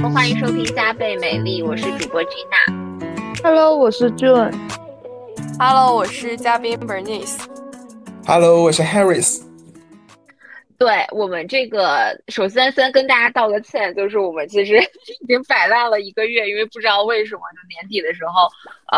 [0.00, 3.42] Hello，欢迎收听加倍美丽，我是主播 Gina。
[3.42, 4.54] Hello，我是 June。
[5.58, 7.36] Hello，我是嘉宾 Bernice。
[8.24, 9.40] Hello，我是 Harris。
[10.78, 14.78] 对我们这个，首先先跟大家道个歉，就是我们其实
[15.20, 18.48] 已经摆烂了一个月，因为不知道为什么，就年底的时候，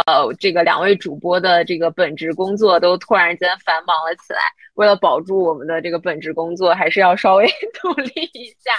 [0.04, 4.40] 呃，这个两位主播的这个本职工作都突然间繁忙了起来。
[4.74, 7.46] 为了保住我们的这个本职工作，还是要稍微
[7.82, 8.72] 努力一下，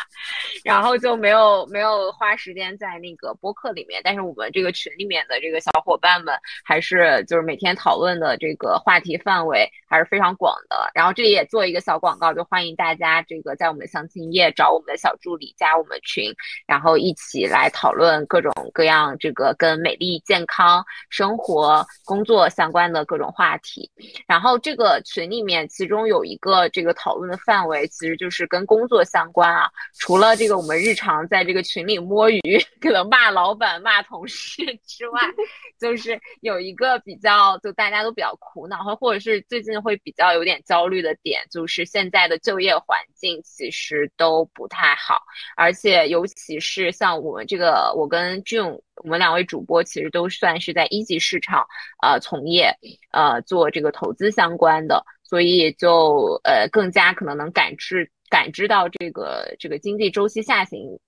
[0.63, 3.99] 然后就没有没有花时间在那个播客里面。
[4.03, 10.89] 但是我们这个群里面的这个小伙伴们，还是就是每天讨论的这个话题范围还是非常广的。
[10.95, 16.33] 然后这里也做一个小广告，就欢迎大家这个在我们的详情页找我们的小助理加我们群，
[16.65, 23.87] 然后一起来讨论各种各样这个跟美丽、健康、生活、工作相关的各种话题。
[24.25, 25.91] 然后这个群里面其。
[25.91, 29.69] 中有一个这个讨论的范围，其实就是跟工作相关啊。
[29.99, 35.19] 除了这个我们日常在这个群里摸鱼，可能骂老板、骂同事之外，
[35.77, 45.21] 就是有一个比较，就大家都比较苦恼，或或者是最近会比较有点焦虑的点，就是现在的就业环境其实都不太好，
[45.57, 51.65] 而且尤其是像我们这个，我跟 Jun，我们两位主播其实都算是在一级市场
[52.01, 52.73] 呃从业，
[53.11, 55.03] 呃做这个投资相关的。
[55.23, 60.99] 所以就呃更加可能能感知感知到这个这个经济周期下行，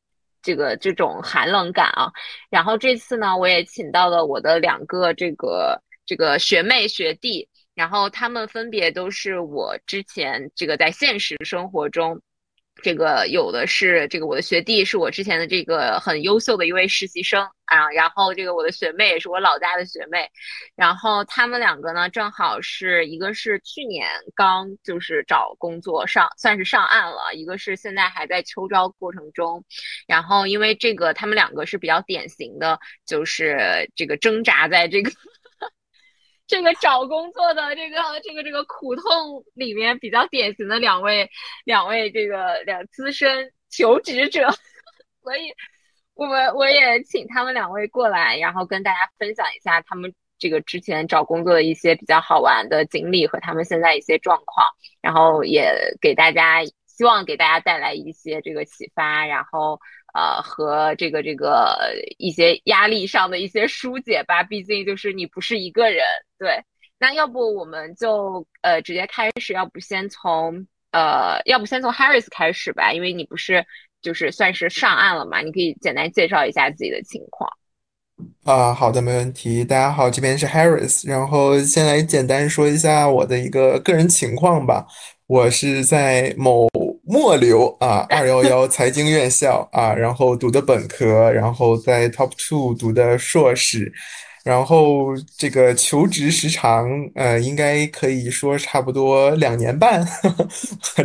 [0.42, 2.10] 这个这种寒冷感啊。
[2.50, 12.22] 然后这次呢，我也请到了我的两个这个这个学妹学弟，然后他们分别都是我之前这个在现实生活中。
[12.82, 20.28] 这个有的是这个我的学弟是我之前的这个很优秀的一位实习生啊，然后这个我的学妹也是我老家的学妹，
[20.76, 29.64] 然后他们两个呢正好是一个是去年刚就是找工作上算是上岸了，一个是现在还在秋招过程中，
[30.08, 35.12] 然后因为这个他们两个是比较典型的，就是这个挣扎在这个。
[36.46, 41.30] 这个找工作的这个这个这个苦痛里面比较典型的两位
[41.64, 44.50] 两位这个两资深求职者，
[45.24, 45.54] 所以
[46.14, 54.68] 我们我也请他们两位过来，然后跟大家分享一下他们这个之前找工作的一些比较好玩的经历和他们现在一些状况，
[55.02, 59.80] 然后也给大家希望给大家带来一些这个启发，然后。
[60.14, 61.76] 呃，和这个这个
[62.20, 66.06] 一些压力上的一些疏解吧，毕竟就是你不是一个人，
[66.38, 66.64] 对。
[67.00, 73.66] 那要不我们就呃直接开始，要不先从呃，要不先从 Harris 开始吧，因为你不是
[74.02, 77.50] 就是算是上岸了嘛，你可以简单介绍一下自己的情况。
[78.46, 79.66] 啊，好的，没问题。
[79.66, 84.86] 大家好，这边是 Harris，然后先来简单说一下我的一个个人情况吧。
[85.26, 86.70] 我是在某。
[87.14, 93.94] 末流啊，二幺幺财经院校啊，然后读的本科，然后在 Top Two 读的硕士，
[94.44, 100.04] 然后这个求职时长，呃，应该可以说差不多两年半，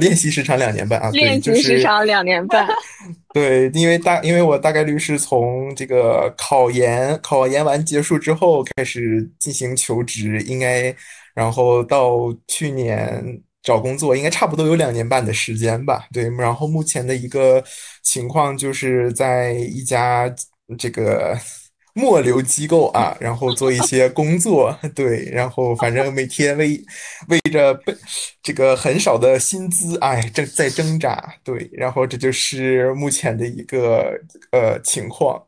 [0.01, 2.67] 练习时长两年半啊，练习时长两年半，
[3.35, 10.97] 对，因为大，因为我大概率是从这个考研，考研完结束之后开始进行求职，应该，
[11.35, 13.43] 然后到去年。
[13.69, 16.31] 找工作应该差不多有两年半的时间吧，对。
[16.39, 17.63] 然后目前的一个
[18.03, 20.35] 情况就是在一家
[20.79, 21.39] 这个
[21.93, 25.29] 末流机构啊，然后做一些工作，对。
[25.31, 26.83] 然后反正每天为
[27.29, 27.95] 为着被
[28.43, 31.69] 这个很少的薪资，哎，正在挣扎，对。
[31.75, 34.19] 然后这就是目前的一个
[34.53, 35.45] 呃情况。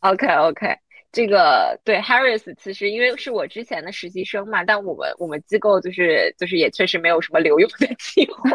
[0.00, 0.74] OK OK。
[1.16, 8.50] 这个对 Harris，其实因为是我之前的实习生嘛，但我们我们机构就是就是也确实没有什么留用的 机会，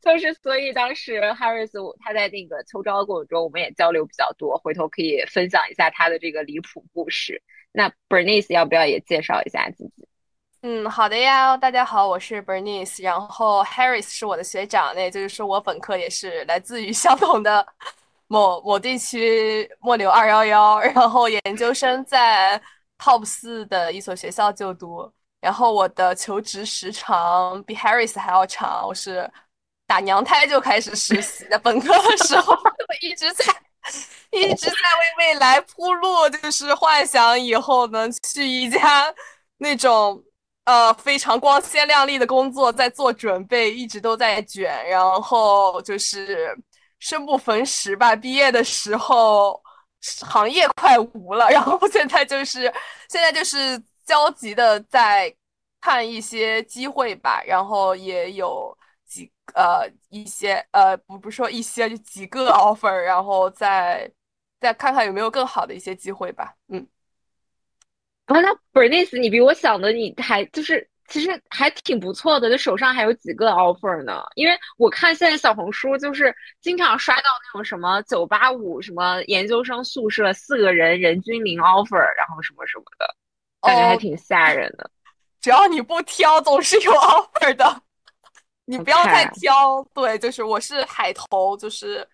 [0.00, 7.42] 就是所以当时 Harris 他在那个秋招的过程中，我们也交流比较多，回头可以分享一下他的这个离谱故事。
[7.72, 10.08] 那 Bernice 要不要也介绍一下自己？
[10.62, 17.66] 嗯，好的呀，大家好，我是 Bernice，然后 Harris 是我的学长，那也就是说我本科也是来自于相同的。
[18.26, 22.60] 某某地区末流二幺幺，然后研究生在
[22.98, 29.30] Top 四的一所学校就读，然后我的求职时长比 Harris 还要长，我是
[29.86, 32.56] 打娘胎就开始实习，的本科的时候
[33.02, 33.44] 一直在
[34.30, 39.14] 一直在为未来铺路，就是幻想以后能去一家
[39.58, 40.20] 那种
[40.64, 46.56] 呃非常光鲜亮丽的工作，在做准备，一直都在卷，然后就是。
[46.98, 49.60] 生不逢时吧，毕业的时候
[50.00, 52.62] 行业快无了， 然后现在就是
[53.08, 55.34] 现在就是焦急的在
[55.80, 58.76] 看一些机会吧，然后也有
[59.06, 64.10] 几呃一些呃不不说一些就几个 offer，然后再
[64.60, 66.54] 再看看有没有更好的一些机会吧。
[66.68, 66.86] 嗯，
[68.26, 74.22] 啊，那 Bernice，你比我想的你还就是其实还挺不错的，就手上还有几个 offer 呢。
[74.34, 83.14] 因为我看现在小红书就是经常刷到那种什么九八五什么研究生宿舍四个人人均零 offer，然后什么什么的，
[83.60, 84.90] 感觉还挺吓人的。
[85.40, 87.82] 只要你不挑，总是有 offer 的。
[88.66, 92.08] 你不要再挑，对，就是我是海投，就是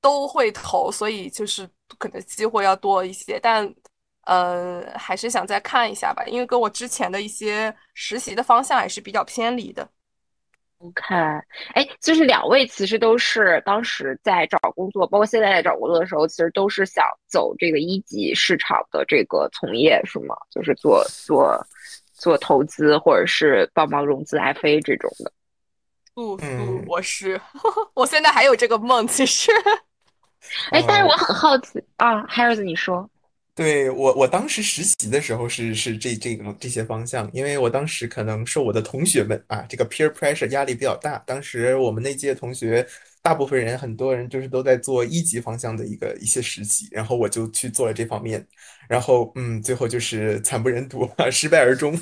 [0.00, 1.68] 都会投，所以就是
[1.98, 3.70] 可能机会要多一些，但
[4.26, 9.88] 呃，还是想再看一下吧，因为跟我之前的一些实习的方向还是比较偏离的。
[10.78, 11.14] OK，
[11.74, 20.34] 哎，就是两位其实都是当时在找工作，包括现在在找工作的时候，其实都是想走这个一级市场的这个从业，是吗？
[20.50, 21.66] 就是做做
[22.12, 25.32] 做投资，或者是帮忙融资 FA 这种的。
[26.12, 26.44] 不不，
[26.86, 27.40] 我是，
[27.94, 29.50] 我现在还有这个梦，其实。
[30.70, 33.08] 哎，但是我很好奇啊，Harris，你说。
[33.54, 41.18] 对我，我当时实习的时候是是这这种这些方向，因为我当时可能受我的同学们啊，这个 peer pressure 压力比较大。
[41.24, 42.84] 当时我们那届同学，
[43.22, 48.44] 大部分人很多人就是都在做一级方向的一个一些实习，然后我就去做了这方面，
[48.88, 51.96] 然后嗯，最后就是惨不忍睹， 失败而终。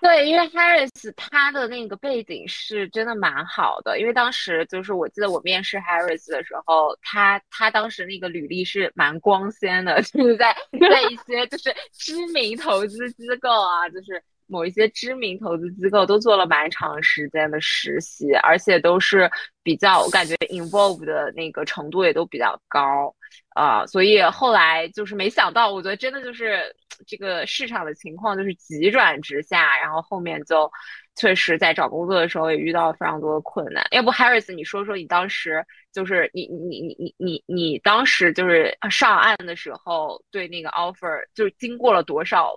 [0.00, 10.54] 对，因为 Harris 他的那个背景是真的蛮好的，因为当时就是我记得我面试 Harris 的时候，他他当时那个履历是蛮光鲜的， 就是在
[10.90, 19.30] 在一些就是知名投资机构啊，就是某一些知名投资机构都做了蛮长时间的实习，而且都是
[19.62, 23.14] 比较我感觉 involve 的那个程度也都比较高。
[23.50, 26.74] 啊，所以后来就是没想到，我觉得真的就是
[27.06, 30.70] 这个市场的情况就是急转直下，然后后面就
[31.16, 33.86] 确实在找工作的时候也遇到了非常多的困难。
[33.90, 42.52] 要不，Harris，你说说你当时就是你你你你你你当时就是上岸的时候对那个 offer 就是经过了多少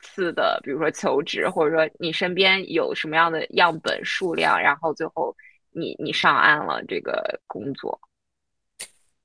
[0.00, 5.34] 次的，比如说求职，或者说你身边有什么样的样本数量，然后最后
[5.70, 7.98] 你你上岸了这个工作。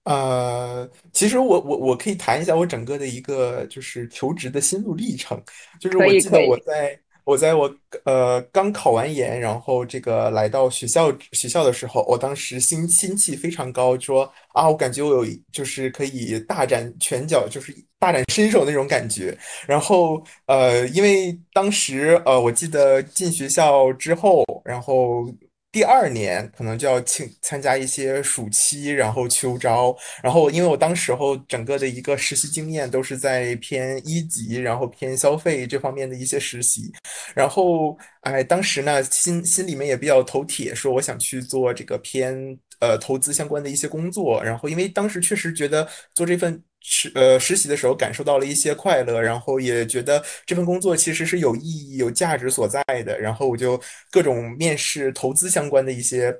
[0.09, 5.39] 呃，其实我我我可以谈一下我整个的一个就是求职的心路历程，
[5.79, 7.71] 就是我记得我在我在我
[8.05, 14.23] 呃刚考完研，然后这个来到学校学校的时候，我当时心心气非常高，说
[14.53, 19.37] 啊，我感觉我有就是可以大展拳脚，就是大展身手那种感觉。
[19.67, 25.31] 然后呃，因为当时呃，我记得进学校之后，然后。
[25.71, 36.91] 第二年可能就要请参加一些暑期，然后秋招，然后因为我当时候整个的一个实习经验都是在偏一级，然后偏消费这方面的一些实习，
[37.35, 42.35] 然后哎，当时呢心心里面也比较头铁，说我想去做这个偏
[42.79, 46.63] 呃投资相关的一些工作，然后因为当时确实觉得做这份。
[46.81, 53.19] 实呃实习的时候感受到了一些快乐，然后也觉得这份工作其实是有意义、有价值所在的。
[53.19, 53.79] 然后我就
[54.11, 56.33] 各种面试投资相关的一些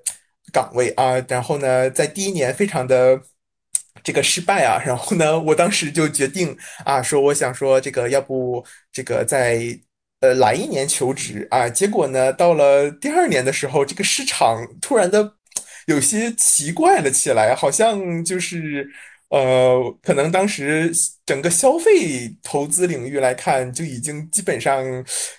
[0.52, 3.22] 岗位啊，然后呢，在第一年非常的
[4.04, 9.78] 这个失败啊，然后呢，我当时就决定啊，说我想说这个要不这个在
[10.22, 15.34] 呃来一年求职啊，结果呢，到了第二年的时候，这个市场突然的
[15.86, 18.90] 有些奇怪了起来，好像就是。
[19.30, 20.92] 呃，可能当时
[21.26, 24.84] 整个消费投资领域来看，就已经基本上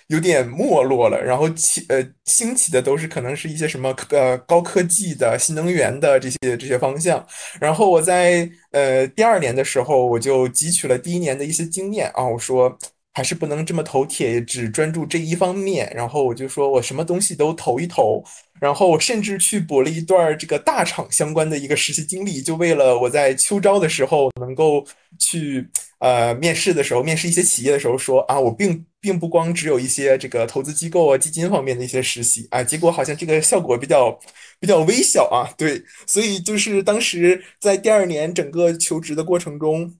[0.07, 1.21] 有点没落了。
[1.21, 7.25] 然后起呃兴起的都是可能是一些什么呃高科技的新能源的这些这些方向。
[7.59, 12.77] 然后我在呃第二年的时候，我就汲取了第一年的一些经验啊，我说。
[13.13, 15.91] 还是不能这么头铁，只专注这一方面。
[15.95, 18.23] 然后我就说我什么东西都投一投，
[18.59, 24.85] 然后我甚至去补了一段这个大厂相关的一个实习经历，就为了我在秋招的时候能够
[25.19, 25.67] 去
[25.99, 32.63] 呃面试的时候，面试一些企业的时候说啊，我并并不光只有一些这个投资机构啊、基金方面的一些实习啊。
[32.63, 34.17] 结果好像这个效果比较
[34.59, 35.51] 比较微小啊。
[35.57, 39.93] 对，所以就是当时在第二年整个求职的过程中。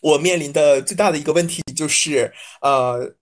[0.00, 3.14] 我面临的最大的一个问题就是，呃，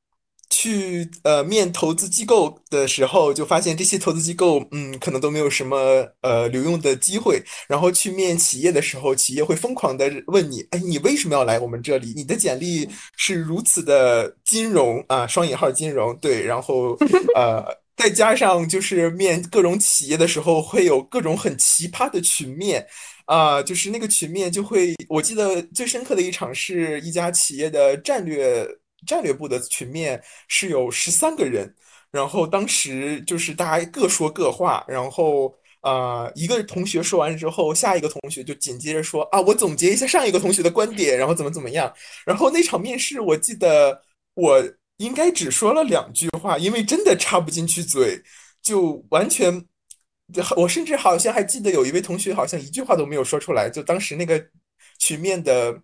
[0.48, 5.76] 去呃面投资机构的时候，就发现这些投资机构，嗯，可能都没有什么
[6.22, 7.42] 呃留用的机会。
[7.68, 12.14] 然后去面企业的时候，企业会疯狂的问你，哎，你为什么要来我们这里？
[12.16, 16.42] 你的简历是如此的金融啊，双引号金融，对。
[16.42, 16.96] 然后
[17.34, 17.62] 呃，
[17.96, 22.86] 再加上就是面各种企业的时候，会有各种很奇葩的群面。
[23.26, 28.66] 啊，就是那个群面就会，我记得最深刻的一场是一家企业的战略
[29.06, 31.74] 战略部的群面是有十三个人，
[32.10, 41.92] 然后当时就是大家各说各话，然后呃，一个同学说完之后，下一个同学就紧接着说啊，我总结一下上一个同学的观点，然后怎么怎么样。
[42.24, 44.00] 然后那场面试，我记得
[44.34, 44.60] 我
[44.96, 48.20] 应该只说了两句话，因为真的插不进去嘴，
[48.62, 49.64] 就完全，
[50.56, 54.42] 我甚至好像还记得有一位同学好像一句话都没有说出来，就当时那个
[54.98, 55.82] 曲面的。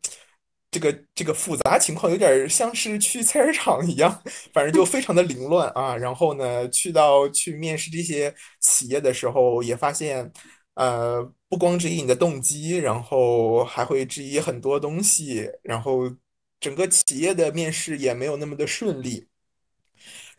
[0.75, 4.23] 这个这个复杂情况有点像是去菜市场一样，
[4.55, 5.95] 反正就非常的凌乱啊。
[5.95, 10.33] 然后呢，去到去面试这些企业的时候，也发现，
[10.77, 16.11] 呃，不光质疑你的动机，然后还会质疑很多东西，然后
[16.59, 19.29] 整个企业的面试也没有那么的顺利。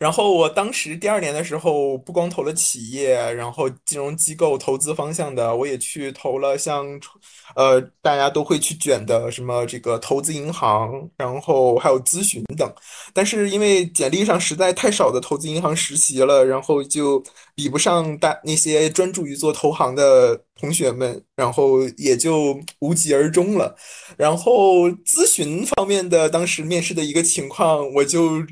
[0.04, 6.86] 然后我当时第二年的时候，不光投了企业，然后金融机构、投资方向的，我也去投了像，
[7.56, 12.70] 呃，大家都会去卷的什么这个投资银行，然后还有咨询等。
[13.14, 23.74] 但是因为简历上实在太少的投资银行实习了，然后就比不上大那些专注于做投行的同学们，然后也就无疾而终了。
[24.18, 28.44] 然后咨询方面的当时面试的一个情况，我就。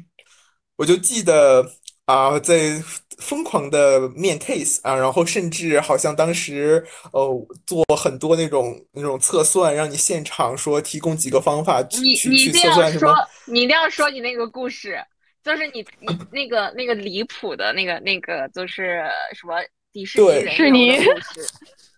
[0.77, 1.65] 我就记得
[2.07, 2.83] 啊，在
[3.19, 13.15] 疯狂的面 case 啊，然后甚至好像当时呃做很多那种那种测算，让你现场说提供几个方法去去测算什么。
[13.47, 14.99] 你一定要说你那个故事，
[15.45, 19.55] 就是你你那个那个离谱的那个那个就是什么
[19.93, 21.47] 迪士尼人的故事。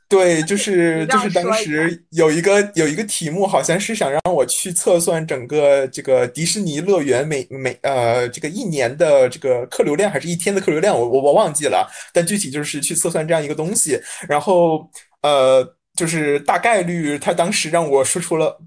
[0.09, 14.89] 对，就是就是当时有一个有一个题目，好像是想让我去测算整个这个迪士尼乐园每每呃这个一年的这个客流量，还是一天的客流量，我我我忘记了，但具体就是去测算这样一个东西，然后
[15.23, 18.61] 呃就是大概率他当时让我说出了。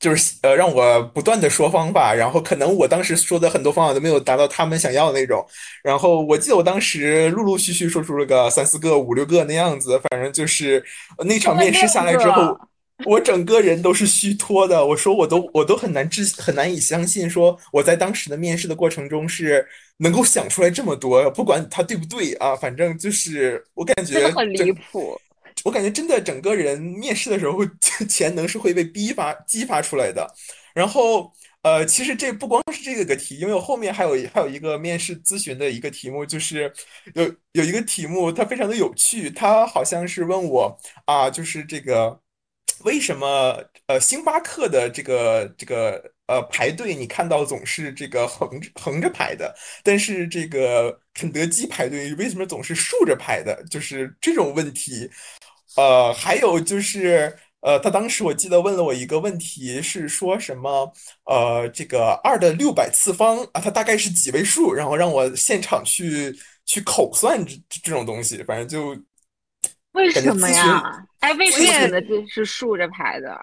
[0.00, 5.46] 就是呃，让我不断的说方法，然后可能我当时说的很多方法都没有达到他们想要的那种。
[5.84, 10.82] 然后我记得我当时陆陆续续说出了个三四个、五六个那样子，反正就是
[11.26, 12.58] 那场面试下来之后，
[13.04, 14.84] 我整个人都是虚脱的。
[14.84, 19.66] 我说我都我都很难置很难以相信，说我在当时的面试的过程中是
[19.98, 25.20] 能够想出来这么多，不管他对不对啊，反正就是我感觉很离谱。
[25.64, 27.58] 我感觉真的整个人面试的时候
[28.08, 30.26] 潜 能是会被逼发激发出来的。
[30.74, 36.72] 然后呃，其实这不光是这个个题，因为我后面还有还有一个面试咨询的一个题目，就是
[37.14, 42.18] 有有一个题目它非常的有趣，它好像是问我啊，就是这个
[42.84, 53.62] 为什么呃星巴克的这个这个呃排队你看到总是这个横横着排的，但是这个肯德基排队为什么总是竖着排的？
[53.68, 55.10] 就是这种问题。
[55.76, 60.92] 呃，还有就是，呃，他当时我记得问了我一个问题，是说什么？
[61.26, 64.72] 呃，这个二的六百次方啊，它大概是几位数？
[64.74, 66.36] 然后让我现场去
[66.66, 69.00] 去口算这这种东西，反正就
[69.92, 71.06] 为什么呀？
[71.20, 73.40] 哎，为什么肯德基是竖着排的？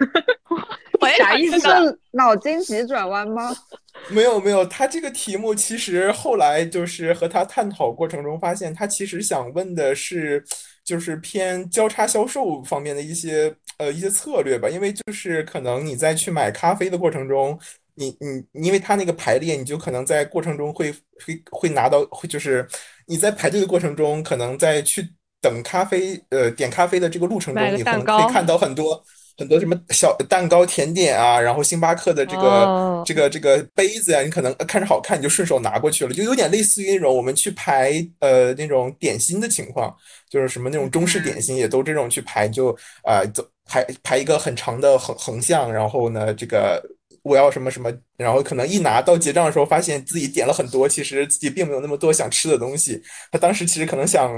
[1.18, 2.00] 啥意思？
[2.12, 3.54] 脑筋急转弯吗？
[4.08, 10.42] 没有没有，他这个题目其实后来就是和他探讨过程中发现，他其实想问的是。
[10.90, 17.56] 就是偏交叉销售方面的一些呃一些策略吧，因为就是可能你在去买咖啡的过程中，
[17.94, 18.16] 你
[18.52, 20.92] 你因为它那个排列，你就可能在过程中会
[21.24, 22.66] 会会拿到会就是
[23.06, 25.08] 你在排队的过程中，可能在去
[25.40, 29.02] 等咖啡呃点咖啡的这个路程中，你可能可以看到很多。
[29.40, 39.96] 很多什么小蛋糕、甜点啊，然后星巴克的这个这个这个杯子呀，你可能看着好看，你就顺手拿过去了，就有点类似于那种我们去排呃那种点心的情况，
[40.28, 42.68] 就是什么那种中式点心也都这种去排，就
[43.02, 46.82] 啊走排排一个很长的横横向，然后呢这个
[47.22, 53.02] 我要什么什么，然后可能一拿到结账的时候，发现自己点了很多，其实自己并没有那么多想吃的东西。
[53.32, 54.30] 他当时其实可能想。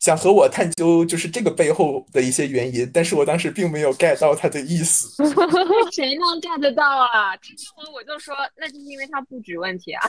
[0.00, 5.22] 想和我探究就是这个背后的一些原因，但是我当时并没有 get 到他的意思。
[5.92, 7.36] 谁能 get 到啊？
[7.36, 10.08] 听我我就说，那就是因为他布局问题啊。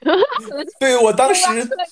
[0.80, 1.44] 对我当时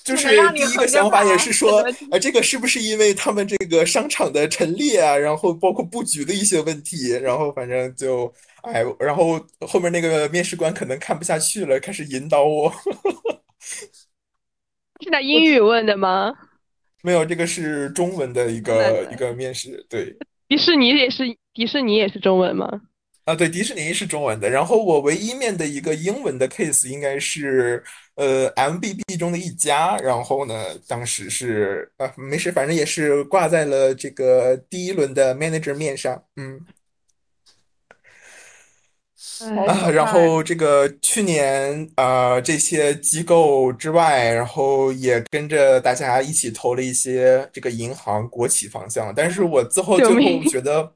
[0.03, 8.33] 就是第一个想法也是说，呃，这个是不是因为他们这个商场的陈列啊，然后包括布局的一些问题，然后反正就，
[8.63, 12.73] 哎，然后后面那个面试官可能看不下去了，开始引导我。
[15.01, 16.33] 是拿英语问的吗？
[17.01, 19.85] 没有，这个是中文的一个一个面试。
[19.89, 20.15] 对，
[20.47, 22.81] 迪士尼也是迪士尼也是中文吗？
[23.25, 24.49] 啊，对，迪士尼是中文的。
[24.49, 27.83] 然后我唯一面的一个英文的 case 应该是
[28.15, 29.95] 呃 MBB 中的一家。
[29.97, 36.21] 然后呢，当时是啊，没事，反正也是挂在了这个第一轮的 manager 面上。
[36.37, 36.73] 嗯，哎
[39.67, 50.91] 啊，然后这个去年啊、呃这些机构之外，然后也跟着大家一起投了一些这个银行、国企方向，但是我最后最后命觉得，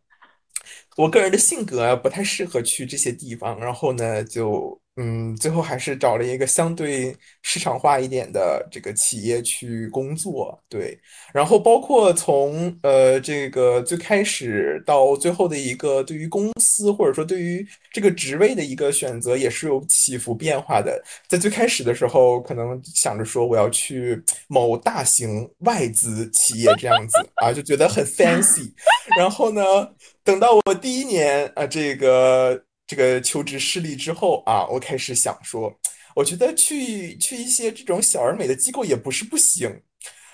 [0.98, 10.96] 我个人的性格不太适合去这些地方，然后呢，就嗯，最后还是找了一个相对市场化一点的这个企业去工作，对。
[11.34, 21.04] 然后包括从呃这个最开始到最后的一个对于公司或者说对于这个职位的一个选择，也是有起伏变化的。
[21.28, 28.72] 在最开始的时候，可能想着说我要去某大型外资企业这样子啊，就觉得很 fancy。
[29.18, 29.62] 然后呢，
[30.24, 35.74] 等到我第一年啊这个这个求职失利之后啊，我开始想说，
[36.16, 39.82] 我觉得去去一些这种小而美的机构也不是不行。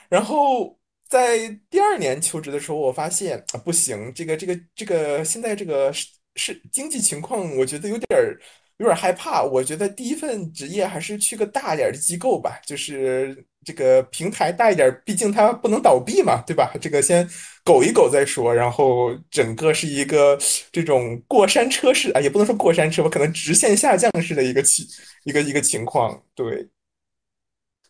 [0.10, 0.78] 然后
[1.08, 8.40] 在第二年求职的时候，我发现啊，不行，这个这个这个现在这个是是经济情况，我觉得有点儿
[8.80, 9.42] 有点害怕。
[9.42, 16.74] 我觉得第一份职业还是去个大点儿的机构吧，就是这个平台大一点儿，毕竟它不能倒闭嘛，对吧？
[16.82, 17.26] 这个先
[17.64, 18.54] 苟一苟再说。
[18.54, 20.38] 然后整个是一个
[20.72, 24.86] 这种过山车式啊，也不能说过山车吧，可能直线下降式的一个情
[25.24, 26.68] 一个一个情况，对。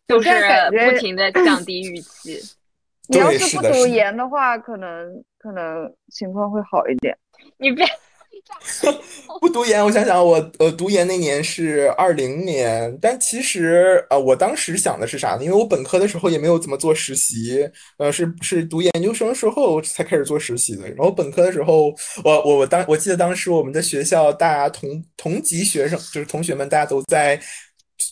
[0.07, 2.39] 就是现在感觉不停的 降低预期。
[3.09, 7.15] 你要对是不读是的是的研的话，可能可能情况会好一点。
[7.57, 7.85] 你别
[9.39, 15.43] 不读研，我想想，我呃读研那年是二零年，但其实呃我当时想的是啥呢？
[15.43, 20.87] 因为我本科的时候也没有怎么做实习，呃是是读研究生时候才开始做实习的。
[20.89, 21.87] 然后本科的时候，
[22.23, 27.39] 我我我当我记得当时我们的学校大家同同级学生就是同学们，大家都在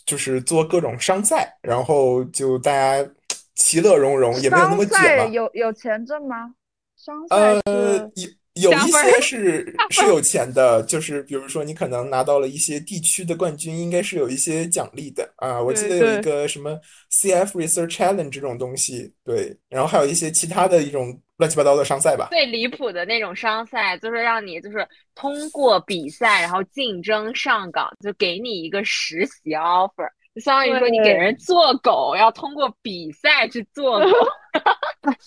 [0.05, 3.09] 就是做各种商赛，然后就大家
[3.55, 5.29] 其乐融融，也没有那么商卷嘛赛。
[5.29, 6.53] 有有钱挣吗？
[6.97, 8.29] 商赛呃是，有
[8.61, 15.61] 有一些 是是有钱的，就是比如说你可能拿到了一些地区的冠军，应该是有一些奖励的啊。
[15.61, 16.79] 我记得有一个什么
[17.11, 22.27] CF Research Challenge 这种东西，对，然后还有一些其他的一种乱七八糟的商赛吧。
[22.31, 34.07] 最离谱的那种商赛，就是让你就是通过比赛，然后竞争上岗，就给你一个实习 offer，就相当于说你给人做狗，要通过比赛去做狗。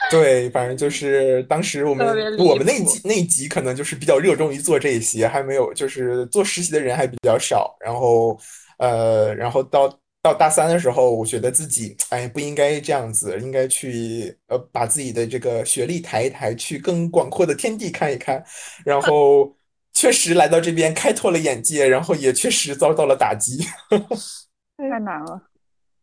[0.10, 7.76] 对，反正就是当时我们别离我们那谱级那一级可能就是比较热衷于做这些，还没有就是做实习的人还比较少。
[7.80, 8.38] 然后
[8.78, 9.88] 呃，然后到
[10.22, 18.42] 到大三的时候，我觉得自己哎不应该这样子，应该去呃把自己的这个学历抬一抬，去更广阔的天地看一看。
[18.84, 19.54] 然后
[19.92, 23.58] 确实来到这边开拓了眼界，然后也确实遭到了打击。
[24.76, 25.40] 太难了。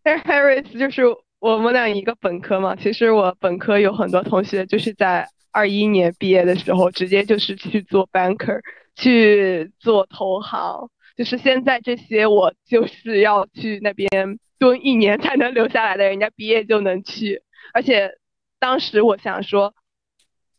[0.04, 1.02] 但是 Harris 就是
[1.40, 8.60] 我们俩一个本科嘛，其实我本科有很多同学就是在二一年毕业的时候，直接就是去做 banker，
[8.96, 10.90] 去做投行。
[11.16, 14.10] 就是现在这些我就是要去那边
[14.60, 17.42] 蹲一年才能留下来的，人家毕业就能去。
[17.74, 18.12] 而且
[18.60, 19.74] 当时我想说，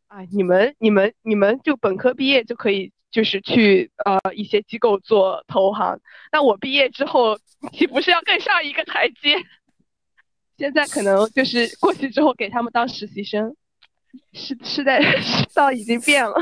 [0.06, 6.00] 啊，你们你们你们就本科毕业就可以就是去呃一些机构做投行，
[6.32, 7.38] 那我毕业之后
[7.72, 9.36] 岂不是要更上一个台阶？
[10.58, 13.54] 现在可能就是过去之后给他们当实习生，
[14.32, 16.34] 是是在世道已经变了。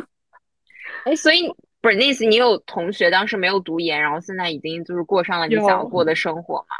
[1.04, 1.48] 哎，所以
[1.82, 6.76] Bernice，你有同学当时没有读研，然后现在已经就是过上了你想要过的生活吗？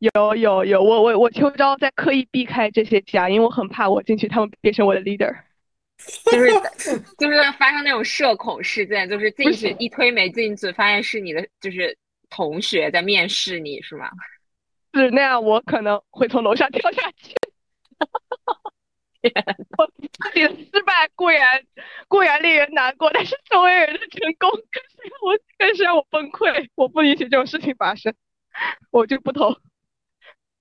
[0.00, 5.34] 有有有，我我我秋招在刻意避开这些家，因为我很怕我进去他们变成我的 leader。
[6.26, 11.96] 就是就是发生那种社恐事件，就是进去一推没进去，发现是你的就是
[12.28, 14.10] 同学在面试你是吗？
[14.94, 17.34] 是那样，我可能会从楼上跳下去。
[19.78, 21.62] 我自己的失败固然
[22.08, 26.68] 固然令人难过，但是周围人的成功更是让我更是让我崩溃。
[26.74, 28.14] 我不允许这种事情发生，
[28.90, 29.56] 我就不投，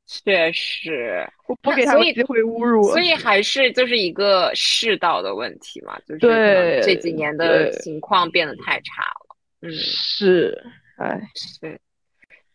[0.06, 2.92] 确实，我不给他们机会侮辱我。
[2.94, 9.36] 所以还是就是一个世道的问题嘛，就是这几年的对情况变得太差了。
[9.62, 10.64] 嗯，是，
[10.98, 11.82] 哎，是。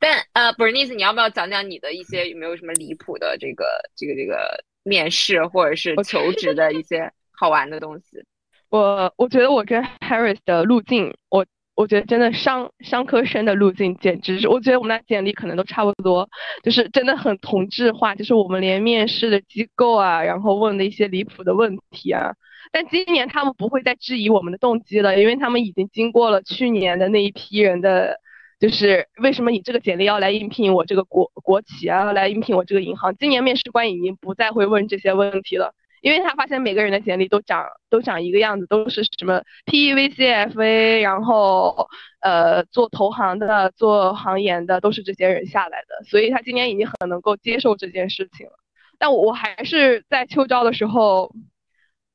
[0.00, 3.64] 但呃，Bernice，你要不要讲讲你的一些有没有什么离谱的这个
[3.96, 8.24] 这个这个面试或者是求职的一些好玩的东西？
[8.70, 16.28] 我我觉得我跟 Harris 的路径，我我觉得真的商商科生的路径简直是，我觉得我们俩简历可能都差不多，
[16.62, 22.32] 就是真的很同质化，就是我们连面试的机构啊，然后问的一些离谱的问题啊。
[22.70, 28.20] 但今年他们不会再质疑我们的动机了，因为他们已经经过了去年的那一批人的，
[28.58, 33.14] 就是为什么你这个简历要来应聘我这个国国企啊，要来应聘我这个银行。
[33.16, 41.86] 今年面试官已经不再会问这些问题了，因为他发现每个人的简历都长都长一个样子，都是什么 PEVCFA，然后
[42.20, 48.52] 呃做投行的、做行研的，都是这些人下来的，所以他今年已经很能够接受这件事情了。
[48.98, 51.32] 但我我还是在秋招的时候，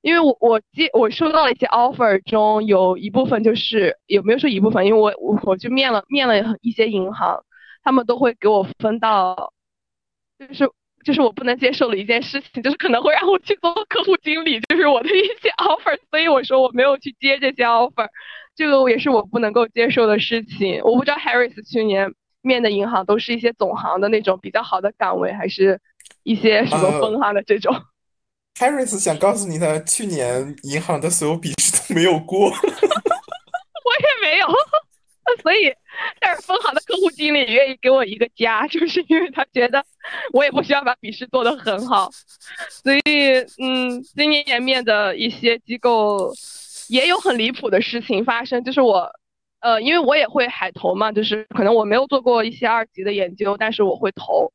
[0.04, 7.44] 因为我我接我收到了一些 offer 中有一部分就是有没有说一部分，因为我我我就面了面了一些银行，
[7.84, 9.52] 他们都会给我分到，
[10.38, 10.70] 就是。
[11.04, 18.08] 就是我不能接受的一件事情，就是可能会让我去做客户经理，就是我的一些 offer，所以我说我没有去接这些 offer，
[18.56, 20.80] 这个也是我不能够接受的事情。
[20.82, 25.82] 我不知道 Harris 去年面的银行都是一些总行的那种比较好的岗位，还是
[26.24, 27.76] 一些什么分行的这种。
[28.60, 32.50] Harris 想告诉你，他去年银行的所有笔试都没有过。
[32.50, 34.48] 我也没有。
[35.42, 35.74] 所以，
[36.20, 39.84] 但是分行的客户经理愿意给我一个家，就是因为他觉得
[40.34, 42.12] 我也不需要把笔试做得很好。
[42.70, 46.32] 所以，嗯，今年面的一些机构
[46.90, 49.10] 也有很离谱的事情发生，就是我，
[49.62, 54.52] 呃，因为我也会海投嘛，就是可能我没有做过一些二级的研究，但是我会投。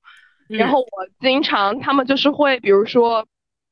[0.49, 0.87] 然后我
[1.21, 3.27] 经常他们就是会，比如说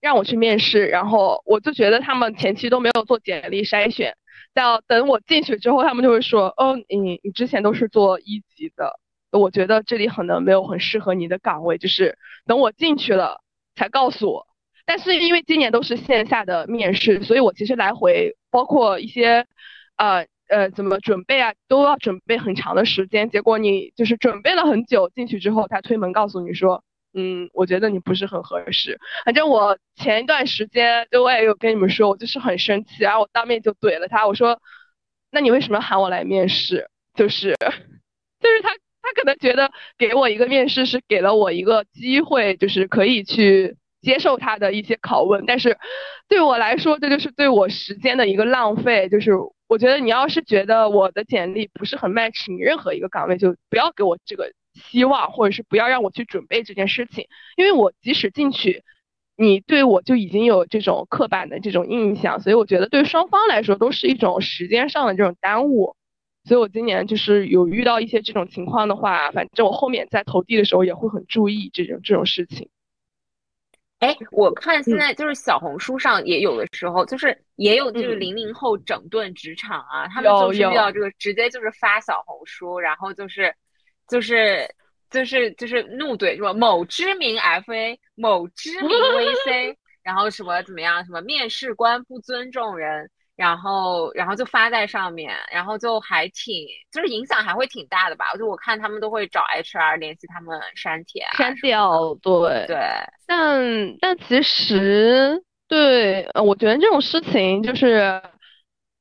[0.06, 4.14] 让我去面试，然后我就觉得他们前期都没有做简历筛选。
[4.54, 9.00] 到等我进去之后，他们就会说：“哦，你你之前都是做一级的，
[9.32, 12.16] 我觉得这里可能没有很适合你的岗位。”就是
[12.46, 13.40] 等我进去了
[13.74, 14.46] 才告诉我。
[14.84, 19.44] 但是因为今年都是线下的面试，所以我其实来回包括一些，
[19.96, 23.28] 呃呃，怎么准备啊，都要准备很长的时间。
[23.28, 26.84] 结果你就是准备了很久，进去之后他推门告诉你说。
[27.18, 28.98] 嗯，我觉得你不是很合适。
[29.24, 34.60] 反正我前一段时间就我也有跟你们说，我就是很生气，然后我当面就怼了他，我说，
[35.30, 36.90] 那你为什么喊我来面试？
[37.14, 38.68] 就是，就是他
[39.00, 45.78] 他可能觉得给我一个面试是给了我一个机会，就是可以去接受他的一些拷问，但是
[46.28, 49.08] 对我来说，这就是对我时间的一个浪费。
[49.08, 49.32] 就是
[49.68, 54.52] 我觉得你要是觉得我的简历不是很 match 你任何一个岗位，就不要给我这个。
[54.76, 58.84] 希望或者是不要让我去准备这件事情，因为我即使进去，
[59.36, 65.96] 你对我就已经有这种刻板的这种印象，所以我觉得对双方来说都是一种时间上的这种耽误。
[66.44, 72.68] 所以我今年就是有遇到一些这种情况的话，反正我后面在投递的时候也会很注意这种这种事情。
[73.98, 83.54] 哎，我看现在就是小红书上也有的时候，就是也有就是零零后整顿职场啊，他们就是遇到这个直接就是发小红书，然后就是。
[84.08, 84.68] 就是
[85.10, 98.32] 就是就是怒怼说某知名 FA 某知名 VC，然后什么怎么样，什么面试官不尊重人，然后然后就发在上面，然后就还挺就是影响还会挺大的吧。
[98.38, 102.76] 就我看他们都会找 HR 联系他们删帖啊，删掉，对对。
[103.26, 108.22] 但但其实对，呃，我觉得这种事情就是。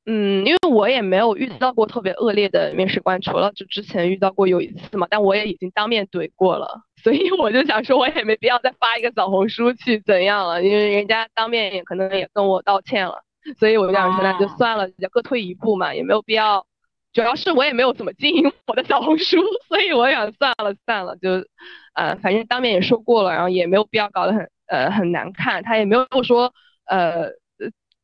[0.08, 13.20] 嗯，因为我也没有遇到过特别恶劣的面试官，除了就之前遇到过有一次嘛，但我也已经当面怼过了， 所以我就想说，我也没必要再发一个小红书去怎样了，因为人家当面也可能也跟我道歉了，
[13.58, 16.64] 所以我就想说那就算了，各退一步嘛，也没有必要。
[17.12, 21.30] 主要是我也没有怎么经营我的小红书， 所以我想算了算了，就，
[21.94, 26.52] 呃，反正当面也说过了，然后也没有必要搞得很呃很难看，他也没有说
[26.84, 27.30] 呃。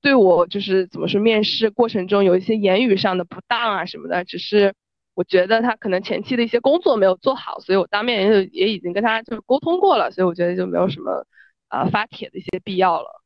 [0.03, 4.75] 对我就是怎么说，面试过程中有一些言语上的不当啊什么的，只是
[5.15, 11.25] 我觉得他可能前期的一些工作没有做好，所以我当面也也已经跟他就是沟通过了，所以我觉得就没有什么
[11.69, 13.23] 啊发帖的一些必要了。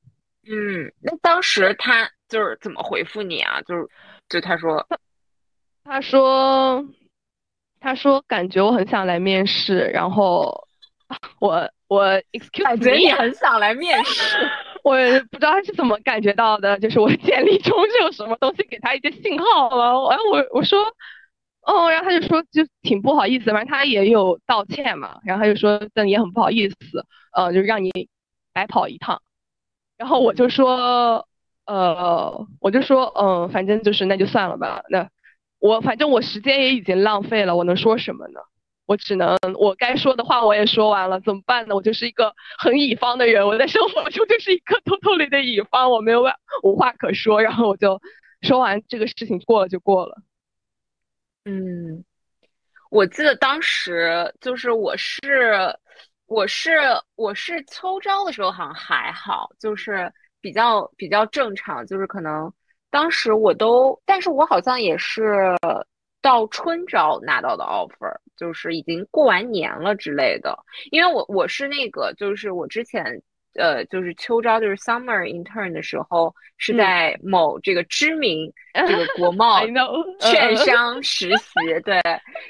[0.49, 3.63] 嗯，那当时他就是怎么回复你啊？
[3.63, 3.89] 就是
[4.29, 4.87] 就他说，
[5.83, 6.85] 他说
[7.81, 10.69] 他说感觉我很想来面试，然后
[11.41, 14.51] 我我 excuse me，感觉你很想来面试。
[14.87, 14.95] 我
[15.33, 20.09] 不知道他是怎么感觉到的，就是我简历中是有什么东西给他一些信号了。
[20.11, 20.79] 然后我我说，
[21.63, 25.19] 哦，然后他就说就挺不好意思，反正他也有道歉嘛。
[25.25, 26.77] 然后他就说，但也很不好意思，
[27.33, 27.91] 呃，就让你
[28.53, 29.21] 白跑一趟。
[29.99, 31.27] 然后我就说，
[31.67, 34.85] 呃，我就说，嗯，反正就是那就算了吧。
[34.89, 35.09] 那
[35.59, 38.39] 我反正我时间也已经浪费了，我能说什么呢？
[38.87, 41.75] 我只能，我该说的话我也说完了，怎么办呢？
[41.75, 46.23] 我就是一个很乙方的人，我在生活中就是一个偷偷里的乙方，我没有
[46.63, 48.01] 无话可说，然后我就
[48.43, 50.23] 说完这个事情过了就过了。
[51.45, 52.05] 嗯，
[52.91, 55.77] 我记得当时就是我是
[56.27, 56.79] 我是
[57.17, 62.53] 我是秋招的时候好像还好，就是比较比较正常，就是可能
[62.91, 65.57] 当时我都，但是我好像也是。
[66.23, 70.57] 到春招拿到的 offer 就是已经过完年了之类的，
[70.91, 73.05] 因为我我是那个就是我之前
[73.59, 78.53] 呃，就是秋招，就是 summer intern 的时候，是嗯在某这个知名
[78.87, 79.65] 这个国贸
[80.21, 81.99] 券商实习，对。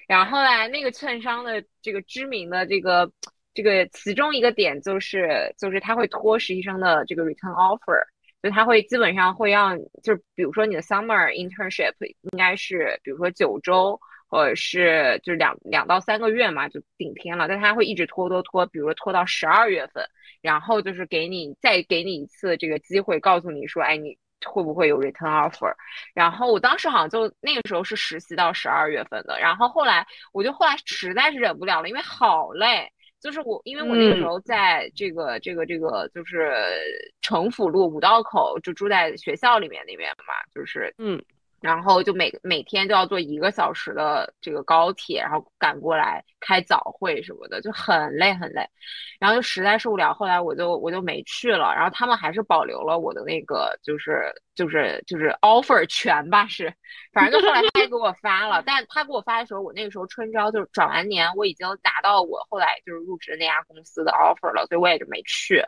[0.09, 3.09] 然后后来那个券商的这个知名的这个
[3.55, 8.03] 这个其中一个点就是就是他会拖实习生的这个 return offer，
[8.43, 14.01] 就他会基本上会让就是比如说你的 summer internship 应该是比如说九周。
[14.29, 20.05] 或者是就是两两到三个月嘛，就顶天了，但他会一直拖拖拖，比如说拖到十二月份，
[20.41, 25.73] 然后就是给你再给你一次这个机会，告诉你说，哎，你会不会有 return offer？
[26.15, 32.91] 然后我当时好像就那个时候是实习到十二月份的，然后后来我就后来实在是忍不了了，因为好累。
[33.19, 36.55] 就是我，因为我那个时候在这个、这个、这个，就是
[37.23, 41.21] 城府路五道口，就住在学校里面那边嘛，就是嗯，
[41.67, 48.65] 然后就每每天都要坐一个小时的这个高铁，然后赶过来开早会什么的，就很累很累，
[49.19, 56.73] 然后就实在受不了，后来我就我就没去了，然后他们还是保留了我的那个就是就是就是 offer 权吧，是，
[57.13, 65.65] 反正就后来他也给我发了，但他给我发的时候，我那个时候春招就是转完年，我已经拿到我后来就是入职那家公司的 offer 了，所以我也就没去。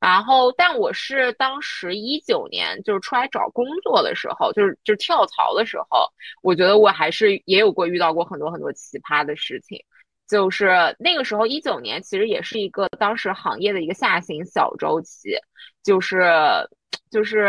[0.00, 6.06] 然后，但我是当时一九年就是出来找工作的时候，就是就是跳槽的时候，
[6.42, 9.78] 我觉得我还是也有过遇到过很多很多奇葩的事情。
[10.26, 15.36] 就是那个时候，一九年其实也是一个当时行业的一个下行小周期，
[15.82, 16.22] 就是
[17.10, 17.40] 就是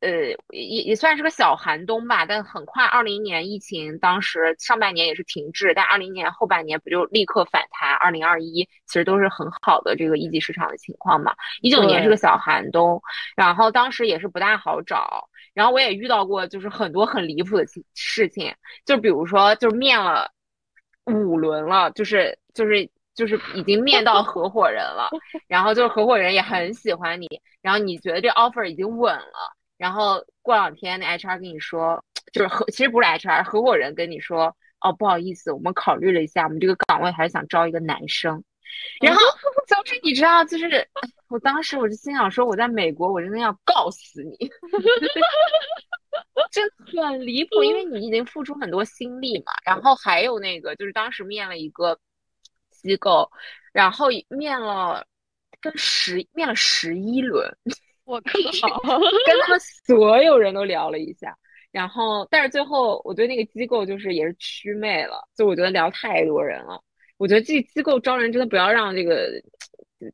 [0.00, 2.26] 呃也也算是个小寒冬吧。
[2.26, 7.94] 但很快，二零年疫情当时上半年也是停滞，但二零年后半年不就立刻反弹？
[7.94, 11.34] 二零二一其实都是很好的这个一级市场的情况嘛。
[11.62, 13.00] 一九年是个小寒冬，
[13.34, 15.26] 然后当时也是不大好找。
[15.56, 17.64] 然后我也遇到过就是很多很离谱的
[17.94, 20.30] 事情，就比如说就面了。
[21.06, 25.08] 五轮了，就是就是就是已经面到合伙人了，
[25.46, 27.28] 然后就是合伙人也很喜欢你，
[27.62, 38.42] 然后你觉得这 offer 已经稳了，然后过两天那 HR 跟你说，就是合其实不是 HR 合伙人跟你说，哦不好意思，我们考虑了一下，我们这个岗位还是想招一个男生，
[39.00, 39.20] 然后
[39.66, 40.88] 就是你知道，就是
[41.28, 44.36] 我当时我就心想说，我在美国我真的要告死你。
[46.50, 49.52] 真的很离谱，因为你已经付出很多心力嘛。
[49.64, 51.98] 然后还有那个，就是当时面了一个
[52.70, 53.30] 机构，
[53.72, 55.04] 然后面了
[55.60, 57.46] 跟十面了十一轮，
[58.04, 58.32] 我靠，
[59.26, 61.36] 跟他们所有人都聊了一下。
[61.70, 66.82] 然后，但是最后我对那个机构就是也是祛魅了，就我觉得聊太多人了。
[67.18, 69.30] 我觉得这个机构招人真的不要让这个，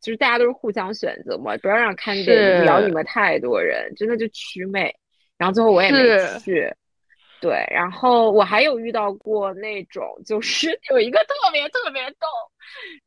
[0.00, 4.94] 就是大家都是互相选择嘛，不要让看这聊你们太多人，真的就祛魅。
[5.36, 5.98] 然后最后我也没
[6.38, 6.72] 去，
[7.40, 12.28] 对，然后我还有遇到过那种，就是 有一个特别特别逗，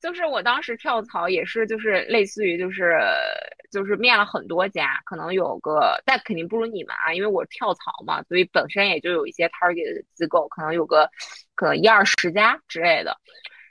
[0.01, 2.99] 就是我当时跳槽也是，就是类似于就是
[3.71, 11.09] 就是面了很多家，可能有个，但肯定不如你们啊，因为我跳槽嘛，所以本身也就有一些 target 的机构，可能有个
[11.55, 13.15] 可能一二十家之类的。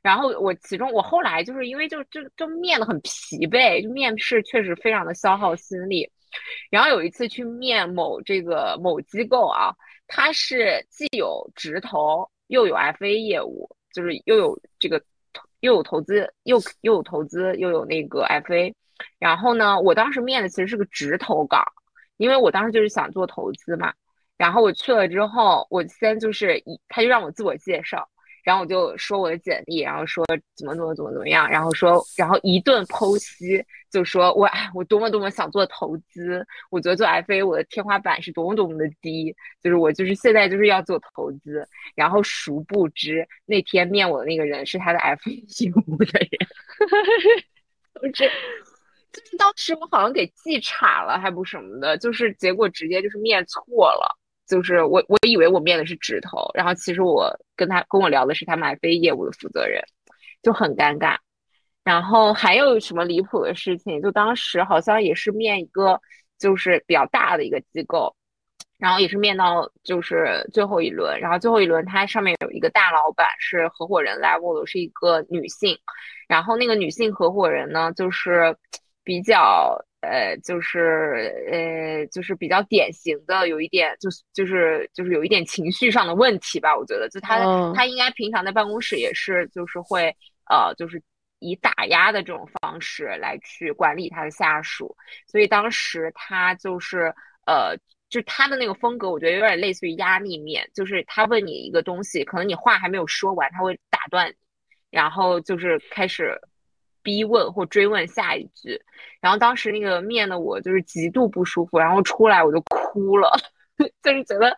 [0.04, 6.06] 然后我其中我后来就是因为就就就面的很疲惫，就面试确实非常的消耗心力。
[6.68, 9.74] 然后有一次去面某这个某机构啊，
[10.06, 15.02] 它是既有直投又有 FA 业务，就是又有这个
[15.60, 18.74] 又有投资又又有投资又有那个 FA。
[19.18, 21.64] 然后呢，我当时面的其实是个直投岗，
[22.18, 23.94] 因为我当时就是想做投资嘛。
[24.36, 28.06] 然后我去了之后，我先就是以他就让我自我介绍。
[28.44, 48.30] 然后我就说我的简历，然后说怎么怎么怎么怎么样，然后说，然后一顿剖析，就说我， 我多么多么想做投资，我觉得做 FA 我的天花板是多么多么的低，就是我就是现在就是要做投资，然后殊不知那天面我的那个人是他的 FA 业务的人，就是
[49.10, 54.18] 就是当时我好像给记岔了还不什么的，就是结果直接就是面错了。
[54.46, 59.82] 就是我，我以为我面的是直投，然后其实我跟他跟我聊的是他们 FA 业务的负责人，
[60.42, 61.16] 就很尴尬。
[61.82, 64.00] 然后还有什么离谱的事情？
[64.02, 66.00] 就当时好像也是面一个
[66.38, 68.14] 就是比较大的一个机构，
[68.78, 75.78] 然后也是面到就是最后一轮，然后最后一轮它上面有一个大老板是合伙人 level 的，是一个女性，
[76.28, 78.56] 然后那个女性合伙人呢就是
[79.02, 79.78] 比较。
[80.04, 86.76] 呃，就是呃，就是比较典型的，有一点就是就是就是有一点情绪上的问题吧。
[86.76, 90.14] 我觉得，就他、嗯他应该平常在办公室也是，就是会
[90.50, 91.02] 呃，就是
[91.38, 94.96] 以打压的这种方式来去管理他的下属。
[95.26, 97.12] 所以当时他就是
[97.46, 97.76] 呃，
[98.08, 104.34] 就他的那个风格，我觉得有点类似于压力面，就是他问你一个东西，可能你话还没有说完，他会打断你，
[104.90, 106.38] 然后就是开始。
[107.04, 108.80] 逼问或追问下一句。
[109.20, 113.30] 然后当时那个面的我就是极度不舒服，然后出来我就哭了，
[114.02, 114.52] 就是觉得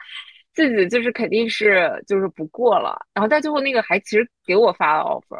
[0.55, 2.99] 自己就是肯定是就是不过了。
[3.13, 5.39] 然后在最后那个还其实给我发了 offer，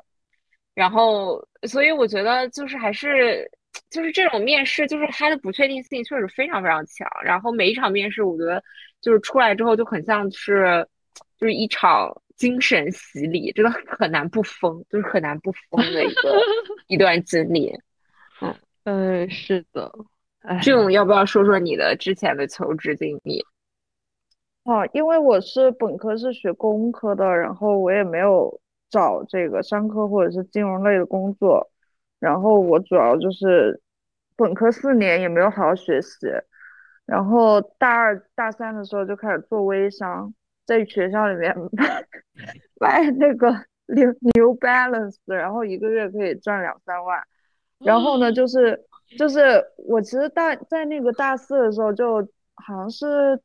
[0.75, 3.51] 然后所以我觉得就是还是
[3.91, 7.09] 就是这种面试就是它的不确定性确实非常非常强。
[7.25, 8.63] 然后每一场面试我觉得
[9.01, 10.87] 就是出来之后就很像是
[11.39, 16.41] 就是一场精神洗礼，真的很难不疯，就是很难不疯的一个
[16.87, 17.75] 一段经历。
[18.85, 19.91] 嗯，是的，
[20.41, 23.45] 哎，这种要不要说说你的之前的求职经历？
[24.63, 31.71] 哦，因为我是本科是学工科的，然后我也没有找这个商科或者是金融类的工作，
[32.21, 33.81] 然后我主要就是
[34.37, 36.27] 本科四年也没有好好学习，
[37.07, 40.33] 然后大二大三的时候就开始做微商，
[40.67, 41.55] 在学校里面
[42.81, 43.51] 卖那个
[43.87, 47.23] New Balance，然后一个月可以赚两三万。
[47.79, 48.85] 然后呢，就是
[49.19, 52.21] 就是我其实大在那个大四的时候，就
[52.55, 53.41] 好像是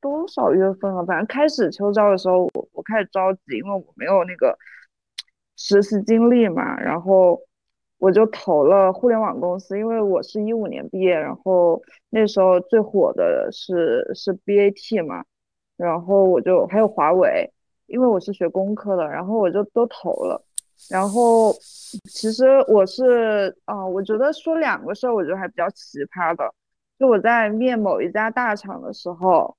[0.00, 4.56] 多少月份了，反正开始秋招的时候，我我开始着急，因为我没有那个
[5.56, 7.40] 实习经历嘛，然后
[7.98, 15.24] 我就投了互联网公司，因为我是一五年毕业，然后那时候最火的是是 BAT 嘛，
[15.82, 17.50] 然后我就还有华为，
[17.86, 20.40] 因为我是学工科的，然后我就都投了。
[20.88, 21.52] 然后，
[22.08, 26.44] 其实我是啊，我觉得说两个事儿，我觉得还比较奇葩的。
[26.98, 29.56] 就我在面某一家大厂的时候，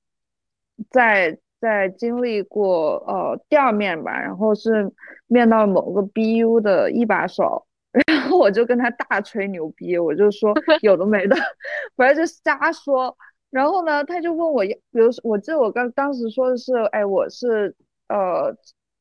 [0.90, 4.92] 在在经历过呃第二面吧，然后是
[5.28, 7.66] 面到某个 BU 的一把手，
[8.08, 11.36] 然后我就跟他大吹牛逼，我就说有的没的，
[11.96, 13.16] 反正就瞎说。
[13.54, 17.74] 然后呢，他就问我，比如说，我记得我刚当时说的是，哎，我是
[18.10, 18.54] 呃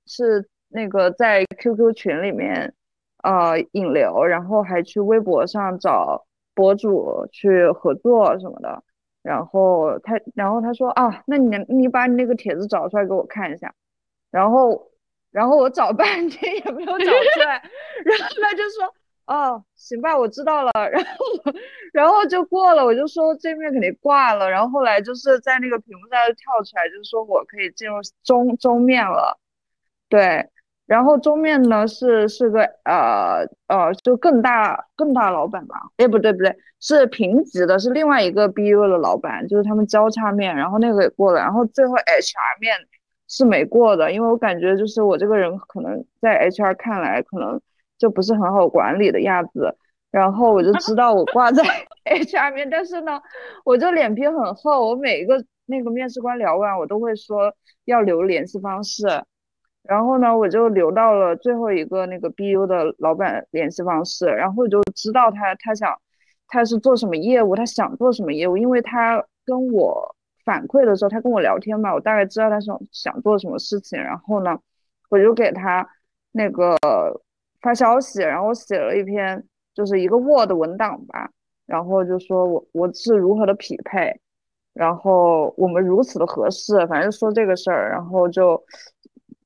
[0.07, 0.49] 是。
[0.75, 2.73] 那个在 QQ 群里面，
[3.23, 8.83] 呃，引流，然后还去微博上找博主去合作什么的。
[9.23, 13.75] 然后他，然后他说啊，那你你把你那个帖子找出来给我看一下。
[14.31, 14.91] 然后，
[15.31, 17.63] 然后我找半天也没有找出来。
[18.07, 18.95] 然后他就说，
[19.33, 20.71] 哦，行吧，我知道了。
[20.93, 21.53] 然后，
[21.93, 22.85] 然后就过了。
[22.85, 24.51] 我就说这面肯定挂了。
[24.51, 29.39] 然后后来就是在那个屏幕上就跳出来，就是说我可以进入中中面了。
[30.09, 30.47] 对。
[30.85, 35.77] 然后中面呢是是个呃呃就更大更大老板吧？
[35.97, 42.77] 哎不对不对，是平级的，是另外一个 BU 的老板，就是他们交叉面，然后那个也过了，然后最后 HR 面
[43.29, 47.59] 是没过的，因为我感觉就是我这个人可能在 HR 看来可能
[48.03, 49.73] 就不是很好管理的样子，
[50.11, 51.63] 然后我就知道我挂在
[52.05, 53.23] HR 面，但是呢，
[53.65, 55.37] 我就脸皮很厚，我每一个
[55.67, 59.07] 那个面试官聊完，我都会说要留联系方式。
[59.85, 65.97] 然后呢，我就留到了最后一个那个 BU 的老板联系方式，然后我就知道他他想
[66.49, 73.97] 他是做什么业务，他想做什么业务，因为他跟我反馈的时候，他跟我聊天嘛，我大概知道他想想做什么事情。
[73.97, 74.59] 然后呢，
[75.09, 75.89] 我就给他
[76.33, 76.77] 那个
[77.63, 81.31] 发消息，然后写了一篇就是一个 Word 文档吧，
[81.65, 84.21] 然后就说我我是如何的匹配，
[84.75, 88.63] 然后我们如此的合适，反正说这个事儿，然后就。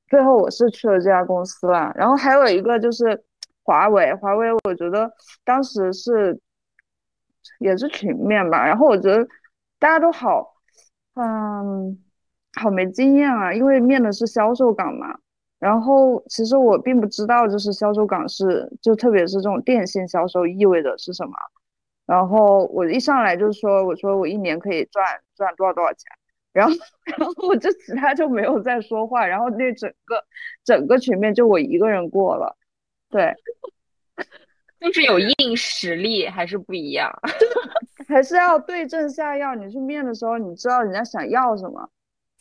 [0.09, 3.25] 最后我是去了这家公司了，然后还有一个就是
[3.65, 5.11] 华为，华为我觉得
[5.45, 6.41] 当时是
[7.59, 9.27] 也是群面吧，然后我觉得
[9.81, 10.55] 大家都好，
[11.15, 11.99] 嗯，
[12.61, 15.19] 好没经验啊，因为面的是销售岗嘛，
[15.59, 21.33] 然后其实我并不知道就是销售岗是就特别是这种电信销售意味着是什么，
[22.07, 26.11] 然后我一上来就是说我说我一年可以赚赚多少多少钱。
[26.53, 30.25] 然后， 然后我就其他就没有再说话，然后那整个
[30.65, 32.57] 整个群面就我一个人过了，
[33.11, 33.35] 对，
[34.81, 37.13] 就是有硬实力还是不一样，
[38.09, 39.55] 还是要对症下药。
[39.55, 41.91] 你去面的时候，你知道人家想要什么。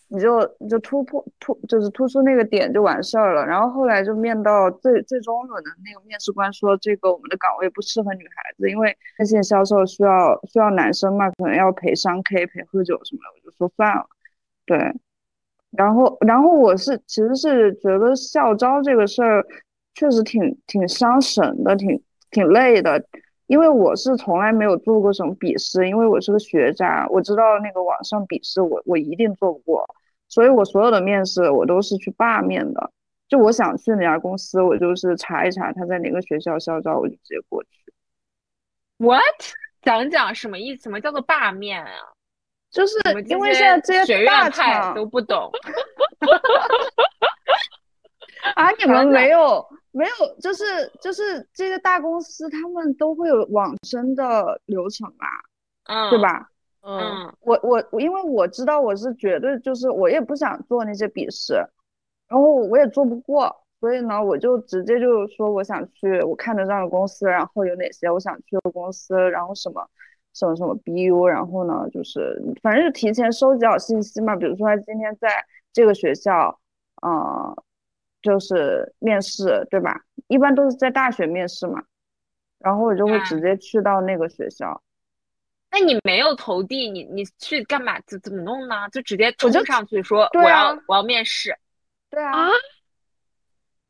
[0.08, 14.06] 你就你就突破突就是突出那个点就完事儿了，然后后来就面到最最终轮的那个面试官说，这个我们的岗位不适合女孩子，因为在线销售需要需要男生嘛，可能要陪商 K 陪喝酒什么的，我就说算了。
[14.66, 14.78] 对，
[15.72, 19.46] 然后然后我是其实是觉得校招这个事儿
[19.94, 22.02] 确实挺挺伤神的，挺
[22.32, 23.04] 挺累的。
[23.48, 29.86] 因为我是从来没有做过什么笔试，因为我是个学渣，我知道那个网上笔试我我一定做不过，
[30.28, 32.92] 所以我所有的面试我都是去罢面的。
[33.28, 37.70] 就我想去哪家公司，我就是查一查他在哪个学校校招，我就直接过去。
[38.98, 39.22] What？
[39.82, 40.84] 讲讲什么意思？
[40.84, 41.92] 什么叫做罢面啊？
[42.72, 45.52] 就是因为现在这些大厂都不懂。
[48.56, 49.66] 啊，你们没有？
[49.96, 50.64] 没有，就是
[51.00, 55.26] 就是这些大公司他们都会有往生的流程嘛，
[55.86, 56.22] 嗯，对？
[56.22, 56.50] 吧？
[56.82, 61.54] 嗯，嗯我我我因为我知道我是绝对就是我也不想做那些笔试，
[62.28, 69.82] 然后我也做不过，所以呢，我就直接就说我想去我看得上的公司，然后有哪些我想去的公司，然后什么
[70.34, 75.30] 什么什么 BU，然后呢就是反正就提前收集好信息嘛，比如说他今天在
[75.72, 76.60] 这个学校，
[77.02, 77.64] 呃，
[78.26, 80.02] 就是面试，对吧？
[80.28, 81.84] 一般都是在大学面试嘛，
[82.58, 84.82] 然后我就会直接去到那个学校。
[85.70, 88.00] 那你没有投递，你你去干嘛？
[88.08, 88.90] 怎怎么弄呢？
[88.90, 91.56] 就直接冲我就上去说我对啊要我要面试。
[92.10, 92.50] 对啊，啊，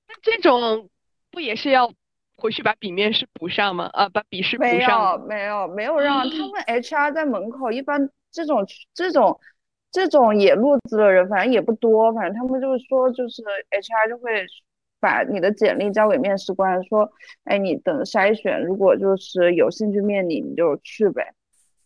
[0.07, 0.89] 那这种
[1.31, 1.89] 不也是要
[2.35, 3.89] 回去把笔面试补上吗？
[3.93, 9.39] 啊，把笔试补上没有没有没有让他们 HR 在门口，一般这种这种
[9.95, 13.41] 这种野路子的人，反正也不多，反正他们就是说，就是
[13.71, 14.45] HR 就会
[14.99, 17.09] 把你的简历交给面试官，说，
[17.45, 21.33] 哎，你等筛选，如果就是有兴趣面你，你就去呗，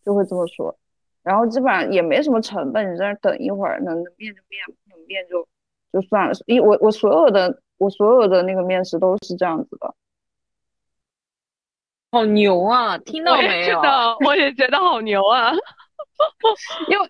[0.04, 0.76] 就会这么说。
[1.22, 5.46] 然后基本上也没什么成本，你在那等一会儿，能能面就面，不能面就
[5.92, 6.32] 就算了。
[6.46, 9.94] 因我我所有的我所有的那个面试都是这样子的。
[12.10, 12.98] 好牛啊！
[13.06, 13.80] 听到没有？
[14.26, 15.52] 我也觉得好牛啊！
[16.90, 17.06] 因为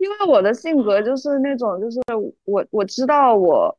[0.00, 2.00] 因为我的性格就是那种，就是
[2.44, 3.76] 我我知道我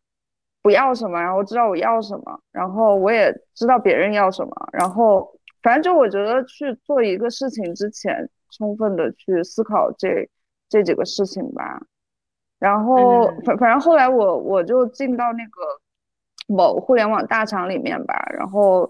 [0.61, 5.27] 不要什么，然后我知道我要什么，然后我也知道别人要什么，然后
[5.63, 10.29] 反正就我觉得去做一个事情之前，充分的去思考这
[10.69, 11.81] 这几个事情吧。
[12.59, 18.87] 然后嗯反反正后来我我就进到那个某互联网大厂里面吧，然后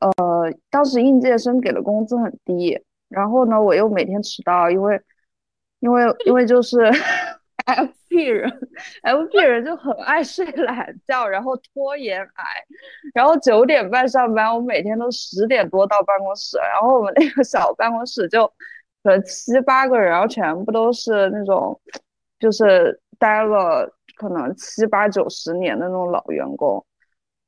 [0.00, 5.00] 呃当时应届生给的工资很低，然后呢我又每天迟到，因为
[5.82, 6.78] 因为因为就是
[7.66, 8.68] FP 人
[9.02, 12.44] ，FP 人就很爱睡懒觉，然后拖延癌，
[13.12, 18.46] 然后九点半上班，我每天都十点多到办公室，然后我们那个小办公室就
[19.02, 21.78] 可能七八个人，然后全部都是那种
[22.38, 26.84] 就是待了可能七八九十年的那种老员工，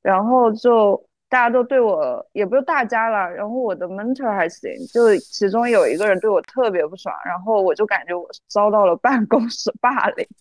[0.02, 1.00] 然后就
[1.34, 10.24] 大家都对我，也不是大家了，然后我的 mentor 还行，就其中有一个人对我特别不爽，然后我就感觉我遭到了办公室霸凌。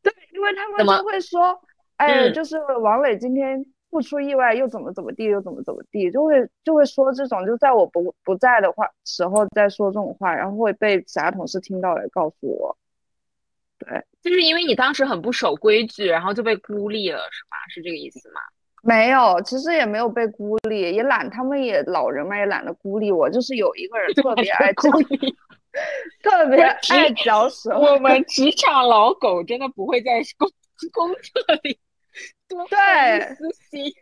[0.00, 1.60] 对，因为他们就会说，
[1.96, 12.78] 哎，嗯就是王磊今天不出意外又怎么怎么地，又怎么怎么地，就会就会说这种，就在我不不在的话时候再说这种话，然后会被其他同事听到来告诉我。
[13.76, 13.88] 对
[14.22, 17.56] 就是因为你当时很不守规矩，然后就被孤立了，是吗？
[17.70, 18.40] 是这个意思吗？
[18.84, 23.28] 没有，其实也没有被孤立，也懒，他们也老人嘛，也懒得孤立我。
[23.30, 24.90] 就是有一个人 特别爱嚼，
[26.22, 27.78] 特别爱嚼舌。
[27.78, 30.48] 我们职场老狗真的不会在工
[30.92, 31.78] 工作里
[32.48, 33.92] 多对放一丝心。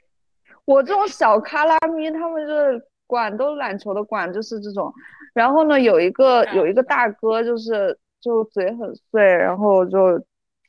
[0.64, 4.92] 我这种小卡拉咪，他们就是管都懒球的管，就是这种。
[5.34, 10.22] 然后呢，有一个有一个大哥，就是就嘴很碎，然后就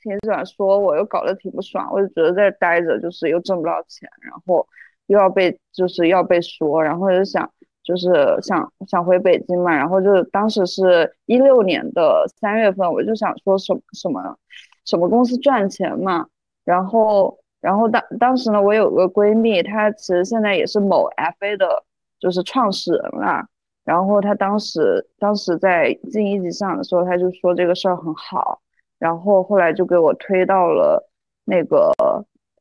[0.04, 1.90] 挺喜欢说我，又搞得挺不爽。
[1.92, 4.68] 我就觉得在这待着就是又挣不到钱，然后
[5.08, 7.50] 又要被就是要被说，然后就想
[7.84, 14.38] 就是想想回北京嘛，然后就当时是一六年的三月份，我就想说什么什么
[14.86, 16.28] 什么公司赚钱嘛，
[16.64, 21.84] 然后然后当当时呢，我有个闺蜜，她其实现在也是某 FA 的，
[22.20, 23.48] 就是创始人啦。
[23.86, 28.62] 然后她当时当时在进一级市场的时候，她就说这个事儿很好，
[29.04, 31.06] 然后后来就给我推到了
[31.44, 31.92] 那个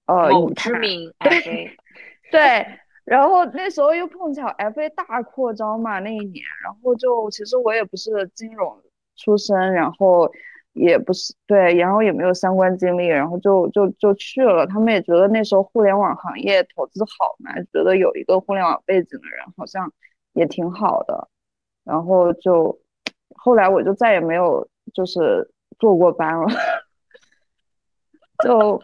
[0.06, 1.70] 呃某以太知名 FA，
[2.32, 2.66] 对，
[3.04, 8.76] 然后那时候又碰巧 FA 大扩招嘛，那一年，然后就其实我也不是金融
[9.14, 10.28] 出身，然后
[10.72, 14.66] 也不是对，然后也没有相关经历，然后就就就去了。
[14.66, 19.92] 他们也觉得那时候互联网行业投资好嘛，觉得有一个互联网背景的人好像
[20.32, 21.28] 也挺好的，
[21.84, 22.76] 然后就
[23.36, 26.46] 后来我就再也没有就是做过班了，
[28.44, 28.82] 就。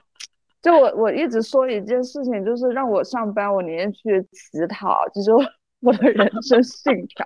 [0.60, 7.24] 就我我一直说一件事情，就是让我上班，我宁愿去乞讨，这是我的人生信条。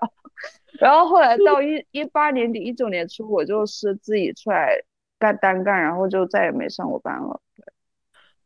[0.79, 4.79] 然后后来到一一八年底、一九年初，我就是自己出来
[5.19, 7.41] 干单干，然后就再也没上过班了。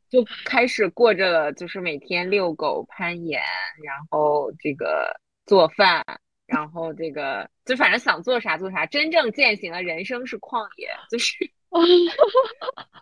[0.09, 3.43] 就开始过着了，就是每天遛狗、攀岩，
[3.85, 6.05] 然后这个做饭，
[6.47, 11.35] 然后这个就反正想做啥做啥，真正践行了人生是旷野，就是。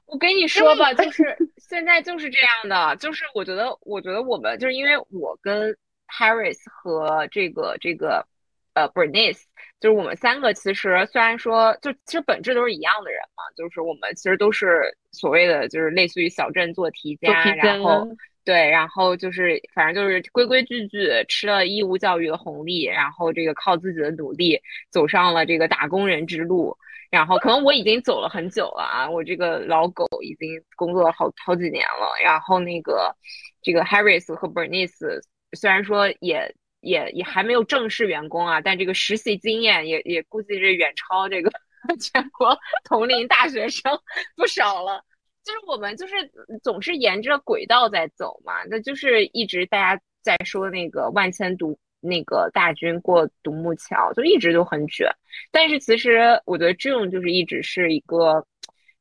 [0.07, 5.77] 我跟你说吧，就是现在就是这样的，就是我觉得，我觉得我们就是因为我跟
[6.09, 8.27] Harris 和这个这个
[8.73, 9.43] 呃 Bernice，
[9.79, 18.09] 就是我们三个其实虽然说就其实本质都是一样的人嘛，就是我们其实都是所谓的就是类似于小镇做题家，做题家然后
[18.45, 26.77] 对，然后就是反正就是规规矩矩吃了义务教育的红利，然后这个靠自己的努力走上了这个打工人之路。
[27.11, 32.13] 然后可能我已经走了很久了啊，我这个老狗已经工作了好好几年了。
[32.23, 33.15] 然后那个
[33.63, 35.21] 这个 Harris 和 Bernice
[35.57, 41.51] 虽然说也也也还没有正式员工啊，但这个实习经验也也估计是远超这个
[42.01, 43.99] 全国同龄大学生
[44.37, 45.03] 不少了。
[45.45, 46.15] 就是我们就是
[46.63, 55.07] 总是沿着轨道在走嘛，那就是一直大家在说那个万千独那个大军过独木桥，就一直都很卷。
[55.51, 58.47] 但是其实我觉得 June 就是一直是一个，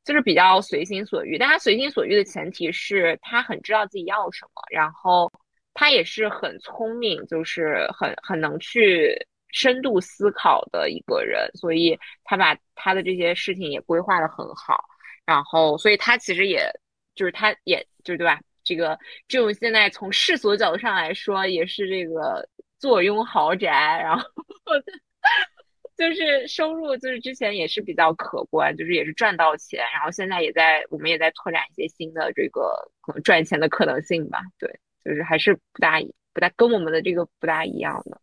[0.04, 1.38] 就是比较随心所欲。
[1.38, 5.32] 但他随心所欲的前提是他很知道自己要什么，然后
[5.72, 9.16] 他也是很聪明，就是很很能去
[9.50, 14.84] 深度思考的一个人，所以他把他的这些事情也规划的很好。
[15.26, 16.70] 然后，所以他其实也
[17.14, 18.40] 就是，他也就是对吧？
[18.62, 18.98] 这个
[19.28, 22.48] 这种现在从世俗角度上来说，也是这个
[22.78, 23.68] 坐拥豪宅，
[24.02, 24.26] 然后
[25.96, 34.40] 就是收入，就是之前也是比较可观，就是也是赚到钱，然后现在也在我们也在拓展一些新的这个可能赚钱的可能性吧。
[34.58, 36.00] 对，就是还是不大
[36.32, 38.18] 不大跟我们的这个不大一样的。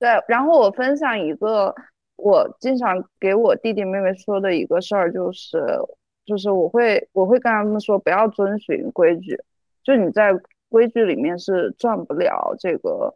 [0.00, 1.72] 对，然后我分享一个
[2.16, 5.58] 我经常给我弟弟妹妹说的一个事儿，就是。
[6.24, 9.38] 就是我会我会跟他们说不要遵循规矩，
[9.82, 10.32] 就你在
[10.68, 13.14] 规矩里面是赚不了这个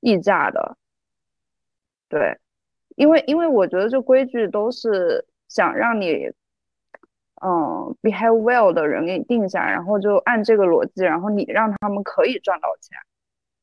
[0.00, 0.76] 溢价的，
[2.08, 2.38] 对，
[2.96, 6.30] 因为因为我觉得这规矩都是想让你
[7.42, 12.96] 嗯 behave well 的人给你定下，然后就按这个逻辑，然后你让他们可以赚到钱，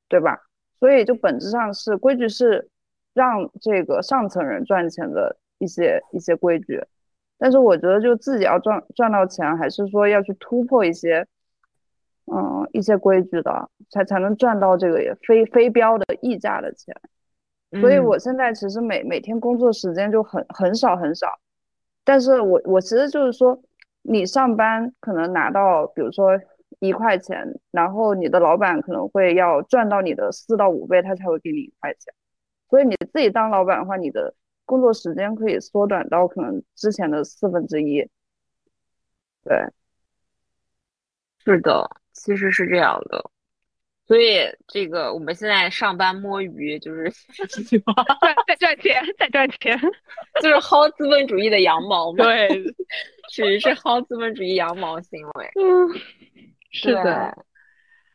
[0.08, 0.42] 对吧？
[0.80, 2.70] 所以就本质上是规矩是
[3.14, 6.82] 让这个上层人赚钱的一些一些规矩。
[7.42, 11.26] 但是我觉得，就自己要赚赚到钱，还是说要去突破一些，
[12.26, 16.94] 嗯，一些规矩的，才才能赚到这个也非非标的溢价的钱。
[17.80, 21.28] 所以我现在其实每每天工作时间就很很少很少，
[22.04, 23.58] 但是我我其实就是说，
[24.02, 26.38] 你上班可能拿到比如说
[26.80, 32.14] 一块钱，然后你的老板可能会要赚到你的四到五倍，他才会给你一块钱。
[32.70, 34.36] 所以你自己当老板的话，你的。
[34.70, 38.07] 工作时间可以缩短到可能之前的四分之一，
[39.43, 39.57] 对，
[41.43, 43.32] 是的，其实是这样的，
[44.05, 47.11] 所以这个我们现在上班摸鱼就是
[48.45, 49.76] 在赚钱，在赚钱，
[50.39, 52.47] 就是薅资本主义的羊毛嘛，对，
[53.32, 55.89] 属于是薅资本主义羊毛行为，嗯，
[56.70, 57.36] 是的，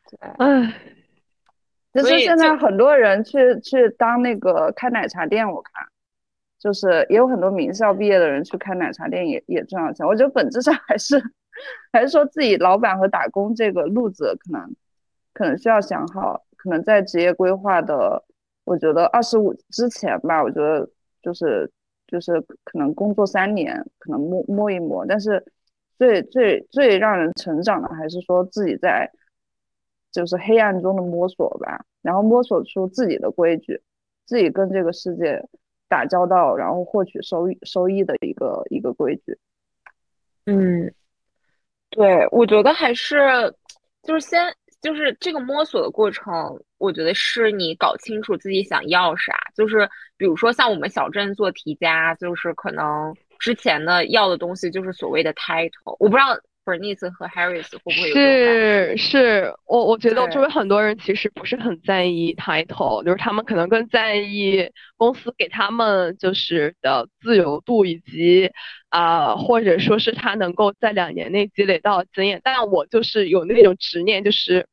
[0.08, 0.72] 对，唉，
[1.92, 5.88] 就是现在很多人去去当那个开奶茶店，我看。
[6.64, 10.06] 就是也有很多名校毕业的人去开奶茶店，也也赚到钱。
[10.06, 11.22] 我觉得本质上还是
[11.92, 14.74] 还是说自己老板和打工这个路子，可能
[15.34, 16.42] 可能需要想好。
[16.56, 18.24] 可能在职业规划的，
[18.64, 20.88] 我觉得二十五之前吧，我觉得
[21.20, 21.70] 就是
[22.06, 25.04] 就是可能工作三年，可能摸摸一摸。
[25.04, 25.44] 但是
[25.98, 29.06] 最最最让人成长的，还是说自己在
[30.10, 33.82] 就是黑暗中的摸索吧，然后摸索出自己的规矩，
[34.24, 35.46] 自己跟这个世界。
[35.88, 39.38] 打交道，然后获取收益收益的一个一个规矩。
[40.46, 40.92] 嗯，
[41.90, 43.54] 对，我觉得还是
[44.02, 49.32] 就是先就是这个摸索的过程，我觉得是你搞清楚自己想要啥。
[49.54, 56.38] 就是比如说像我们小镇做题家，就是可能之前的要的东西就是所谓的 title，我不知道。
[56.64, 58.14] Bernice 和 Harris 会不会有？
[58.14, 68.50] 是是，我我觉得周围很多人其实不是很在意 title，就是他们可能更在意公司给他们就是的自由度以及
[68.88, 72.40] 啊，或者说是他能够在两年内积累到经验。
[72.42, 74.66] 但我就是有那种执念，就是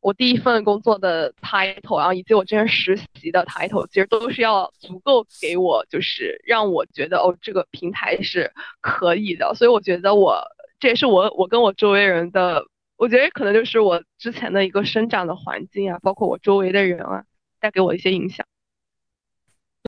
[0.00, 9.54] 我第一份工作的 title，然后以及我之前实习的 title，其实都是要足够给我，就是让我觉得哦，这个平台是可以的。
[9.54, 10.42] 所以我觉得我。
[10.80, 12.64] 这也是我我跟我周围人的，
[12.96, 17.24] 我觉得可能就是我之前的一个生长的环境啊，包括我周围的人啊，
[17.60, 18.46] 带给我一些影响。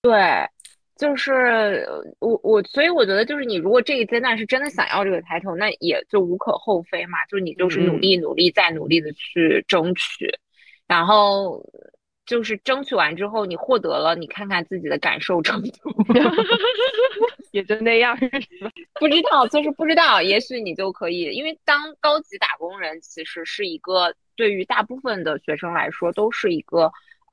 [0.02, 0.48] 对，
[0.96, 1.86] 就是
[2.18, 10.30] 我我，所以我觉得就是你如果这一阶段是真的想要这个抬头，那也就无可厚非嘛，就是你就是努力努力再努力的去争取，
[10.86, 11.64] 然后。
[12.30, 15.90] 就是争取完之后，你获得了，你看看自己的感受程度，
[17.50, 18.16] 也就那样，
[19.00, 26.84] 不知道，就是不知道，也许你就可以，因为当高级打工人，其实是一个对于大部分的学生来说，都是一个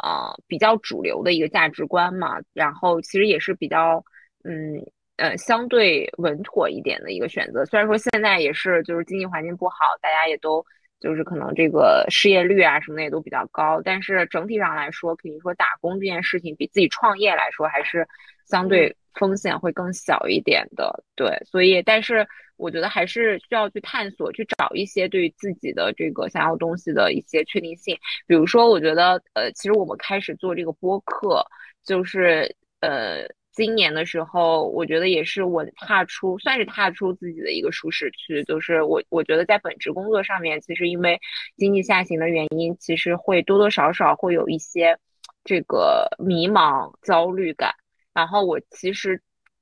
[0.03, 2.39] 呃比较主流的一个价值观嘛。
[2.55, 4.03] 然后其实也是比较
[4.45, 4.83] 嗯
[5.17, 7.63] 呃相对稳妥一点的一个选择。
[7.65, 10.65] 虽然说现在也是就是经济环境不好，大家也都
[10.99, 13.81] 就是可能这个失业率啊什么的也都比较高。
[13.83, 18.07] 但是整体上来说，肯定说打工这件事情比自己创业来说还是
[18.45, 21.03] 相对风险会更小一点的。
[21.15, 27.97] 对，所以但是我觉得还是需要去探索，去找一些对于自己的这个想要东西的一些确定性。
[28.25, 31.45] 比如说，我觉得呃，其实我们开始做这个播客，
[31.83, 33.27] 就是呃。
[33.57, 38.43] 今年的时候，我觉得也是我踏出，算是踏出自己的一个舒适区。
[38.43, 41.19] 就是我，我觉得在本职工作上面，其实因为
[41.55, 44.95] 经济下行的原因，其实会多多少少会有一些
[45.43, 47.73] 这个迷茫、焦虑感。
[48.13, 49.19] 然后我其实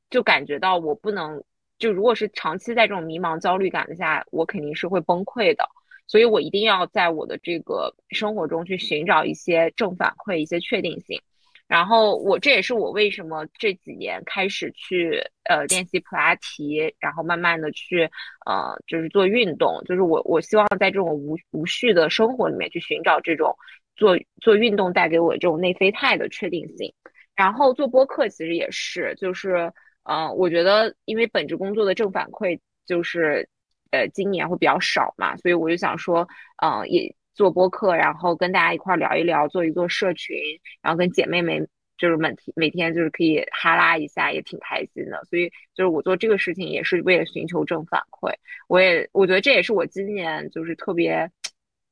[0.10, 1.42] 就感觉到，我不能
[1.80, 5.66] 就如果是长期在这种迷茫、焦虑感下，我肯定是会崩溃的。
[6.06, 11.22] 所以我一定要在我的这个生活中去寻找一些正反馈、一些确定性。
[11.68, 18.08] 然后我这也是我为什么这几年开始去呃练习普拉提，然后慢慢的去
[18.46, 23.56] 呃就是做运动，就是我我希望在这种无无序的生活里面去寻找这种
[23.96, 26.94] 做做运动带给我这种内啡肽的确定性。
[27.36, 33.50] 然后做播客其实也是，就是呃我觉得因为本职工作的正反馈就是
[33.90, 36.28] 呃今年会比较少嘛，所以我就想说
[36.64, 37.16] 嗯也。
[37.36, 40.36] 做播客，然后跟大家一块聊一聊，做一做社群，
[40.82, 41.68] 然后跟姐妹们
[41.98, 45.22] 就是每每天就是可以哈拉一下，也挺开心的。
[45.30, 48.34] 所以就是我做这个事情也是为了寻求正反馈。
[48.70, 51.30] 我也我觉得这也是我今年就是特别，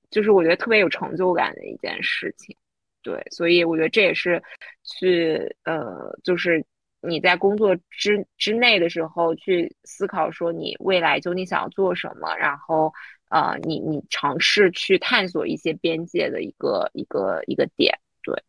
[0.10, 2.56] 就是我觉得特别有成就感的一件事情。
[3.04, 4.42] 对，所以我觉得这也是
[4.84, 6.66] 去呃，就是
[7.02, 12.94] 你在工作之之内的时候去思考说你未来究竟想要做什么，然后。
[13.34, 18.44] 呃，你你尝试去探索一些边界的一个一个一个点，对，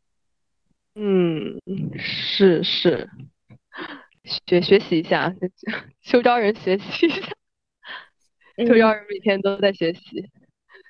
[0.95, 1.59] 嗯，
[1.97, 3.09] 是是，
[4.25, 5.35] 学学习一下，
[6.05, 7.33] 秋招人学习一下，
[8.59, 10.29] 秋招人每天都在学习。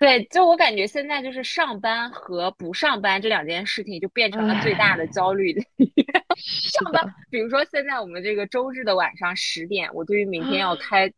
[0.00, 5.54] 对，就我感觉现在就是上班和不上班这两件事情就变成了最大的焦虑。
[6.36, 11.08] 上班，比如说现在我们这个周日的晚上十点，我对于明天要开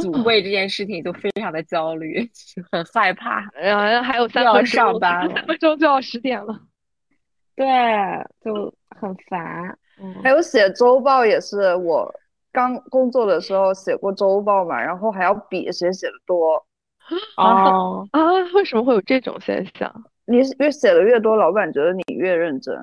[0.00, 2.28] 组会这件事情就非常的焦虑，
[2.72, 3.48] 很害怕。
[3.54, 6.60] 然后还有三分钟，上班三分钟就要十点了。
[7.54, 7.64] 对，
[8.44, 9.78] 就很烦。
[9.98, 12.12] 嗯，还有写周报也是，我
[12.52, 16.66] 刚工作的时候写过周报嘛，然后还要比谁写的多。
[17.36, 18.32] 哦啊！
[18.54, 20.04] 为什么会有这种现象？
[20.26, 22.74] 你越写的越多，老板觉得你越认真，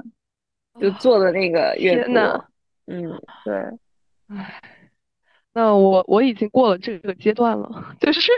[0.80, 2.46] 就做的那个越多。
[2.88, 3.56] 嗯，对。
[4.30, 4.62] 唉，
[5.54, 8.32] 那我我已经过了这个阶段了， 就是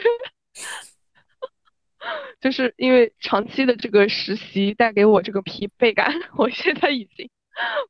[2.42, 7.30] 就是因为长期的这个实习带给我这个疲惫感，我现在已经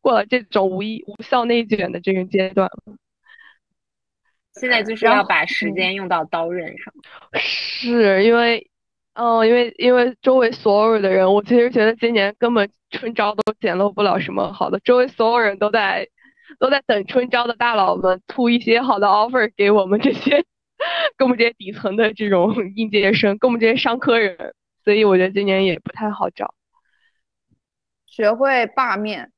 [0.01, 2.95] 过了这种无意无效内卷的这个阶段了。
[4.59, 6.93] 现在就是要把时间用到刀刃上，
[7.33, 8.69] 是因为，
[9.13, 16.07] 嗯，因为因为周围所有的人，我其实觉得今年根本春招都捡漏不了什么好的，周围所有人都在
[16.57, 20.37] 都在等春招的大佬们吐一些好的 offer 给我们这些，
[21.17, 24.53] 给我们这些底层的这种 应届生，给我们这些商科人，
[24.85, 26.53] 所以我觉得今年也不太好找。
[28.05, 29.29] 学会罢面，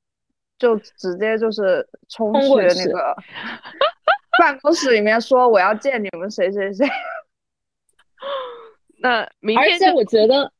[0.60, 3.16] 就直接就是冲去那个。
[4.40, 6.86] 办公室里面说我要见你们谁谁谁，
[9.00, 9.74] 那明天。
[9.74, 10.52] 而且我觉得，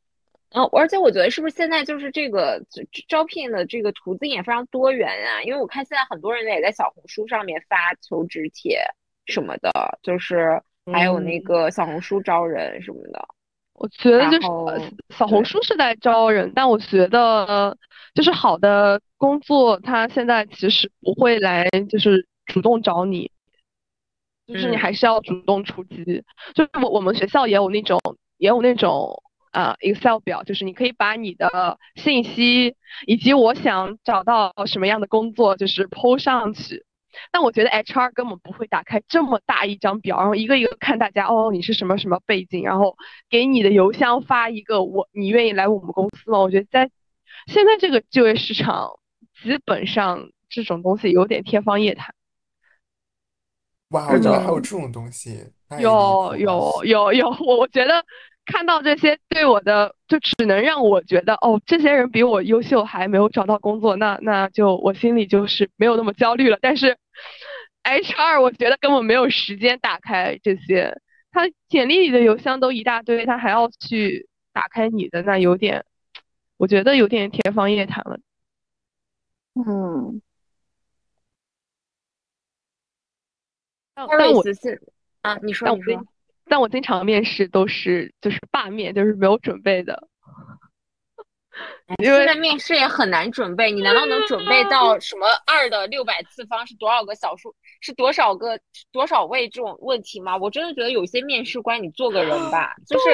[0.52, 2.62] 嗯，而且我觉得是不是现在就是这个
[3.08, 5.42] 招聘的这个途径也非常多元啊？
[5.44, 8.82] 因为我看现在很多人也在小红书上面发求职帖
[9.26, 9.72] 什么的，
[10.02, 10.62] 就是
[10.92, 13.28] 还有那个小红书招人什么的。
[13.74, 14.48] 我觉得就是
[15.10, 17.78] 小红书是在招人，但我觉得
[18.16, 23.30] 就是好的工作，他现在其实不会来就是主动找你。
[24.48, 26.24] 就是你还是要主动出击，
[26.56, 28.00] 就是我我们学校也有那种
[28.38, 29.22] 也有那种
[29.52, 32.76] 呃 Excel 表，就是你可以把你的信息
[33.06, 36.86] 以及我想找到什么样的工作，就是 PO 上去。
[37.32, 42.96] 但我觉得 HR 根本不会打开这么大一张表，然后一个一个看大家哦，你是什么什么背景，然后
[43.30, 46.38] 给你的邮箱发一个我你愿意来我们公司吗？
[46.38, 46.92] 我觉得在
[47.48, 48.92] 现在这个就业市场，
[49.42, 52.14] 基本上这种东西有点天方夜谭。
[53.90, 55.46] 哇，原来还有这种东西！
[55.80, 58.04] 有有有有，我我觉得
[58.46, 66.58] 看到这些对我的，就只能让我觉得哦，这些人比我优秀，还没有找到工作，那那就我心里就是没有那么焦虑了。
[66.62, 66.98] 但是
[67.84, 71.00] HR 我觉得根本没有时间打开这些，
[71.32, 75.86] 他简历里的邮箱都一大堆，他还要去打开你的，那有点，
[76.58, 78.20] 我觉得有点天方夜谭了。
[79.56, 80.22] 嗯。
[84.18, 84.80] 但我是
[85.22, 86.06] 啊，你说你说，
[86.46, 90.08] 但我经常面试都是就是罢面，就是没有准备的。
[91.98, 98.60] 因为现在面试也很难准备，你难道能准备到什么二的六百次方是多少个小数，是多少个
[98.92, 100.38] 多少位这种问题吗？
[100.38, 103.10] 我真的觉得有些面试官，你做个人吧，就 是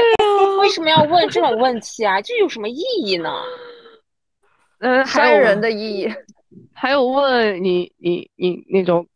[0.60, 2.20] 为什么要问这种问题啊？
[2.22, 3.32] 这有什么意义呢？
[4.80, 6.14] 嗯，还有人的意义。
[6.74, 9.08] 还有问你你你那种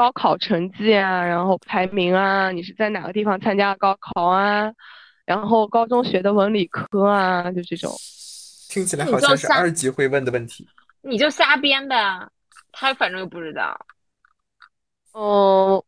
[0.00, 4.72] 高考成绩啊，然后排名啊，你是在哪个地方参加高考啊？
[5.26, 7.92] 然后高中学的文理科啊，就这种。
[8.70, 10.66] 听起来好像是二级会问的问题。
[11.02, 11.96] 你就瞎编呗，
[12.72, 13.78] 他反正又不知道。
[15.12, 15.84] 嗯，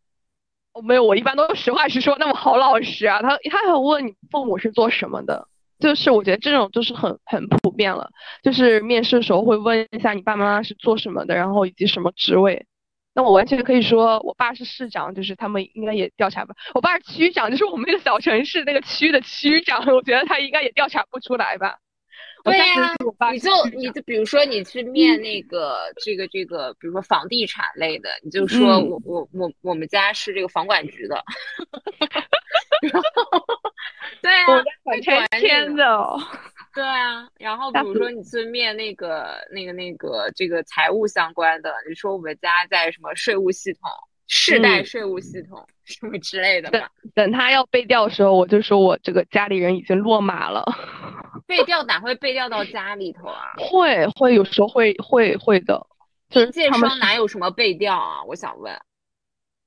[0.74, 3.22] 我没有，我一般都是实话实说，那么好老实啊。
[3.22, 5.48] 他他还问你父母是做什么的，
[5.78, 8.10] 就是我觉得这种就是很很普遍了，
[8.42, 12.66] 就是面试的时候会问一下你爸妈妈是做什么的，然后以及什么职位。
[13.14, 16.54] 那我完全可以说，我爸是市长，就是他们应该也调查吧。
[16.74, 21.76] 我爸是区长，就是我们那个小城市那个区的区长，我觉得他应该也调查不出来吧。
[22.44, 22.92] 对呀
[23.30, 31.22] 你就你就比如说你去面那个这个这个，比如说房地产类的，你就说嗯我我我我们家是这个房管局的，
[32.92, 33.46] 然后
[34.20, 36.20] 对啊，我家会管拆迁的哦。
[36.74, 43.82] 对啊，然后比如说你去面那个那个那个这个财务相关的，你说我们家在什么税务系统、
[44.26, 50.64] 世代嗯税务系统什么之类的对嘛，等他要背调的时候，我就说我这个家里人已经落马了。
[51.46, 53.52] 背调哪会背调到家里头啊？
[53.58, 55.86] 会会有时候会会会的，
[56.30, 58.24] 就是应届他们是生哪有什么背调啊？
[58.24, 58.72] 我想问。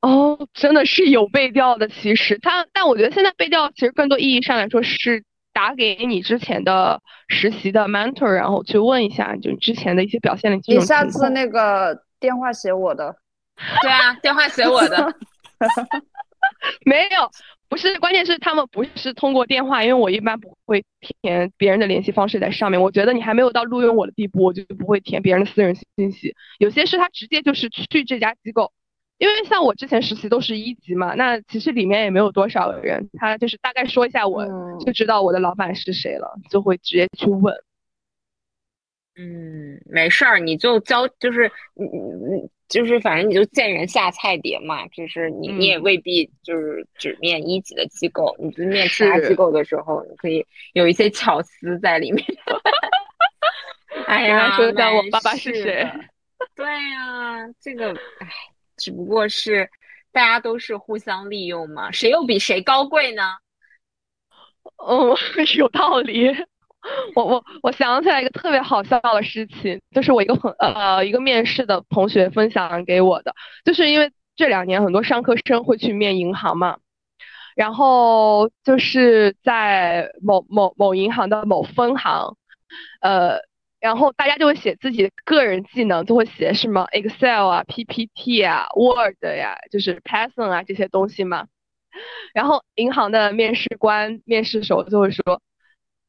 [0.02, 1.88] 哦，真的是有背调的。
[1.88, 5.24] 其实他，但我觉得现在背调其实更多意义上来说是
[5.56, 10.86] 打给你之前的实习的 mentor，然后去问一下，就你之前的一些表现的你种情况。
[10.86, 13.16] 下次那个电话写我的，
[13.82, 15.16] 对啊，电话写我的。
[16.86, 17.32] 没有，
[17.70, 22.82] 不是，关键是他们不是通过电话，因为我一般不会填别人的联系方式在上面。
[22.82, 26.36] 我觉得你还没有到录用我的地步，我就不会填别人的私人信息。
[26.60, 28.74] 有些是他直接就是去这家机构，
[29.18, 37.56] 因为像我之前实习都是一级嘛，那其实里面也没有多少人，他就是大概说一下我嗯就知道我的老板是谁了，就会直接去问。
[39.18, 52.26] 嗯，没事儿，你就教，就是你你你就是反正你就见人下菜碟嘛，就是你你也嗯未必就是只面一级的机构，你就面其他机构的时候，你可以有一些巧思在里面。
[54.08, 55.90] 哎呀，说一下我爸爸是谁。
[56.54, 58.28] 对呀，这个哎，
[58.78, 59.70] 只不过是
[60.12, 63.24] 大家都是互相利用嘛，谁又比谁高贵呢？
[64.88, 65.16] 嗯，
[65.58, 66.30] 有道理。
[67.16, 76.78] 我我我想起来一个特别好笑的事情，就是我一个朋呃一个面试的同学分享给我的，就是因为这两年很多商科生会去面银行嘛，
[77.56, 82.38] 然后就是在某某某银行的某分行，
[83.02, 83.40] 呃，
[83.86, 91.46] 然后大家就会写自己个人技能，就会写什么 Excel 啊、PPT 啊、Word 呀，就是 Python 啊这些东西嘛。
[92.34, 95.40] 然后银行的面试官、面试手就会说，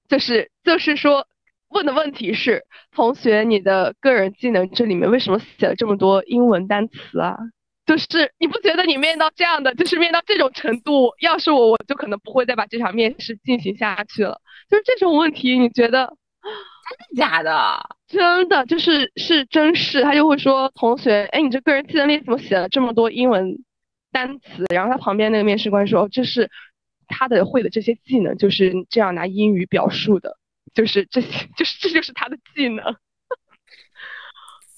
[0.08, 1.26] 就是就是说
[1.68, 7.36] 问的问题是，同学，你的个人技能这里面为什么写了这么多英文单词啊？
[7.84, 14.40] 就是你不觉得你面到这样的，就是面到这种程度，要是我，我就可能不会再把这场面试进行下去了。
[14.70, 16.16] 就是这种问题，你觉得
[17.16, 17.96] 假的？
[18.08, 23.58] 真的就是是真是，他就会说同学，哎，你这个人技能里怎么写了这么多英文
[24.12, 24.64] 单词？
[24.72, 26.50] 然后他旁边那个面试官说，哦，这是
[27.08, 30.36] 他的会的这些技能，就是这样拿英语表述的，
[30.74, 32.84] 就是这些，就是这就是他的技能。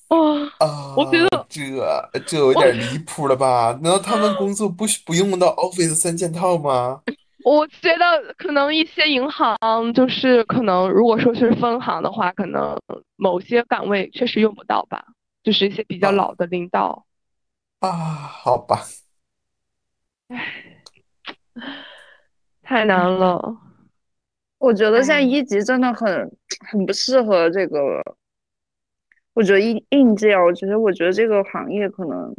[0.09, 3.79] 哦， 啊，我觉得这这有点离谱了吧？
[3.83, 7.03] 难道他们工作不需不用到 Office 三件套吗？
[7.45, 9.57] 我觉得可能一些银行
[9.95, 12.77] 就是可能，如果说是分行的话，可能
[13.17, 15.07] 某些岗位确实用不到吧，
[15.43, 17.07] 就是一些比较啊老的领导。
[17.81, 18.81] 啊，好吧，
[20.29, 20.83] 唉
[22.63, 23.57] 太难了。
[24.59, 26.37] 我觉得现在哎一级真的很
[26.69, 28.03] 很不适合这个，
[29.33, 32.35] 我觉得应应届啊，我觉得我觉得这个行业可能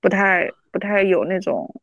[0.00, 1.80] 不太不太有那种，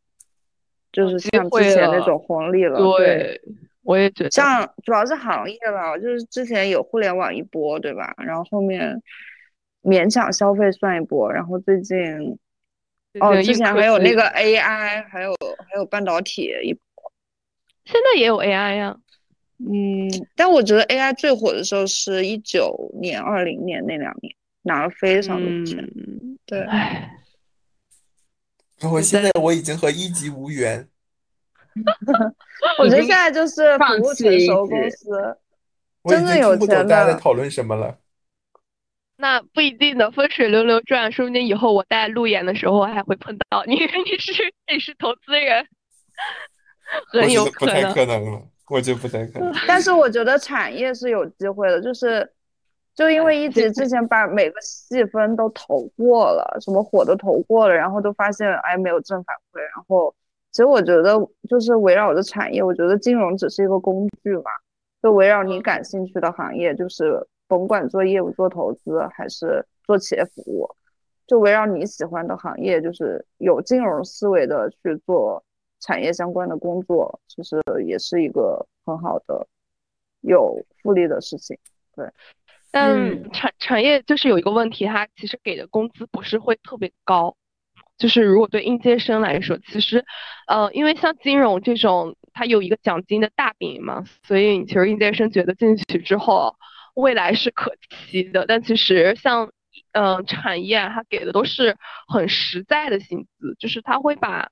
[0.91, 2.79] 就是像之前那种红利了。
[2.97, 3.41] 对，对，
[3.83, 4.31] 我也觉得。
[4.31, 8.13] 像主要是行业吧，就是之前有互联网一波，对吧？
[8.17, 9.01] 然后后面
[9.83, 11.97] 勉强消费算一波，然后最近
[13.19, 16.77] 哦，之前还有那个 AI，还有还有半导体一
[17.83, 18.95] 现在也有 AI 呀、
[19.57, 25.79] 嗯，但我觉得 AI 最火的时候是一九年、二零年那两年，拿了非常多钱。
[25.95, 27.11] 嗯，对，唉，
[28.89, 30.87] 我现在我已经和一级无缘。
[32.79, 35.37] 我觉得现在就是服务成熟公司，
[36.01, 36.89] 我真的有经听不懂钱的。
[36.89, 37.97] 大家在讨论什么了。
[39.15, 45.65] 那不一定的，风水轮流转，说不定以后我带路演的时候还会碰到你， 你是你是投资人，
[47.13, 47.93] 我很有觉得不太可能。
[47.93, 49.53] 可能了，我觉得不太可能。
[49.67, 52.27] 但是我觉得产业是有机会的，就是
[53.01, 60.13] 就因为一直之前把每个细分都投过了，什么火都投过了，然后都发现哎没有正反馈，然后
[60.51, 61.15] 其实我觉得
[61.49, 64.51] 就是围绕着产业，我觉得金融只是一个工具嘛，
[65.01, 70.69] 就围绕你感兴趣的行业，就是甭管做业务、做投资还是做企业服务，
[71.25, 75.43] 就围绕你喜欢的行业，就是有金融思维的去做
[75.79, 79.47] 产业相关的工作，其实也是一个很好的
[80.19, 81.57] 有复利的事情。
[82.71, 87.35] 但嗯产产业就是有一个问题，它其实给的工资不是会特别高，
[87.97, 90.05] 就是如果对应届生来说，其实，
[90.47, 96.55] 呃，因为像金融这种，它有一个奖金的大饼嘛，所以其实应届生觉得进去之后
[96.95, 97.75] 未来是可
[98.09, 98.45] 期的。
[98.47, 99.51] 但其实像，
[99.91, 101.75] 嗯、产业啊它给的都是
[102.07, 104.49] 很实在的薪资，就是他会把，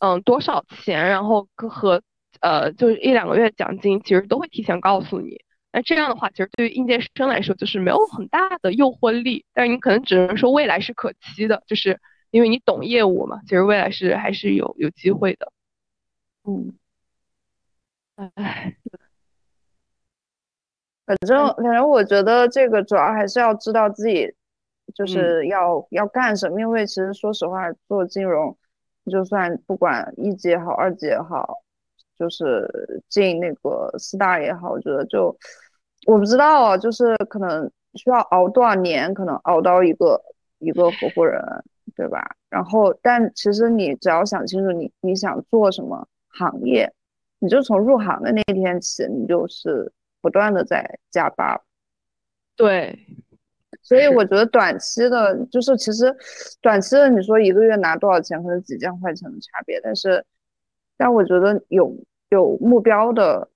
[0.00, 2.02] 嗯、多少钱，然后跟和
[2.40, 5.40] 呃，就是一两个月奖金，其实都会提前告诉你。
[5.70, 12.00] 那这样的话，其实对于应届生来说，就是没有很大的诱惑力，但是你可能只能说未来是可期的，就是
[12.30, 15.52] 因为你懂业务嘛，其实未来是还是有有机会的。
[16.44, 16.74] 嗯，
[18.16, 18.76] 唉，
[21.04, 24.34] 反正反正我觉得这个主要还是要知道自己
[24.94, 28.56] 就是要、要干什么，因为其实说实话，做金融，
[29.10, 31.58] 就算不管一级也好，二级也好，
[32.18, 32.68] 就是
[33.08, 35.34] 进那个四大也好，我觉得就
[36.06, 40.20] 我不知道啊，就是可能需要熬多少年，可能熬到一个
[40.58, 41.40] 一个合伙人，
[41.94, 42.36] 对吧？
[42.48, 46.92] 然后，但其实你只要想清楚你你想做什么行业，
[47.38, 51.60] 你就从入行的那天起，你就是不断的在加班。
[52.56, 52.98] 对，
[53.82, 56.14] 所以我觉得短期的，就是其实
[56.60, 60.24] 短期的，你说一个月拿多少钱，可能几千块钱的差别，但是，
[60.98, 61.90] 但我觉得有
[62.28, 63.48] 有目标的，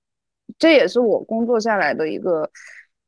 [0.57, 2.49] 这也是我工作下来的一个，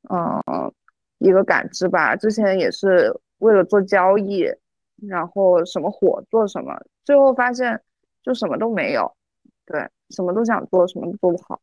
[0.10, 0.72] 嗯、
[1.18, 2.16] 一个感知吧。
[2.16, 4.46] 之前也是为了做交易，
[5.08, 7.82] 然后什么火做什么，最后发现
[8.22, 9.12] 就什么都没有，
[9.66, 11.60] 对，什么都想做，什么都做不好。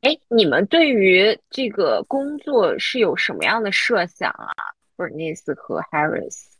[0.00, 4.48] 哎，你们对于这个工作是有什么样的设想啊
[4.96, 6.51] ？Bernice 和 Harris。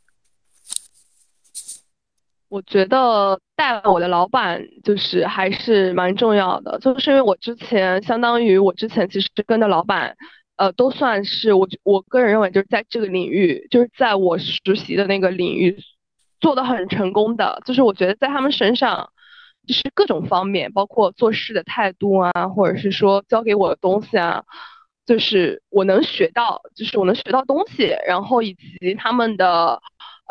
[2.53, 10.15] 我觉得带我的老板就是还是蛮重要的，就是因为我之前相当于我之前其实跟的老板，
[10.57, 15.75] 呃，都算是我我个人认为就是在这个领域，就是在我实习的那个领域
[16.39, 19.09] 做的很成功的，就是我觉得在他们身上，
[19.67, 24.43] 就是各种方面，包括做事的态度啊，或者是说教给我的东西啊，
[25.07, 29.81] 就是我能学到，就是我能学到东西，然后以及他们的。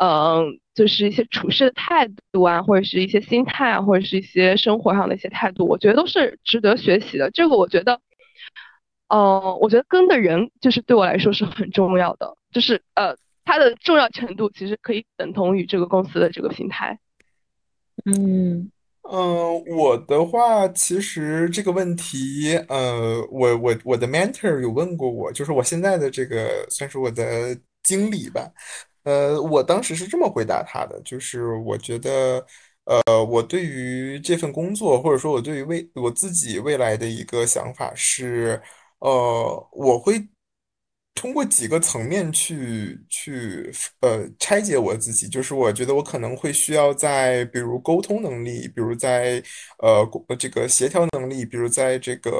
[0.01, 7.29] 嗯，就是一些处事的态度啊，或者是一些心态啊，或者是一些生活上的一些态度，我觉得都是值得学习的。
[7.31, 7.99] 这个我觉得，
[9.07, 13.15] 嗯，我觉得跟的人就是对我来说是很重要的，就是呃，
[13.45, 16.97] 它的重要程度其实可以等同于这个公司的这个平台。
[18.05, 18.71] 嗯
[19.03, 28.49] 嗯，我的话，其实这个问题，呃，我我我的 mentor 有问过我，就是我现在的这个算是我的经理吧，
[29.03, 32.45] 呃，我当时是这么回答他的，就是我觉得，
[32.85, 38.61] 呃，我对于这份工作，或者说我对于未我自己未来的一个想法是，
[38.99, 40.25] 呃，我会
[41.15, 49.41] 通过几个层面去去呃拆解我自己，就是我觉得我可能会需要在比如沟通能力，比如在
[49.79, 50.05] 呃
[50.37, 52.31] 这个协调能力，比如在这个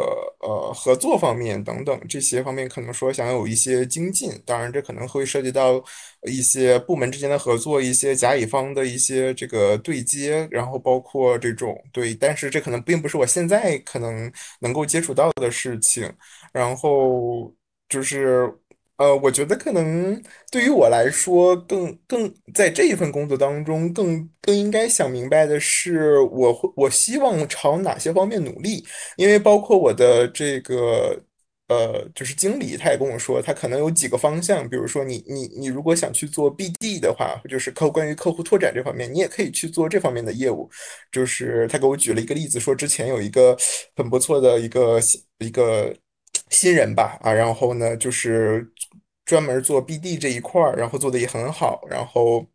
[0.42, 4.32] 呃合作方面等等这些方面，可能说想有一些精进。
[4.46, 5.82] 当然，这可能会涉及到
[6.24, 16.12] 一些部门之间的合作，一些甲乙方的一些这个对接，然后包括这种对，但是这可能并不是我现在可能能够接触到的事情。
[16.52, 17.54] 然后
[17.90, 18.52] 就是
[18.98, 20.22] 呃，我觉得可能
[20.52, 28.86] 对于我来说，更更在这一份工作当中，更更应该想明白的是，我会我希望朝哪些方面努力，
[29.18, 31.24] 因为包括我的这个。
[31.70, 40.70] 呃，就是经理，他也跟我说，他可能有几个方向，比如说你你你如果想去做 BD 的话，就是客关于客户拓展这方面，你也可以去做这方面的业务。
[41.12, 43.58] 就是他给我举了一个例子，说之前有一个
[43.96, 45.00] 很不错的一个
[45.40, 45.96] 一个
[46.54, 48.66] 新人吧，啊，然后呢就是
[49.26, 52.46] 专门做 BD 这一块儿，然后做的也很好，然后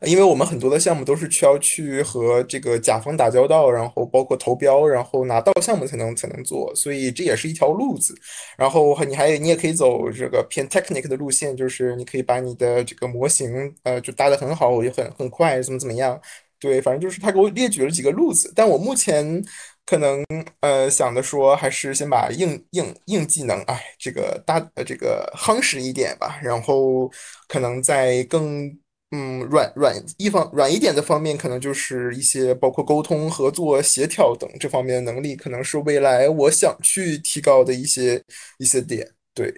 [0.00, 8.12] 因为我们很多的项目都是需要去和这个甲方打交道，然后包括投标，然后拿到项目才能才能做，所以这也是一条路子。
[8.56, 16.20] 然后你还你也可以走这个偏 technical 的路线，就是你可以把你的这个模型呃就搭得很好，也很很快，怎么怎么样。
[16.58, 19.42] 对，反正就是他给我列举了几个路子，但我目前
[19.84, 20.24] 可能
[20.60, 27.10] 呃想的说，还是先把硬硬硬技能，哎，这个搭呃这个夯实一点吧，然后
[27.48, 28.66] 可能在更
[29.10, 38.22] 嗯软软一方软一点的方面，可能就是一些包括沟通、合作、协调等这方面的能力，可能是未来我想去提高的一些
[38.58, 39.52] 一些点，对。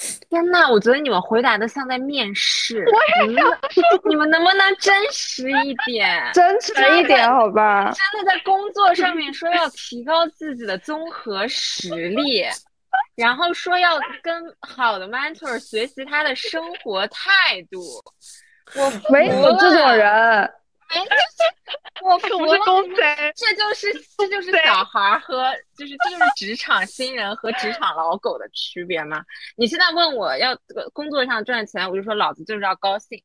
[0.30, 2.84] 天呐，我觉得你们回答的像在面试。
[2.86, 6.22] 我也想说，你们能不能真实一点？
[6.32, 7.92] 真实一点，好吧？
[7.92, 12.44] 真的在工作上面说要提高自己的综合实力，
[13.16, 17.80] 然后说要跟好的 mentor 学习他的生活态度。
[18.76, 20.50] 我没有这种人。
[20.90, 21.42] 哎，就是
[23.36, 29.24] 这就是这就是小孩和就是这就是职场新人和职场老狗的区别吗？
[29.56, 30.56] 你现在问我要
[30.92, 33.22] 工作上赚钱，我就说老子就是要高兴，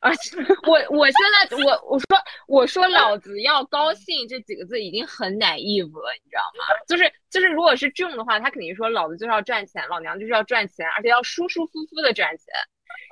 [0.00, 0.36] 而且
[0.66, 1.14] 我我现
[1.48, 2.06] 在我我说
[2.46, 6.64] 我说老子要高兴这几个字已经很 naive 了，你知道吗？
[6.86, 12.46] 就是就是如果是这种的话，他肯定说老子就是要赚钱，老娘就是要赚钱，而且要舒舒服服的赚钱。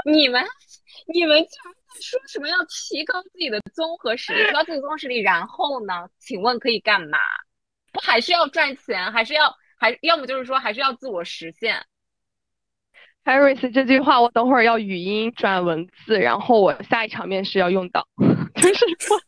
[0.04, 0.44] 你们
[1.12, 1.74] 你们居然！
[2.00, 6.08] 说什么要提高自己的综合实力，提高自己综合实力，然后呢？
[6.18, 7.18] 请问可以干嘛？
[7.92, 11.82] 不还是要赚钱，还是要还要么就是说还是要自我实现
[13.24, 18.06] ？Harris 这句话我等会儿要语音转文字，然后我下一场面试要用到，
[18.56, 19.18] 就是说，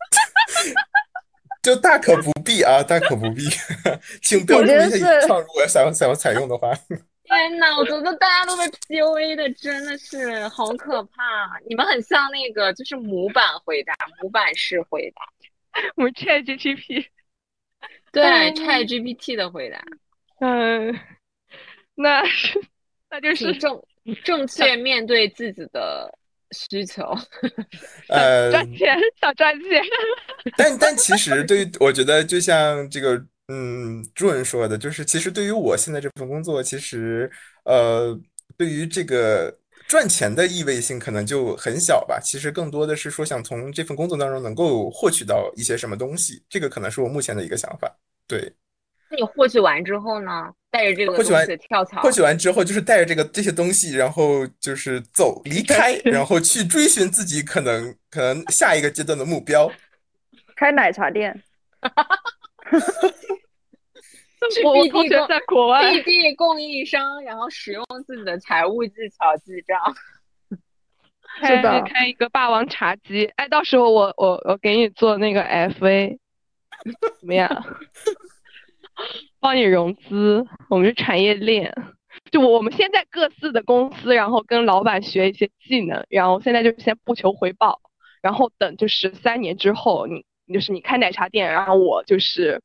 [1.62, 3.42] 就大可不必啊，大可不必，
[4.22, 6.70] 请标注一下原创，如果想要想要采用的话。
[7.30, 11.58] 天呐，我觉得大家都被 PUA 的真的是好可怕。
[11.68, 15.22] 你们很像那个，就是模板回答，模板式回答。
[15.94, 17.06] 我们 ChatGPT，
[18.10, 18.24] 对
[18.54, 19.80] ChatGPT 的回答。
[20.40, 20.98] 嗯，
[21.94, 22.60] 那是
[23.08, 23.80] 那就是正
[24.24, 26.12] 正确面对自己的
[26.50, 27.16] 需求。
[28.08, 29.80] 呃，赚钱，想赚钱。
[30.56, 33.24] 但但其实，对于我觉得，就像这个。
[33.52, 37.28] 嗯，朱文说的就是，其实对于我现在这份工作，其实
[37.64, 38.16] 呃，
[38.56, 39.52] 对于这个
[39.88, 42.20] 赚钱的意味性可能就很小吧。
[42.22, 47.92] 其实更多的是说，想从这份工作当中能够获取到一些什么东西，这个可能是我目前的一个想法。
[48.28, 48.54] 对，
[49.10, 50.30] 那你获取完之后呢？
[50.70, 59.68] 带着这个获取完跳槽，获取完之后就是带着这个这些东西，然后就是走离开，然后去追寻自己可能可能下一个阶段的目标，
[60.54, 61.42] 开奶茶店。
[64.64, 69.78] 我同学在国外，B D 供应商，然后使用自己的财务技巧记账，
[71.46, 76.18] 是的，开一个霸王茶姬，哎，到时候我我我给你做那个 F A，
[77.20, 77.64] 怎么样？
[79.40, 81.74] 帮你融资，我们是产业链，
[82.30, 87.80] 就我们现在各自的公司，然后跟老板学一些技能，然后现在就先不求回报，
[88.20, 92.60] 然后等就十三年之后，你就是你开奶茶店，然后我就是。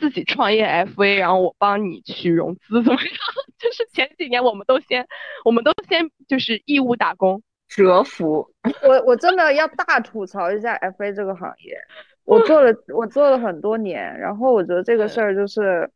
[0.00, 3.12] 自己创业 FA，然后我帮你去融资，怎么样？
[3.58, 5.04] 就是前几年我们都先，
[5.44, 8.48] 我们都先就是义务打工，折服。
[8.86, 11.76] 我我真的要大吐槽一下 FA 这个行业，
[12.22, 15.90] 我做了我做了很多年，然后我觉得这个事儿就是，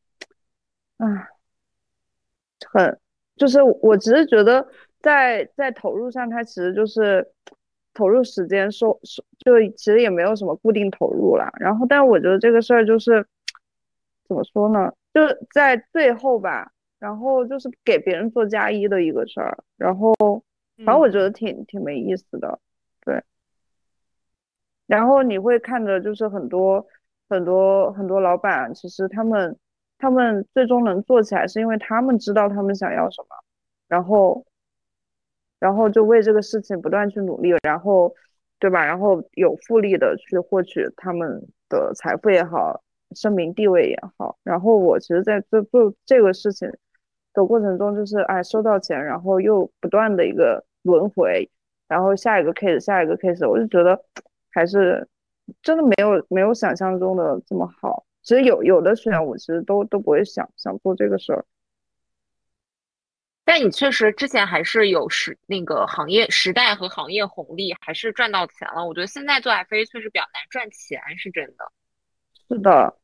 [0.97, 1.29] 啊，
[2.73, 2.99] 很
[3.37, 4.67] 就是我只是觉得
[5.01, 7.25] 在在投入上，它其实就是
[7.95, 11.53] 投入时间收收，就其实也没有什么固定投入啦。
[11.61, 13.27] 然后，但是我觉得这个事儿就是。
[14.29, 14.91] 怎么说呢？
[15.13, 20.15] 就是在最后吧，然后就是给别人做加一的一个事儿，然后
[20.79, 22.59] 反正我觉得挺挺没意思的，
[23.05, 23.23] 对。
[24.87, 26.87] 然后你会看着就是很多
[27.29, 29.55] 很多很多老板，其实他们
[29.99, 33.37] 他们最终能做起来，是因为他们知道他们想要什么，
[33.87, 34.43] 然后
[35.63, 38.13] 然后就为这个事情不断去努力，然后
[38.59, 38.85] 对吧？
[38.85, 42.83] 然后有复利的去获取他们的财富也好。
[43.15, 46.67] 声名地位也好，然后我其实在做做这个事情
[47.35, 51.47] 的过程中，就是哎收到钱，然后又不断的一个轮回，
[51.89, 54.03] 然后下一个 case，下一个 case，我就觉得
[54.51, 55.07] 还是
[55.61, 58.03] 真的没有没有想象中的这么好。
[58.23, 61.45] 其实有有的选我其实都都不会想想做这个事儿，
[63.53, 68.83] 但你确实之前还是有时那个行业时代和行业红利，还是赚到钱了。
[68.83, 71.71] 我觉得现在做 FA 确实比较难赚钱，是真的。
[72.49, 72.97] 是的。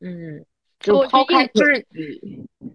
[0.00, 0.44] 嗯，
[0.80, 1.86] 就抛开就是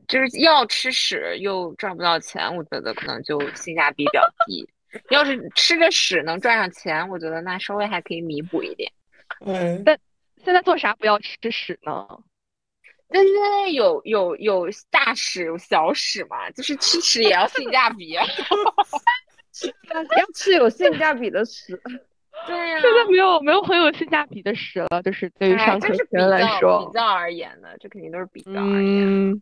[0.07, 4.65] 就是要吃屎又赚不到钱，我觉得可能就性价比比较低。
[5.09, 8.89] 要是吃着屎能赚上钱，我觉得那稍微还可以弥补一点。
[9.41, 9.99] 嗯，但
[10.45, 12.07] 现在做啥不要吃屎呢？
[13.09, 18.09] 但是现在有有有大屎有小屎嘛，就是吃屎也要性价比。
[19.61, 21.81] 要吃有性价比的屎。
[22.45, 29.31] 对呀、 现在没有没有很有性价比的屎了，就是对于哎上课这是比生来较说比，较而言的，这肯定都是比较而言。
[29.31, 29.41] 嗯，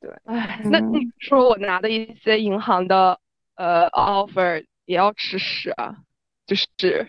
[0.00, 3.18] 对，哎，那嗯你说我拿的一些银行的
[3.56, 5.96] 呃 offer 也要吃屎啊？
[6.46, 7.06] 就是，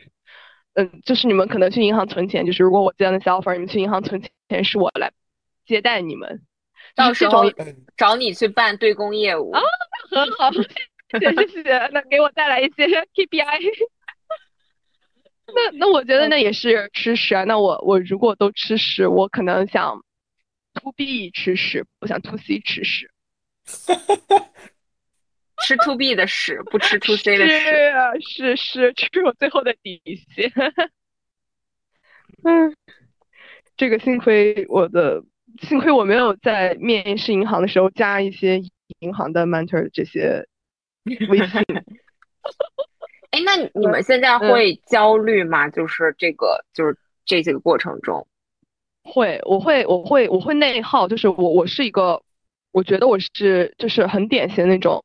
[0.74, 5.12] 嗯，就是你们可能去银行存钱，就是如果我接到那些 offer，你们去银行存钱，是我来
[5.66, 6.41] 接待你们，
[6.95, 7.43] 到时候
[7.97, 9.61] 找你去办对公业务，啊
[10.09, 12.86] 很好，谢谢谢谢，那给我带来一些
[13.16, 13.88] KPI。
[15.45, 17.43] 那那我觉得那也是吃屎啊。
[17.43, 20.03] 那我我如果都吃屎，我可能想
[20.74, 23.11] to B 吃屎，不想 to C 吃屎。
[25.66, 27.59] 吃 to B 的屎，不吃 to C 的屎。
[28.22, 30.01] 是是是，这是我最后的底
[30.34, 30.51] 线。
[32.43, 32.76] 嗯，
[33.78, 35.24] 这个幸亏我的，
[35.62, 38.62] 幸亏我没有在面试银行的时候加一些
[38.99, 40.45] 银行的 mentor 这些
[41.30, 41.62] 微信。
[43.32, 45.70] 哎，那你们现在会焦虑吗？
[45.70, 48.28] 就是这个，就是这几个过程中，
[49.04, 52.22] 会，我会，我会，我会内耗，就是我，我是一个，
[52.72, 55.04] 我觉得我是就是很典型的那种，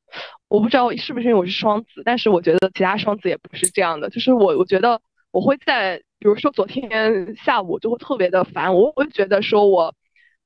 [0.49, 9.94] 我不知道是不是因为我是双子，但是我觉得其他双子也不是这样的，就是我，我觉得我会在，比如说昨天下午就会特别的烦，我会觉得说我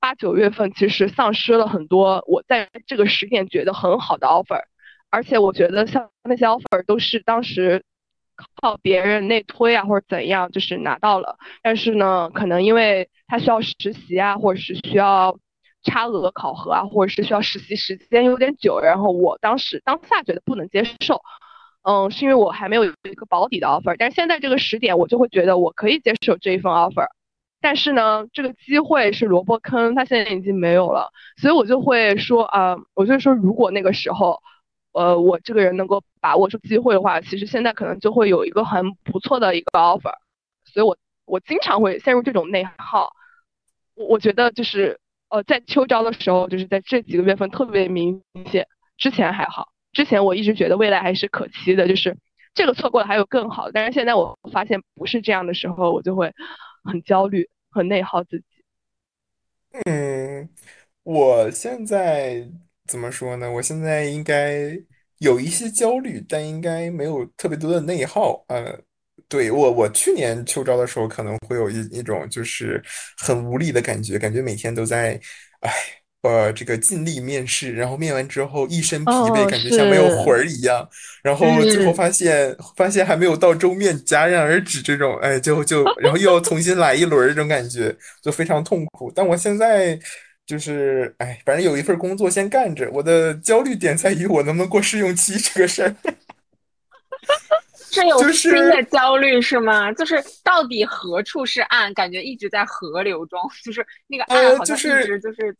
[0.02, 4.60] 八九月份其实丧失了很多我在这个时点觉得很好的 offer，
[5.10, 7.84] 而且我觉得像那些 offer 都是当时
[8.60, 11.38] 靠别人内推啊或者怎样，就是拿到了。
[11.62, 15.38] 但是呢，可能因为他需要实习啊，或者是需要
[15.84, 21.22] 差额考核啊，或者是需要实习时间有点久，然后我当时当下觉得不能接受，
[21.82, 27.06] 嗯，是因为我还没有一个保底的 offer，但是现在这个时点我就会觉得我可以接受这一份 offer，
[27.62, 31.10] 但是呢，这个机会是萝卜坑，它现在已经没有了，
[31.40, 34.38] 所以我就会说啊、我就说如果那个时候。
[34.94, 40.12] 呃，我这个人能够把握住机会的话，其实现在可能就会有一个很不错的一个 offer，
[40.66, 43.08] 所以我我经常会陷入这种内耗。
[43.94, 45.00] 我我觉得就是
[45.30, 48.66] 呃，在秋招的时候，就是在这几个月份特别明显，
[48.98, 52.14] 之前还好，之前我一直觉得未来还是可期的，就是
[52.52, 56.34] 这个错过了还有更好的，但是现在我发现不是这样的时候，我就会
[56.84, 58.44] 很焦虑，很内耗自己。
[59.86, 60.48] 嗯，
[61.02, 62.46] 我现在
[62.86, 63.50] 怎么说呢？
[63.50, 64.78] 我现在应该
[65.18, 68.44] 有一些焦虑，但应该没有特别多的内耗。
[68.48, 68.78] 呃，
[69.28, 72.82] 对，我，我去年秋招的时候可能会有一一种就是
[73.16, 75.18] 很无力的感觉，感觉每天都在，
[75.60, 75.70] 唉，
[76.22, 80.88] 呃，这个尽力面试，然后面完之后一身疲惫，哦感觉像没有是魂儿一样。
[81.22, 89.12] 然后最后发现发现还没有到终面戛然而止这种，哎，就就然后又要重新来一轮这种感觉，就非常痛苦。
[89.14, 89.98] 但我现在
[90.46, 95.94] 就是，哎，反正有一份工作先干着，我的焦虑点在于我能不能过试用期这个事儿。
[97.90, 99.92] 是有就是新的焦虑是吗？
[99.92, 101.92] 就是到底何处是岸？
[101.92, 105.54] 感觉一直在河流中， 就是那个岸呃好像一就是直就是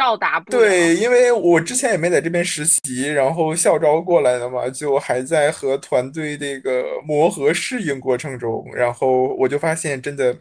[0.00, 0.58] 到达不了。
[0.58, 10.34] 对，因为我之前也没在这边实习，然后校招过来的嘛，就还在和团队这个磨合适应过程中，然后我就发现真的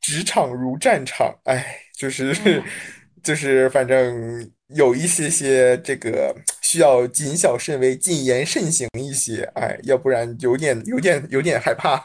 [0.00, 2.62] 职场如战场，哎，就是
[3.22, 12.02] 就是反正有一些些这个需要谨小慎微、谨言慎行一些，哎，要不然有点有点有点害怕。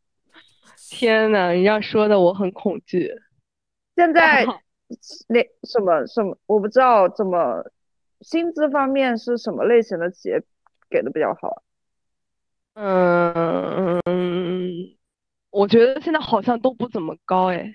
[0.90, 3.12] 天呐，你这样说的我很恐惧。
[3.94, 4.46] 现在
[5.28, 7.64] 那什么什么，我不知道怎么
[8.20, 10.42] 薪资方面是什么类型的企业
[10.90, 11.62] 给的比较好啊？
[12.74, 14.00] 嗯，
[15.50, 17.74] 我觉得现在好像都不怎么高哎，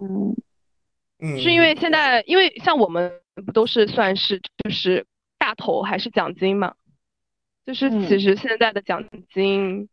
[0.00, 0.34] 嗯，
[1.18, 5.06] 嗯，是因为现在因为像我们不都是算是就是
[5.38, 6.74] 大头还是奖金嘛？
[7.66, 9.02] 就是其嗯实现在的奖
[9.32, 9.88] 金，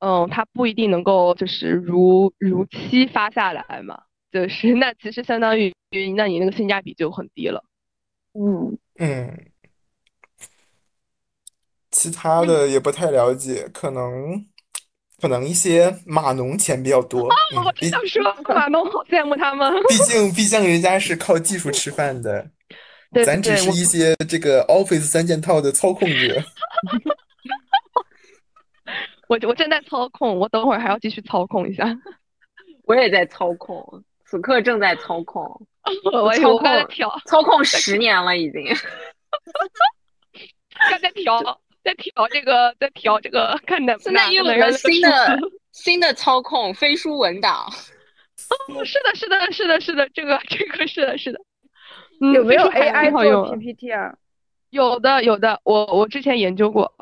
[0.00, 4.02] 嗯，它不一定能够就是如如期发下来嘛，
[4.34, 5.72] 就是那其实相当于
[6.16, 7.62] 那你那个性价比就很低了。
[8.32, 9.46] 嗯，嗯，
[11.92, 14.44] 其他的也不太了解，可能
[15.20, 19.72] 可能一些码农钱比较多，嗯，我毕就想说，码农好羡慕他们。
[19.88, 22.50] 毕竟毕竟人家是靠技术吃饭的，
[23.14, 26.42] 对咱只是一些这个 Office 三件套的操控者。
[29.28, 31.96] 我我正在操控，我等会儿还要继续操控一下。
[32.82, 34.02] 我也在操控，
[34.34, 35.44] 此刻正在操控，
[36.12, 38.64] 我操我刚才控调，操控十年了已经。
[40.90, 41.40] 刚才调，
[41.84, 45.38] 在调这个，在调这个，看能现在又有了新的
[45.70, 47.72] 新的操控，飞书文档。
[48.74, 51.38] 哦，是的，是的，是的，是的，这个这个是的，是的。
[52.34, 54.16] 有没有 AI 做 PPT 啊？
[54.70, 56.92] 有的，有的，我我之前研究过。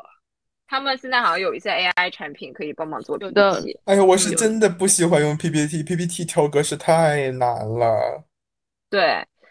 [0.67, 3.79] 他们现在好像有一些 AI 产品可以帮忙做 PPT。
[3.85, 8.23] 哎呀，我是真的不喜欢用 PPT，PPT 调格式太难了。
[8.89, 9.01] 对，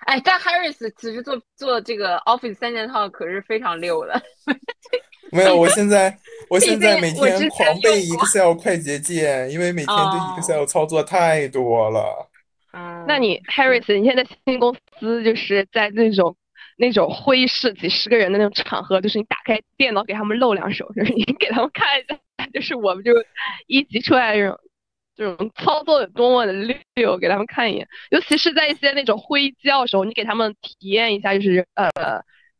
[0.06, 4.20] 哎，但 Harris 其实做做这个 Office 三件套可是非常溜的。
[5.30, 6.16] 没有，我现在
[6.50, 12.28] 我现在每天狂背 Excel 快捷键，因为每天对 Excel 操作太多了。
[12.72, 16.34] 嗯，那你 Harris，你现在新公司就是在那种。
[16.76, 22.18] 那种会议室几十个人的那种场合，就是你打开电脑给他们露两手，就是你给他们看一下，
[22.52, 23.12] 就是我们就
[23.66, 24.58] 一级出来这种
[25.14, 26.52] 这种操作有多么的
[26.94, 27.86] 溜，给他们看一眼。
[28.10, 31.90] 尤其是在一些那种会议纪要的时候，你给他们体验一下，就是呃，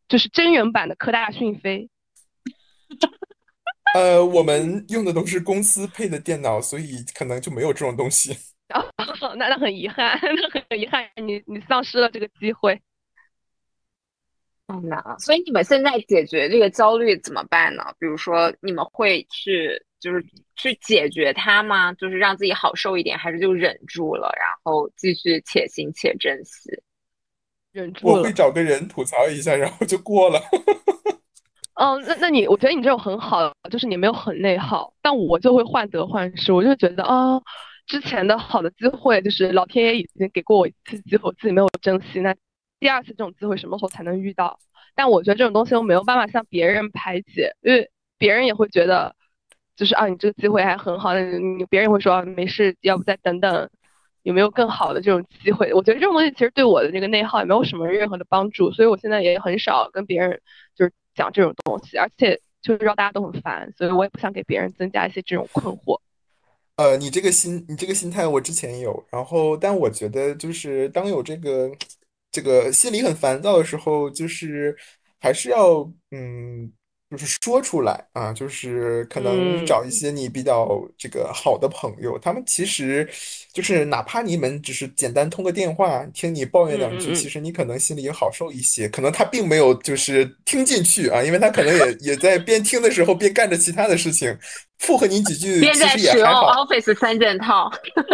[0.08, 1.88] 就是真人版的科大讯飞。
[3.94, 8.36] 呃，我们用的都是公司配的电脑，所以可能就没有这种东西。
[9.36, 12.80] 那那很遗憾，那很遗憾，你你丧失了这个机会。
[14.66, 15.16] 难啊！
[15.18, 17.82] 所以你们现在解决这个焦虑怎么办呢？
[17.98, 19.70] 比如说，你们会去
[20.00, 20.24] 就是
[20.56, 21.92] 去解决它吗？
[21.94, 26.70] 就是让自己好受一点，还是就忍住了，然后继续且行且珍惜？
[27.72, 28.20] 忍住了。
[28.20, 30.40] 我会找个人吐槽一下，然后就过了。
[31.74, 34.94] 嗯，那那你我觉得你这种很好，就是你没有很内耗。
[35.02, 37.38] 但我就会患得患失，我就觉得啊，
[37.86, 42.34] 之前的好的机会，就是老天爷已经给过我一次机会，我自己没有珍惜，那。
[42.82, 44.58] 第二次这种机会什么时候才能遇到？
[44.96, 47.88] 但我觉得这种东西我没有办法向别人排解，因为
[48.18, 49.14] 别人也会觉得，
[49.76, 53.70] 就是啊，你这个机会还很好，你别人会说没事，要不再等等，
[54.24, 55.72] 有没有更好的这种机会？
[55.72, 60.40] 我觉得这种东西其实对我的这个内耗也没有什么任何的帮助，所以我现在也很少跟别人
[60.74, 66.00] 就是讲这种东西，而且就是让大家都很烦，所以我也不想给别人增加一些这种困惑。
[66.74, 71.70] 呃，你这个心，你这个心态我之前有，然后但我觉得就是当有这个。
[72.32, 74.76] 这个心里很烦躁的时候，就是
[75.20, 75.80] 还是要
[76.10, 76.72] 嗯。
[77.10, 83.06] 就是说出来啊，就是可能找一些你比较这个好的朋友，他们其实
[83.52, 88.88] 就是哪怕你们只是简单通个电话，听你抱怨两句，其实你可能心里也好受一些。
[88.88, 94.36] 可能他并没有就是听进去啊，因为他可能也 也在边听的时候边干着其他的事情，
[94.78, 96.64] 附和你几句，其实也还好。
[96.64, 97.70] Office 三件套。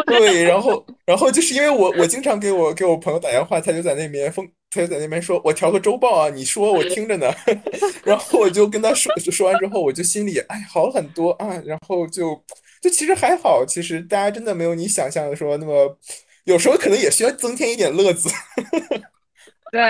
[0.06, 4.46] 对，然后然后就是因为我我经常给我给我朋友打电话，他就在那边疯。
[4.70, 7.32] 他就在那边说：“我调个周报啊，你说我听着呢。
[8.04, 11.58] ”然后我就跟他说说完之后，我就心里哎好很多啊。
[11.64, 12.38] 然后就
[12.80, 15.98] 就其实还好，其实大家真的没有你想象的说那么，
[16.44, 18.28] 有时候可能也需要增添一点乐子。
[19.70, 19.80] 对，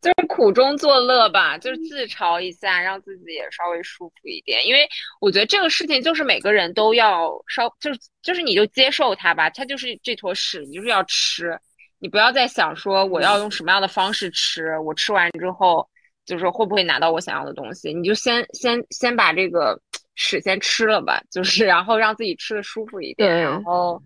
[0.00, 4.64] 就是苦中作乐吧，就是自嘲一下，让自己也稍微舒服一点。
[4.64, 4.88] 因为
[5.20, 11.58] 我觉得这个事情就是每个人都要稍，就是就是你就接受它吧，它就是这坨屎，你就是要吃。
[11.98, 15.88] 你不要再想说我要用什么样的方式吃，我吃完之后
[16.24, 17.92] 就是会不会拿到我想要的东西？
[17.92, 19.76] 你就先先先把这个
[20.14, 24.02] 屎先吃了吧，就是然后让自己吃的舒服一点，然后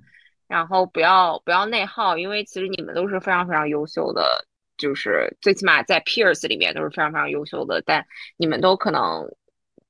[0.48, 4.46] 然后不要不要内耗，因为其实你们都是非常非常优秀的，
[4.76, 8.06] 就是最起码在 peers 里面都是非常非常优秀的，但
[8.36, 9.24] 你们都可能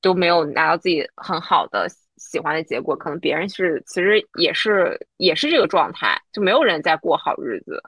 [0.01, 1.87] 都没有拿到自己很好的。
[2.19, 7.79] 喜欢的结果，可能别人是其实也是也是这个状态，就没有人在过好日子。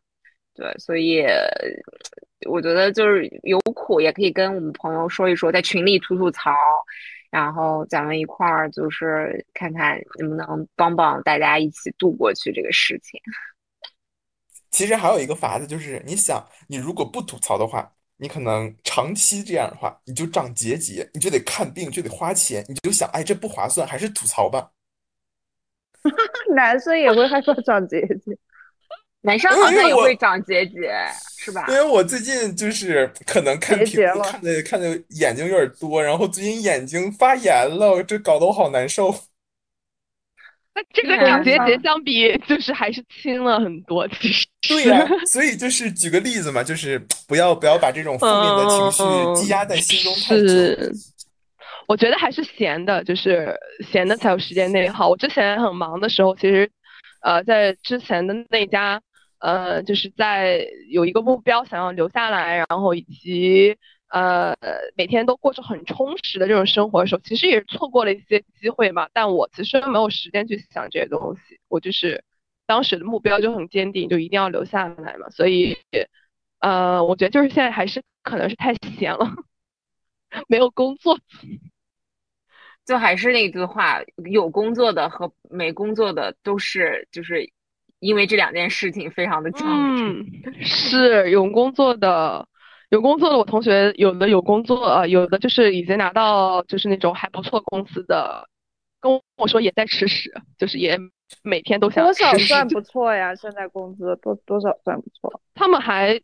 [0.55, 1.25] 对，所以
[2.47, 6.53] 我觉得就是有苦也可以跟我们朋友说一说，在群里吐吐槽，
[7.31, 13.21] 然后咱们一块儿就是看看能不能帮帮大家一起度过去这个事情。
[14.71, 24.71] 其实还有一个法子，就是你想，你如果不吐槽的话，你可能长期这样的话，你就长结节，你就得看病，就得花钱，你就想，哎，这不划算，还是吐槽吧。
[26.55, 28.39] 男生也会害怕长结节。
[29.21, 30.95] 男生好像也会长结节，
[31.39, 31.67] 是吧？
[31.69, 39.13] 因为我最近就是可能看屏幕看的看的眼睛有点多，然后最近眼睛发炎了，这搞得我好难受。
[40.73, 44.47] 那这个长结节相比，就是还是轻了很多，其实。
[44.69, 46.97] 对呀，所以就是举个例子嘛，就是
[47.27, 49.03] 不要不要把这种负面的情绪
[49.43, 50.93] 积压在心中太久。
[51.89, 53.53] 我觉得还是闲的，就是
[53.91, 55.09] 闲的才有时间内耗。
[55.09, 56.71] 我之前很忙的时候，其实
[57.23, 59.03] 呃，在之前的那家。
[59.39, 63.77] 呃，就是在有一个目标想要留下来，然后以及
[64.09, 64.55] 呃
[64.97, 69.09] 每天都过着很充实的这种生活的时候，其实也是错过了一些机会嘛。
[69.13, 72.25] 但我其实没有时间去想这些东西，我就是
[72.67, 75.31] 当时的目标就很坚定，就一定要留下来嘛。
[75.31, 75.77] 所以，
[76.61, 79.27] 呃，我觉得就是现在还是可能是太闲了，
[80.49, 81.19] 没有工作。
[82.85, 84.01] 就还是那句话，
[84.31, 87.53] 有工作的和没工作的都是，就是
[88.01, 89.73] 因为这两件事情非常的焦虑。
[89.73, 90.27] 嗯，
[90.61, 92.47] 是有工作的，
[92.91, 98.49] 有工作的我同学有的有工作啊，有的就是已经拿到就是那种还不错公司的，
[99.01, 100.99] 跟我说也在吃屎，就是也
[101.43, 103.35] 每天都想多少算不错呀？
[103.35, 105.41] 现在工资多多少算不错？
[105.55, 106.21] 他们还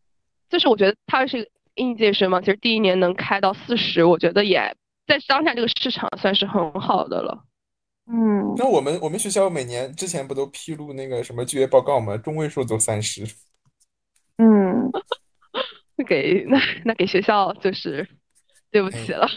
[0.48, 4.76] 就是我觉得他是应届生嘛，其实第一年能开到四十，我觉得也
[5.06, 7.44] 在当下这个市场算是很好的了。
[8.06, 12.16] 嗯，那我们我们学校每年之前不都披露那个什么就业报告吗？
[12.18, 13.24] 中位数都三十。
[14.36, 14.90] 嗯，
[15.96, 18.06] 那给那那给学校就是
[18.70, 19.28] 对不起哎了。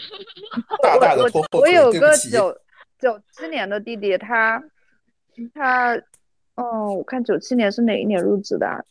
[0.82, 2.30] 大大的我拖后腿，我有对不起。
[2.30, 2.60] 个九
[2.98, 4.62] 九七年的弟弟，他
[5.54, 5.94] 他，
[6.56, 8.82] 嗯，我看九七年是哪一年入职的啊？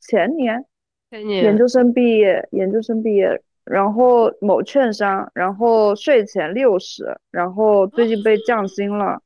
[0.00, 0.64] 前年
[1.10, 9.20] 前年研究生毕业，研究生毕业，然后某券商，然后税前六十，然后最近被降薪了，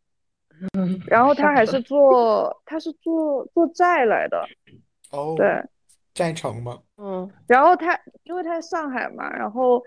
[1.06, 4.44] 然后 他还是做他是做做债来的，
[5.10, 5.62] 哦，对，
[6.14, 6.78] 债城吗？
[6.96, 9.82] 嗯，然后他因为他在上海嘛，然后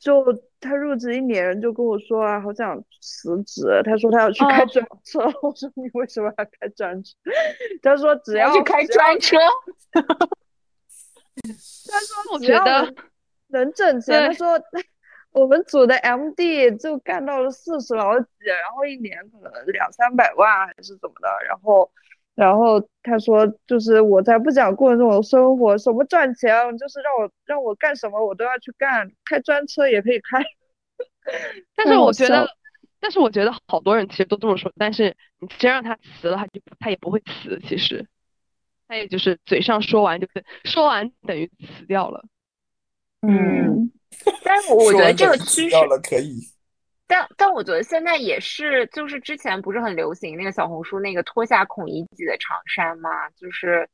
[0.00, 0.24] 就
[0.60, 3.80] 他入职一年就跟我说啊，好想辞职。
[3.84, 7.12] 他说他要去开哦专车， 我说你为什么要开专车？
[7.82, 9.38] 他说只要去开专车，
[9.92, 10.00] 他
[12.00, 12.94] 说我觉得
[13.52, 14.28] 能能挣钱。
[14.28, 14.60] 他说
[15.32, 21.90] 我们组的 MD 就干到了四十老几，然后一年可能两三百万还是怎么的，然后。
[22.34, 30.42] 然后他说，就是我才不想过这种生活，什么赚钱，就是让我让我干什么我都要去干，开专车也可以开。
[31.76, 32.48] 但是我觉得，
[33.00, 38.06] 但是我觉得好多人其实都这么说，但是你真让他辞了，他就他也不会辞，其实，
[38.88, 42.24] 他也就是嘴上说完就是说完等于辞掉了。
[43.22, 43.90] 嗯，
[44.42, 45.76] 但是我觉得完这个趋势。
[47.06, 53.88] 但但我觉得现在也是，就是之前不是很流行那个小红书那个脱下孔乙己的长衫嘛，就是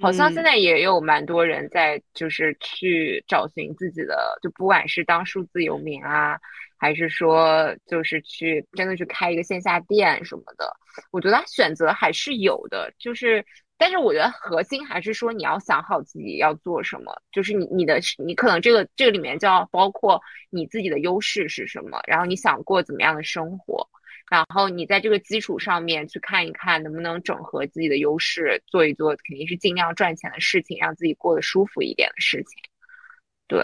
[0.00, 6.36] 好像现嗯在也有蛮多人在就是去找寻自己的，就不管是当数字游民啊，
[6.76, 10.70] 还是说就是去真的去开一个线下店什么的，
[11.12, 13.44] 我觉得他选择还是有的，就是。
[13.76, 20.20] 但是我觉得核心还是说你要想好自己要做什么，就是你你的你可能这个这个里面就要包括
[20.50, 23.88] 你自己的优势是什么，然后你想过怎么样的生活，
[24.30, 32.62] 然后你在这个基础上面去看一看能不能整合自己的优势，做一做肯定是尽量赚钱的事情，让自己过得舒服一点的事情。
[33.48, 33.60] 对，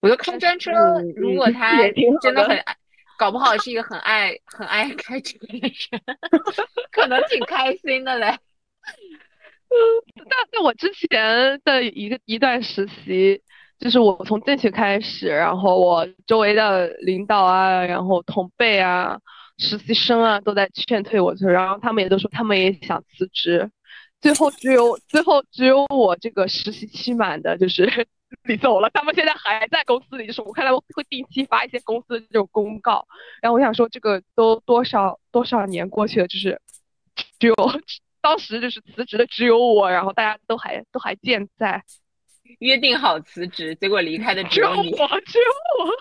[0.00, 0.70] 我觉得开专车
[1.16, 1.76] 如果他
[2.22, 2.76] 真的很爱，
[3.16, 5.70] 搞不好是一个很爱 很爱开车的人，
[6.90, 8.26] 可能挺开心的嘞。
[10.16, 13.42] 但在我之前的一个一段实习，
[13.78, 19.18] 就是我从进去开始，然后我周围的领导啊，然后同辈啊、
[19.58, 23.68] 实习生啊，都在劝退我去，然后他们也都说他们也想辞职，
[24.20, 28.06] 最后只有最后只有我这个实习期满的，就是
[28.44, 33.06] 离走了，他们现在还在公司里，就是我看他们会定期发一些公司的这种公告，
[33.40, 36.60] 然后我想说这个都多少多少年过去了，就是
[37.38, 37.54] 只有。
[38.24, 41.84] 当时就是辞职的只有我，然后大家都还都还健在，
[42.58, 44.90] 约定好辞职，结果离开的只只有我，有你。
[44.90, 45.44] 只有
[45.78, 45.92] 我。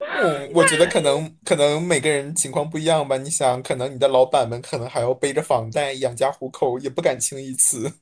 [0.08, 3.18] 嗯，我觉得可能可能每个人情况不一样吧。
[3.18, 7.92] 你想，可能你的老板们可能还要背着房贷养家糊口，也不敢轻易辞。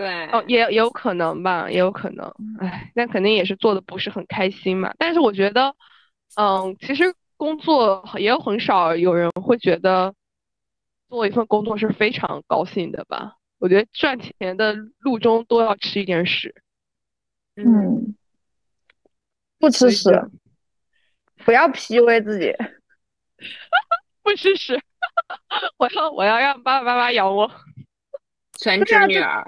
[0.00, 2.26] 对，哦，也也有可能吧，也有可能。
[2.58, 4.94] 哎，那肯定也是做的不是很开心嘛。
[4.96, 5.74] 但是我觉得，
[6.36, 10.14] 嗯，其实工作也有很少有人会觉得
[11.10, 13.34] 做一份工作是非常高兴的吧。
[13.58, 16.54] 我觉得赚钱的路中都要吃一点屎。
[17.56, 18.16] 嗯，嗯，
[19.58, 20.08] 不吃屎，
[21.44, 22.54] 不要 PUA 自己。
[24.22, 24.80] 不吃屎，
[25.76, 27.50] 我要我要让爸爸妈妈养我。
[28.58, 29.44] 全职女儿。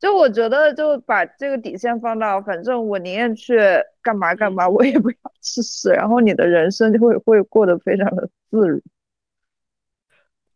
[0.00, 3.58] 就我觉得，就把这个底线放到，反正我宁愿去
[4.02, 8.80] 干嘛干嘛，我也不要吃屎，然后你的人生就会会过得非常的自如。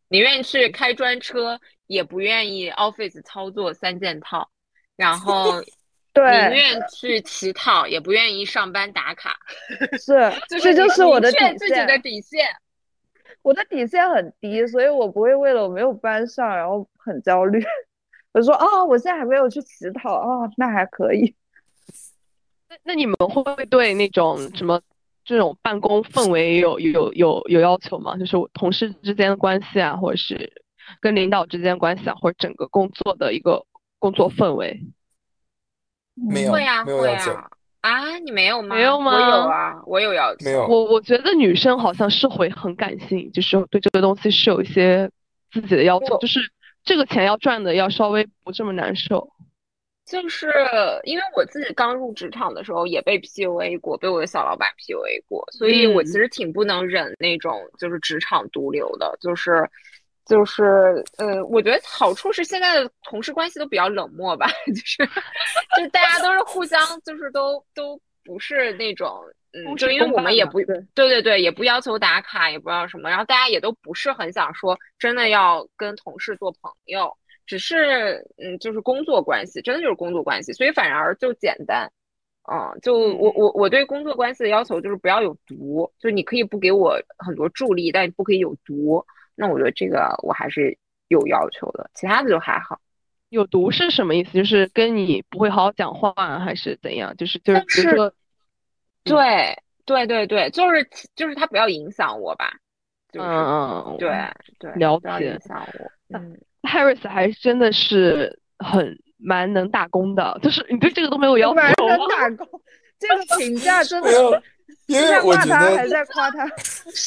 [0.09, 4.49] 宁愿去开专车，也不愿意 Office 操作三件套，
[4.97, 5.63] 然后
[6.15, 9.37] 对宁，愿去乞讨，也不愿意上班打卡。
[9.99, 11.99] 是， 这就是就是我的底线自己的。
[11.99, 12.47] 底线。
[13.43, 17.63] 我的底线很低，所以我不会为了我没有班上然后很焦虑。
[18.35, 21.35] 我说哦，我现在还没有去乞讨哦，那还可以。
[22.69, 24.81] 那那你们会不会对那种什么
[25.25, 28.17] 这种办公氛围有有有有要求吗？
[28.19, 30.53] 就是同事之间的关系啊，或者是
[31.01, 33.65] 跟领导之间的关系啊，或者整个工作的一个
[33.99, 34.83] 工作氛围？
[36.15, 37.49] 没有会啊，会没有要求啊。
[37.83, 38.75] 啊，你没有吗？
[38.75, 40.45] 没有吗我有啊，我有要求。
[40.45, 45.11] 没有我我觉得女生好像是会很感性，就是对这个东西是有一些
[45.53, 46.41] 自己的要求，就是
[46.85, 49.29] 这个钱要赚的要稍微不这么难受。
[50.05, 50.53] 就是
[51.05, 59.67] 因为我自己刚入职场的时候也被 PUA 过，被我的小老板 PUA 过，所以我其嗯实挺不能忍那种就是职场毒瘤的，就是
[60.27, 65.07] 就是呃，我觉得好处是现在的同事关系都比较冷漠吧， 就是
[65.75, 69.23] 就大家都是互相就是都都不是那种
[69.55, 77.17] 嗯，就因为我们也不对对对对，也不要求打卡，也不要什么，然后大家也都不是很想说真的要跟同事做朋友。
[77.47, 81.93] 只是嗯，就是工作关系，真的就是工作关系，所以反而就简单。
[82.51, 89.05] 嗯，就我我我对工作关系的要求就是不要有毒，就你可以不给我很多助力，但你不可以有毒。
[89.35, 90.77] 那我觉得这个我还是
[91.09, 92.81] 有要求的，其他的就还好。
[93.29, 94.33] 有毒是什么意思？
[94.33, 97.15] 就是跟你不会好好讲话，还是怎样？
[97.17, 98.15] 就是就是就是比如说，
[99.05, 102.53] 对对对对，就是就是他不要影响我吧，
[103.13, 104.11] 就是嗯嗯，对
[104.59, 106.19] 对，了不要解影响我。
[106.19, 112.09] 嗯，Harris 还真的是很蛮能打工的，就是你对这个都没有要求蛮能？
[112.09, 112.61] 打工，
[112.99, 114.43] 这个 评价真的
[114.87, 116.47] 因为我觉骂他还在夸他？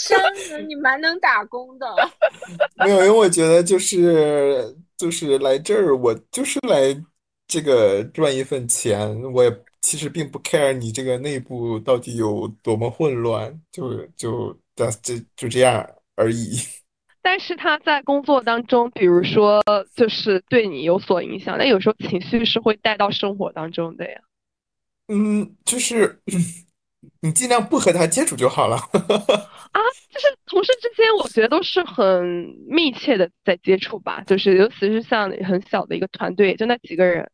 [0.08, 0.20] 真
[0.50, 1.88] 的，你蛮能打工的。
[2.76, 6.96] 没有，因为我觉得就是就是来这儿，我就是来
[7.48, 9.50] 这个赚一份钱，我也
[9.82, 16.58] 其实并不 care 你这个内部到底有多么混乱，就就这这就这样而已。
[17.22, 19.62] 但是他在工作当中，比如说
[19.96, 24.20] 就是对你有所影响，但有时候情绪是会带到生活当中的呀。
[25.10, 26.22] 嗯，就是
[27.22, 28.78] 你尽量不和他接触就好了。
[28.98, 32.26] 啊，就是同事之间，我觉得都是很
[32.68, 37.30] 密切的在接触吧，就是尤其是像很小的一个团队，就那几个人。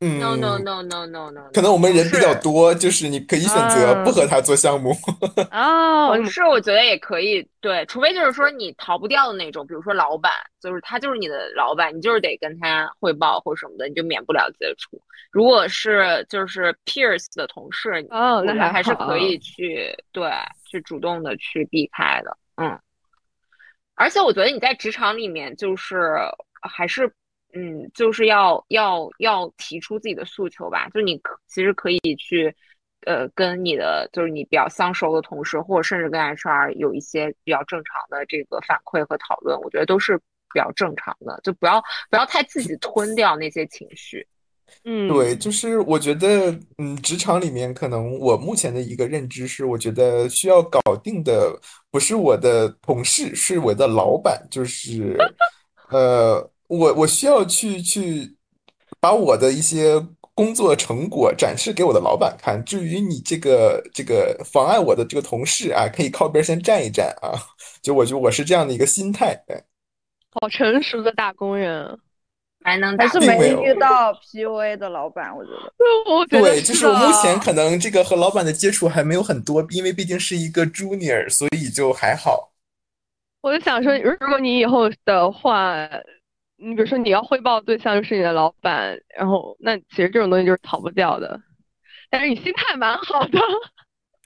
[0.00, 4.92] No no 嗯，no no no no，可能我们人比较是多，就是你可以选择不啊和他做项目。
[5.50, 15.02] 哦，同事我觉得也可以，对，除非就是说你逃不掉的那种，比如说老板，就是他就是你的老板，你就是得跟他汇报或什么的，你就免不了接触。
[15.32, 20.30] 如果是就是 peers 的同事，哦，那我觉得还是好可以去对
[20.70, 22.78] 去主动的去避开的，嗯。
[23.96, 26.14] 而且我觉得你在职场里面就是
[26.62, 27.12] 还是
[27.52, 32.54] 嗯，就是要要要提出自己的诉求吧，就你可其实可以去。
[33.06, 40.18] 呃，跟你的就是你比较相熟的同事，或者甚至跟 HR 有一些比较正常的这个反馈和讨论，我觉得都是
[40.52, 41.80] 比较正常的，就不要
[42.10, 44.26] 不要太自己吞掉那些情绪。
[44.84, 51.56] 嗯，对，就是我觉得，嗯，职场里面可能我目前的一个认知是，我觉得需要搞定的
[51.92, 55.16] 不是我的同事，是我的老板，就是，
[55.88, 58.36] 呃，我我需要去去
[59.00, 60.00] 把我的一些
[60.34, 62.64] 工作成果展示给我的老板看。
[62.64, 67.34] 至于你这个这个妨碍我的这个同事啊，可以靠边先站一站啊。
[67.82, 69.34] 就我觉得我是这样的一个心态。
[69.46, 69.60] 对
[70.30, 71.98] 好成熟的打工人。
[72.64, 76.12] 还能打还是工没没有遇到 PUA 的老板，我觉得。
[76.12, 82.52] 我觉得对，就是我目的前可能这个和老板的接触还没有很多，因为毕竟是一个 junior，所以就还好。
[83.42, 85.88] 我就想说，如果你以后的话，
[86.58, 91.40] 你比如说你要汇报对象就是你的老板，然后那其实这种东西就是逃不掉的。
[92.10, 93.38] 但是你心态蛮好的，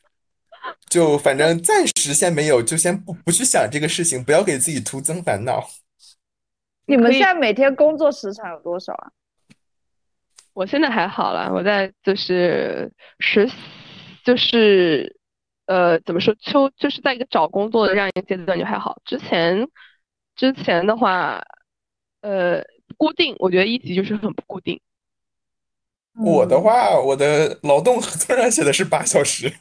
[0.89, 5.63] 就反正暂时先没有，就先不不去想这个事情，不要给自己徒增烦恼。
[6.87, 9.13] 你们现在每天工作时长有多少啊？
[10.55, 13.55] 我现在还好了，我在就是实习，
[14.25, 15.17] 就是
[15.67, 19.01] 呃怎么说，秋就是在一个找工作的这样一个阶段就还好。
[19.05, 19.69] 之前
[20.37, 21.43] 之前的话，
[22.23, 22.65] 呃
[22.97, 24.81] 固定，我觉得一级就是很不固定。
[26.15, 29.53] 我的话，我的劳动合同上写的是八小时，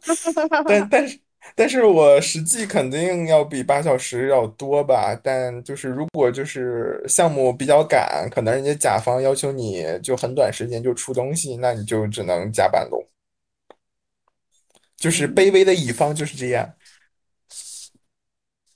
[0.66, 1.18] 但 但是
[1.54, 5.14] 但是我实际肯定要比八小时要多吧。
[5.22, 12.98] 但就是如果就是项目比较赶，可能人家甲方要求你就很短时间就出东西，那你就只能加班喽。
[14.96, 16.74] 就是卑微的乙方就是这样。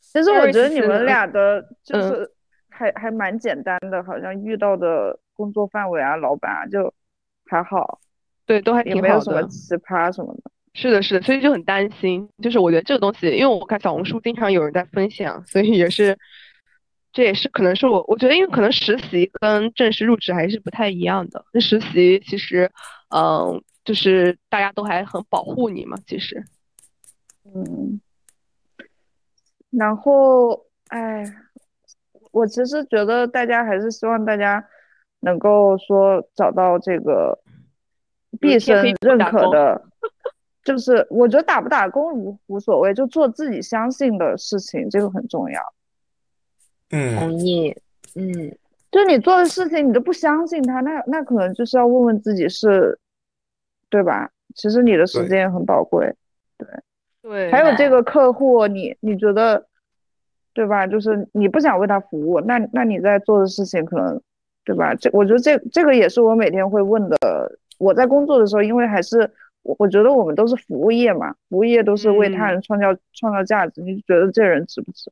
[0.01, 2.34] 其实我觉得你们俩的就嗯是
[2.77, 6.93] 还还蛮简单的，好像遇到的工作范围啊、老板啊就
[7.47, 8.01] 还好，
[8.45, 9.21] 对，都还也没有。
[9.21, 10.51] 什么奇葩什么的。
[10.75, 12.29] 是的，是的，所以就很担心。
[12.43, 16.19] 就是我觉得这个东西，因为我看小红书经常有人在分享，所以也是，
[17.13, 21.45] 这也是可能是我我觉得，因为可能实习跟正式入职还是不太一样的。
[21.53, 22.69] 那实习其实，
[23.15, 26.45] 嗯，就是大家都还很保护你嘛，其实。
[27.45, 28.01] 嗯，
[29.71, 31.25] 然后，哎，
[32.35, 34.63] 我其实觉得大家还是希望大家
[35.21, 37.39] 能够说找到这个
[38.41, 39.81] 毕生认可的，
[40.65, 45.61] 就是我觉得打不打工无无所谓，就做自己相信的事情，这个很重要。
[46.91, 47.75] 嗯，同意。
[48.17, 48.57] 嗯，
[48.91, 52.99] 就你做的事情，你都不相信他，那那可能就是要问问自己是，
[53.89, 54.31] 对吧？
[54.55, 56.15] 其实你的时间也很宝贵。
[56.59, 56.69] 对
[57.23, 59.67] 对，还有这个客户，你你觉得，
[60.55, 60.87] 对吧？
[60.87, 64.23] 就是你不想为他服务，那那你在做的事情可能，
[64.65, 64.95] 对吧？
[64.95, 67.19] 这我觉得这这个也是我每天会问的。
[67.79, 69.29] 我在工作的时候，因为还是
[69.63, 75.11] 我我觉得我们都是服务业嘛，服务业都是为他嗯人创造创造价值，你觉得这人值不值？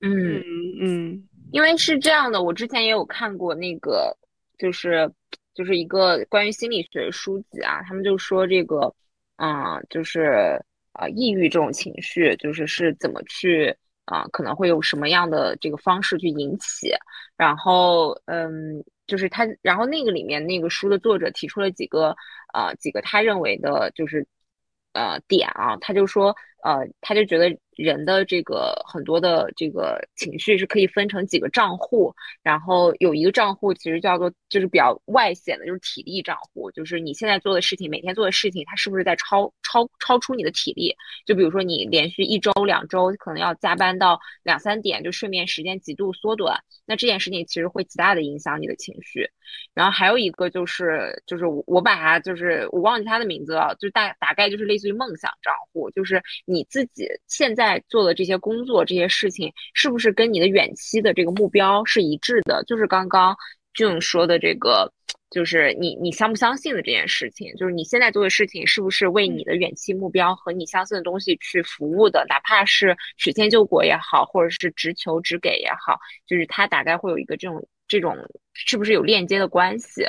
[0.00, 0.42] 嗯，嗯
[0.80, 4.14] 嗯因为是这样的，我之前也有看过那个，
[4.58, 5.10] 就是
[5.54, 8.92] 就是一个关于心理学书籍啊，他们就说这个，
[9.36, 10.60] 嗯，就是
[10.98, 13.74] 呃，抑郁这种情绪，就是是怎么去
[14.06, 16.92] 啊、可能会有什么样的这个方式去引起，
[17.36, 22.14] 然后嗯，就是他，然后那个里面那个书的作者提出了几个
[22.52, 24.24] 啊几个他认为的就是
[24.92, 40.94] 呃点啊，他就说呃，他就觉得人的这个很多的这个情绪是可以分成几个账户，然后有一个账户其实叫做就是比较外显的，就是体力账户，就是你现在做的事情，每天做的事情，它是不是在超超超出你的体力？
[41.24, 49.28] 就比如说你连续一周、两周可能要加班到两三点，就睡眠时间极度缩短，那这件事情其实会极大的影响你的情绪。
[49.74, 62.62] 然后还有一个就是就是我把它就是我忘记它的名字了，就大大概就是类似于梦想账户，就是你自己现在做的这些工作这些事情，是不是跟你的远期的这个目标是一致的？
[62.66, 63.36] 就是刚刚
[63.74, 64.92] 俊说的这个。
[65.28, 75.98] 就是你，你相不相信的这件事情，就是你现在做的事情是不是为你的远期目标和你相信的东西去服务的，哪怕是曲线救国也好，或者是直求直给也好，
[76.28, 78.16] 就是它大概会有一个这种这种
[78.54, 80.06] 是不是有链接的关系。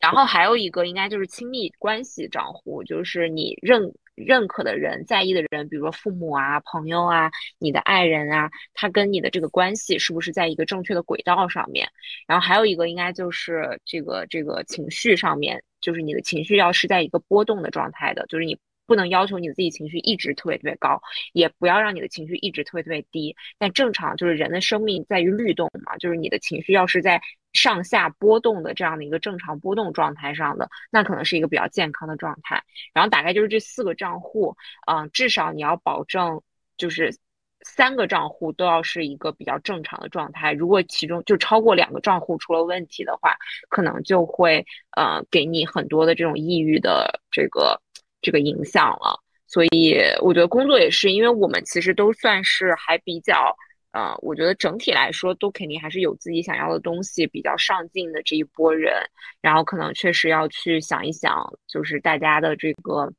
[0.00, 3.80] 然后还有一个应该就是亲密关系账户，就是你认
[4.16, 11.88] 认可的人、在意的人，比如说父母啊、朋友啊、你的爱人啊，他跟你的这个关系是不是在一个正确的轨道上面？
[12.26, 21.00] 然后还有一个应该就是这个这个情绪上面，就是你的情绪要是在一个波动的状态的，就是你不能要求你自己情绪一直特别特别高，
[21.32, 23.34] 也不要让你的情绪一直特别特别低。
[23.58, 27.20] 但正常就是人的生命在于律动嘛，就是你的情绪要是在
[27.52, 32.62] 上下波动的这样的一个正常波动状态上的，那可能是一个比较健康的状态。
[32.92, 34.56] 然后大概就是这四个账户，
[34.86, 36.42] 嗯、至少你要保证
[36.76, 37.16] 就是。
[37.62, 43.34] 三个账户都要是一个比较正常的状态，如果其中就超过两个账户出了问题的话，
[43.68, 47.80] 可能就会呃给你很多的这种抑郁的这个
[48.26, 49.16] 这个影响了。
[49.46, 53.56] 所以我觉得工作也是，因为我们其实都算是还比较，
[53.92, 58.92] 呃，我觉得整体来说都肯定还是有自己想要的东西，比较上进的这一波人，
[59.40, 61.32] 然后可能确实要去想一想，
[61.68, 63.12] 就是大家的这个。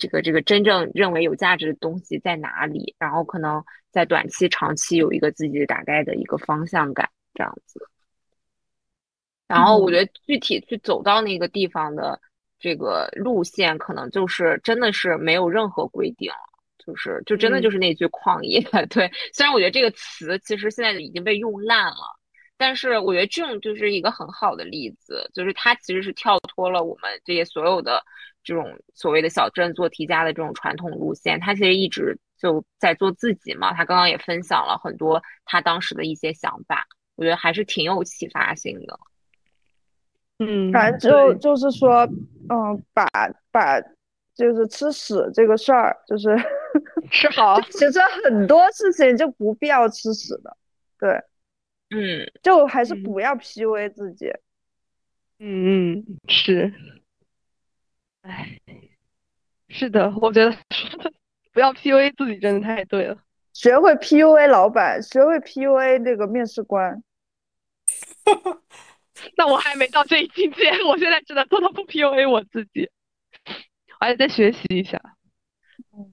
[0.00, 2.94] 这个这个真正认为有价值的东西在哪里？
[3.00, 3.60] 然后可能
[3.90, 7.80] 在短期、长期有一个自己大概的一个方向感，这样子。
[9.48, 12.20] 然后我觉得具体去走到那个地方的
[12.58, 16.30] 这个路线，可能就是真的是没有任何规定，
[16.84, 18.60] 就是就真的就是那句旷野。
[18.88, 22.16] 对，虽然我觉得这个词其实现在已经被用烂了。
[22.60, 28.02] 但是我觉得这种就是一个很好的例子，就是它其实是跳脱了我们这些所有的
[28.42, 33.72] 这种所谓的小镇做题家的这种传统路线，他其实一直就在做自己嘛。
[33.74, 38.98] 他刚刚也分享了很多他当时的一些想法，我觉得还是挺有启发性的。
[40.38, 42.08] 嗯，反正就就是说，
[42.48, 43.06] 嗯，把
[43.50, 43.80] 把
[44.34, 46.36] 就是吃屎这个事儿，就是
[47.10, 47.60] 吃 好。
[47.62, 50.56] 其实很多事情就不必要吃屎的，
[50.98, 51.10] 对。
[51.90, 54.30] 嗯，就还是不要 PUA 自己。
[55.38, 56.72] 嗯嗯，是。
[58.22, 58.60] 哎，
[59.68, 61.12] 是的，我觉得说 的
[61.52, 63.16] 不要 PUA 自己真的太对了。
[63.54, 67.02] 学会 PUA 老板，学会 PUA 那个面试官。
[69.36, 72.90] 那我还没到这一境界，我现在只能做到不 PUA 我自己，
[74.00, 75.00] 我还得再学习一下。
[75.92, 76.12] 嗯，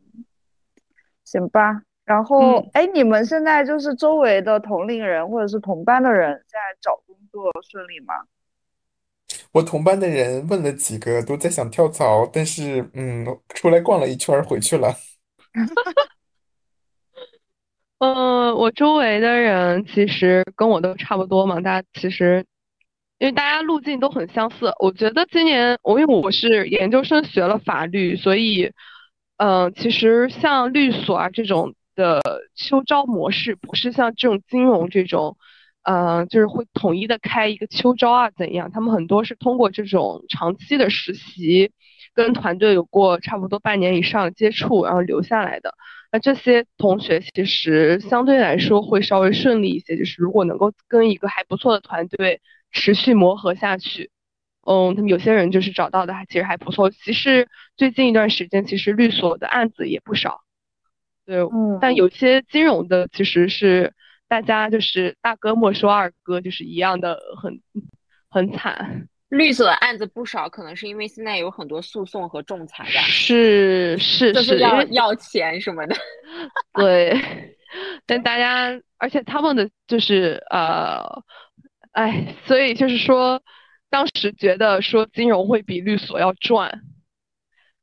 [1.24, 1.82] 行吧。
[2.06, 8.14] 然后，哎、嗯，你们现在就是周围的同龄人或者是同班的人，在找工作顺利吗？
[9.52, 13.26] 我同班的人问了几个，都在想跳槽，但是，嗯，
[13.56, 14.94] 出来逛了一圈回去了。
[17.98, 22.46] 嗯， 我周围的人其实跟我都差不多嘛，大家其实
[23.20, 24.72] 因为大家路径都很相似。
[24.80, 28.72] 我觉得今年我因为我是研究生学了法律，所以，
[29.38, 31.74] 嗯、呃，其实像律所啊这种。
[31.98, 32.22] 的
[32.58, 35.38] 秋招模式不是像这种金融这种，
[35.84, 38.70] 呃，就是会统一的开一个秋招啊怎样？
[38.70, 41.72] 他们很多是通过这种长期的实习，
[42.14, 45.74] 跟团队有过差不多半年以上接触，然后留下来的。
[46.12, 52.42] 那这些同学其实相对来说会稍微顺利一些，就是如果能够跟一个还不错的团队
[52.76, 54.12] 持续磨合下去。
[54.68, 56.90] 嗯，他们有些人就是找到的还其实还不错。
[56.90, 57.48] 其实
[57.78, 60.42] 最近一段时间，其实律所的案子也不少。
[61.26, 63.94] 对，嗯，但有些金融的其实是
[64.28, 67.62] 大家就是大哥莫说二哥，就是一样的很
[68.30, 69.08] 很惨。
[69.30, 75.96] 律所的案子不少，可能是因为现在有很多诉讼和仲裁吧，是是，就是要要钱什么的。
[76.74, 77.20] 对，
[78.06, 81.04] 但大家而且他们的就是呃，
[81.96, 83.42] 哎，所以就是说。
[83.88, 86.82] 当时觉得说金融会比律所要赚，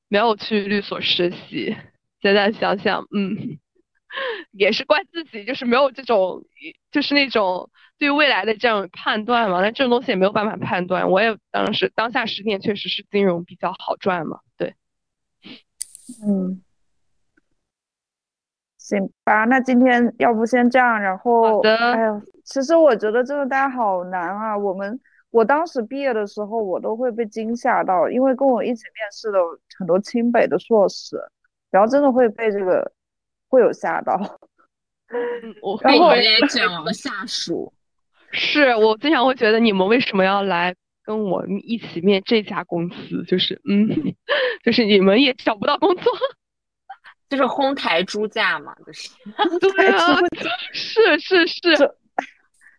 [0.08, 1.74] 没有去律所实习。
[2.20, 3.58] 现在想想，嗯，
[4.52, 6.44] 也是怪自己，就是没有这种，
[6.90, 9.62] 就是那种对未来的这样判断嘛。
[9.62, 11.08] 那这种东西也没有办法判断。
[11.08, 14.40] 我也当时当下十年确实是金融比较好赚嘛。
[14.58, 14.74] 对，
[16.26, 16.62] 嗯，
[18.98, 21.76] 行吧，那今天要不先这样，然后，好的。
[21.76, 25.00] 哎呀，其实我觉得这个大家好难啊，我们。
[25.30, 29.38] 我当时毕业的时候，我都会被惊吓到，因为跟我一起面试的
[29.78, 31.16] 很多清北的硕士，
[31.70, 32.92] 然后真的会被这个
[33.48, 34.20] 会有吓到。
[35.62, 37.72] 我被人家讲了下属，
[38.30, 43.24] 是我经常会觉得你们为什么要来跟我一起面这家公司？
[43.26, 43.88] 就是嗯，
[44.62, 46.12] 就是你们也找不到工作，
[47.32, 49.08] 就是哄抬猪价嘛，就是
[49.58, 50.16] 对啊，
[50.72, 51.76] 是是是，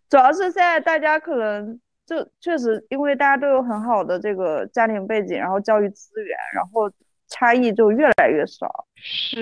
[0.08, 1.80] 主要是现在大家可能。
[2.06, 6.82] 就确实，因为大家都有很好的这个家庭背景，然后教育资源，然后
[7.28, 8.84] 差异就越来越少，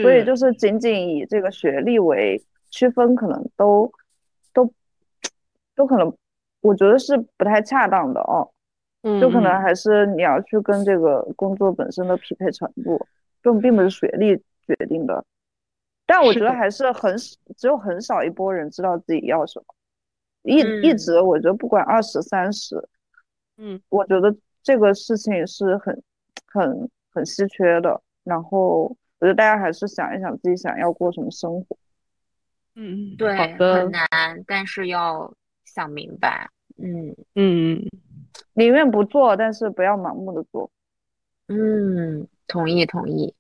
[0.00, 2.40] 所以就是仅仅以这个学历为
[2.70, 3.92] 区分，可能都
[4.54, 4.72] 都
[5.74, 6.16] 都可能，
[6.60, 8.48] 我觉得是不太恰当的哦。
[9.02, 13.04] 嗯，就可能还是你要去跟这个工作本身的匹配程度，
[13.42, 15.24] 并并不是学历决定的。
[16.06, 17.16] 但我觉得还是很
[17.56, 19.64] 只有很少一波人知道自己要什么。
[20.42, 22.76] 一一直，我觉得不管二十三十，
[23.56, 26.02] 嗯，我觉得这个事情是很
[26.46, 28.02] 很很稀缺的。
[28.24, 28.84] 然后，
[29.20, 31.76] 我觉得大家还是想一想自己想要过什么生活。
[32.74, 34.08] 嗯，对，很难，
[34.46, 35.32] 但是要
[35.64, 36.50] 想明白。
[36.76, 37.84] 嗯嗯，
[38.54, 40.70] 宁愿不做，但是不要盲目的做。
[41.48, 43.34] 嗯，同意同意。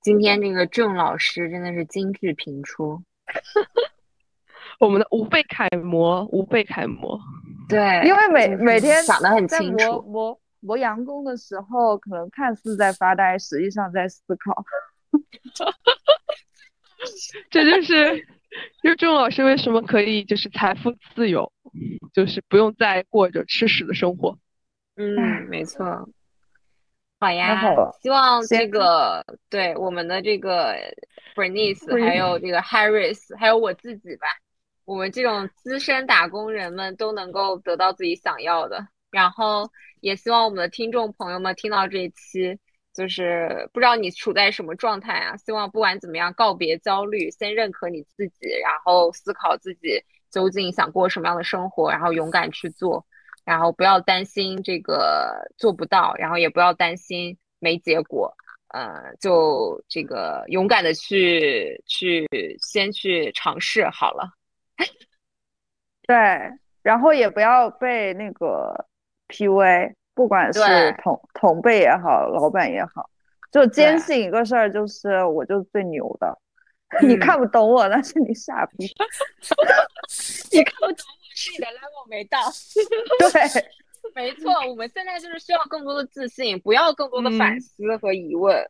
[0.00, 3.02] 今天这个郑老师真的是金句频出。
[4.80, 7.20] 我们的无辈楷模，无辈楷模。
[7.68, 9.76] 对，因为每每天想得很清楚。
[9.76, 14.64] 磨磨磨洋工的时候，可能看似在发呆，实际上在思考。
[17.50, 18.26] 这就是，
[18.82, 21.52] 就是钟老师为什么可以就是财富自由，
[22.14, 24.38] 就是不用再过着吃屎的生活。
[24.96, 25.14] 嗯，
[25.50, 26.08] 没错。
[27.20, 27.60] 好呀，
[28.00, 30.74] 希望这个对我们的这个
[31.36, 34.26] Bernice，还有这个 Harris，还有我自己吧。
[34.86, 39.70] 我们这种资深打工人们都能够得到自己想要的，然后
[40.00, 42.58] 也希望我们的听众朋友们听到这一期，
[42.94, 45.36] 就是不知道你处在什么状态啊？
[45.36, 53.04] 希望不管怎么样，告别焦虑，先认可你自己，然后思考自己究竟想过什么样的生活，然后勇敢去做，
[53.50, 58.32] 然后不要担心这个做不到，然后也不要担心没结果，
[58.68, 62.28] 呃，就这个勇敢的去去
[62.62, 64.30] 先去尝试好了。
[66.06, 66.16] 对，
[66.82, 68.86] 然后也不要被那个
[69.26, 70.60] PUA，不管是
[71.02, 73.10] 同同辈也好，老板也好，
[73.50, 76.38] 就坚信一个事儿，就是我就是最牛的。
[77.02, 78.86] 你看不懂我，那是你傻逼。
[80.52, 81.04] 你看不懂
[81.40, 82.38] 我是你的 level 没到。
[83.32, 83.64] 对，
[84.14, 88.62] 没错，我们现在就是需要更多的自信，不要更多的反思和疑问。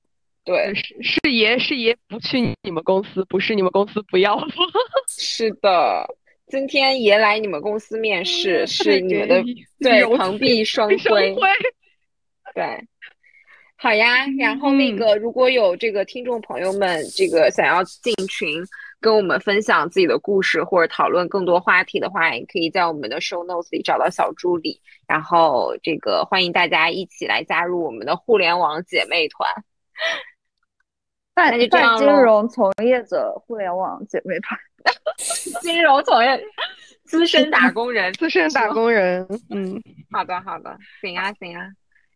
[0.45, 4.47] 对，是是爷是爷不去你们公司，不是你们公司不要我。
[5.19, 6.07] 是的，
[6.47, 9.43] 今天爷来你们公司面试，是你们的
[9.81, 11.37] 对蓬荜生辉。
[12.55, 12.87] 对，
[13.77, 14.27] 好呀。
[14.39, 18.65] 然后那个如果有这个听众朋友们，这个想要进群
[19.01, 24.81] 跟我们分享自己的故事或者讨论更多话题的话，也可以在我们的 show notes 里找到小助理。
[25.07, 29.49] 然后这个欢迎大家一起来加入我们的互联网姐妹团。
[31.35, 34.59] 泛泛金融从业者互联网姐妹团，
[35.63, 36.39] 金融从业
[37.05, 41.67] 资深打工人，资深打工人，嗯，好的好的，行啊行啊，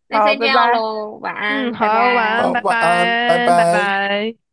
[0.09, 4.44] 那先这样喽，晚安，好，晚安，拜拜，拜拜。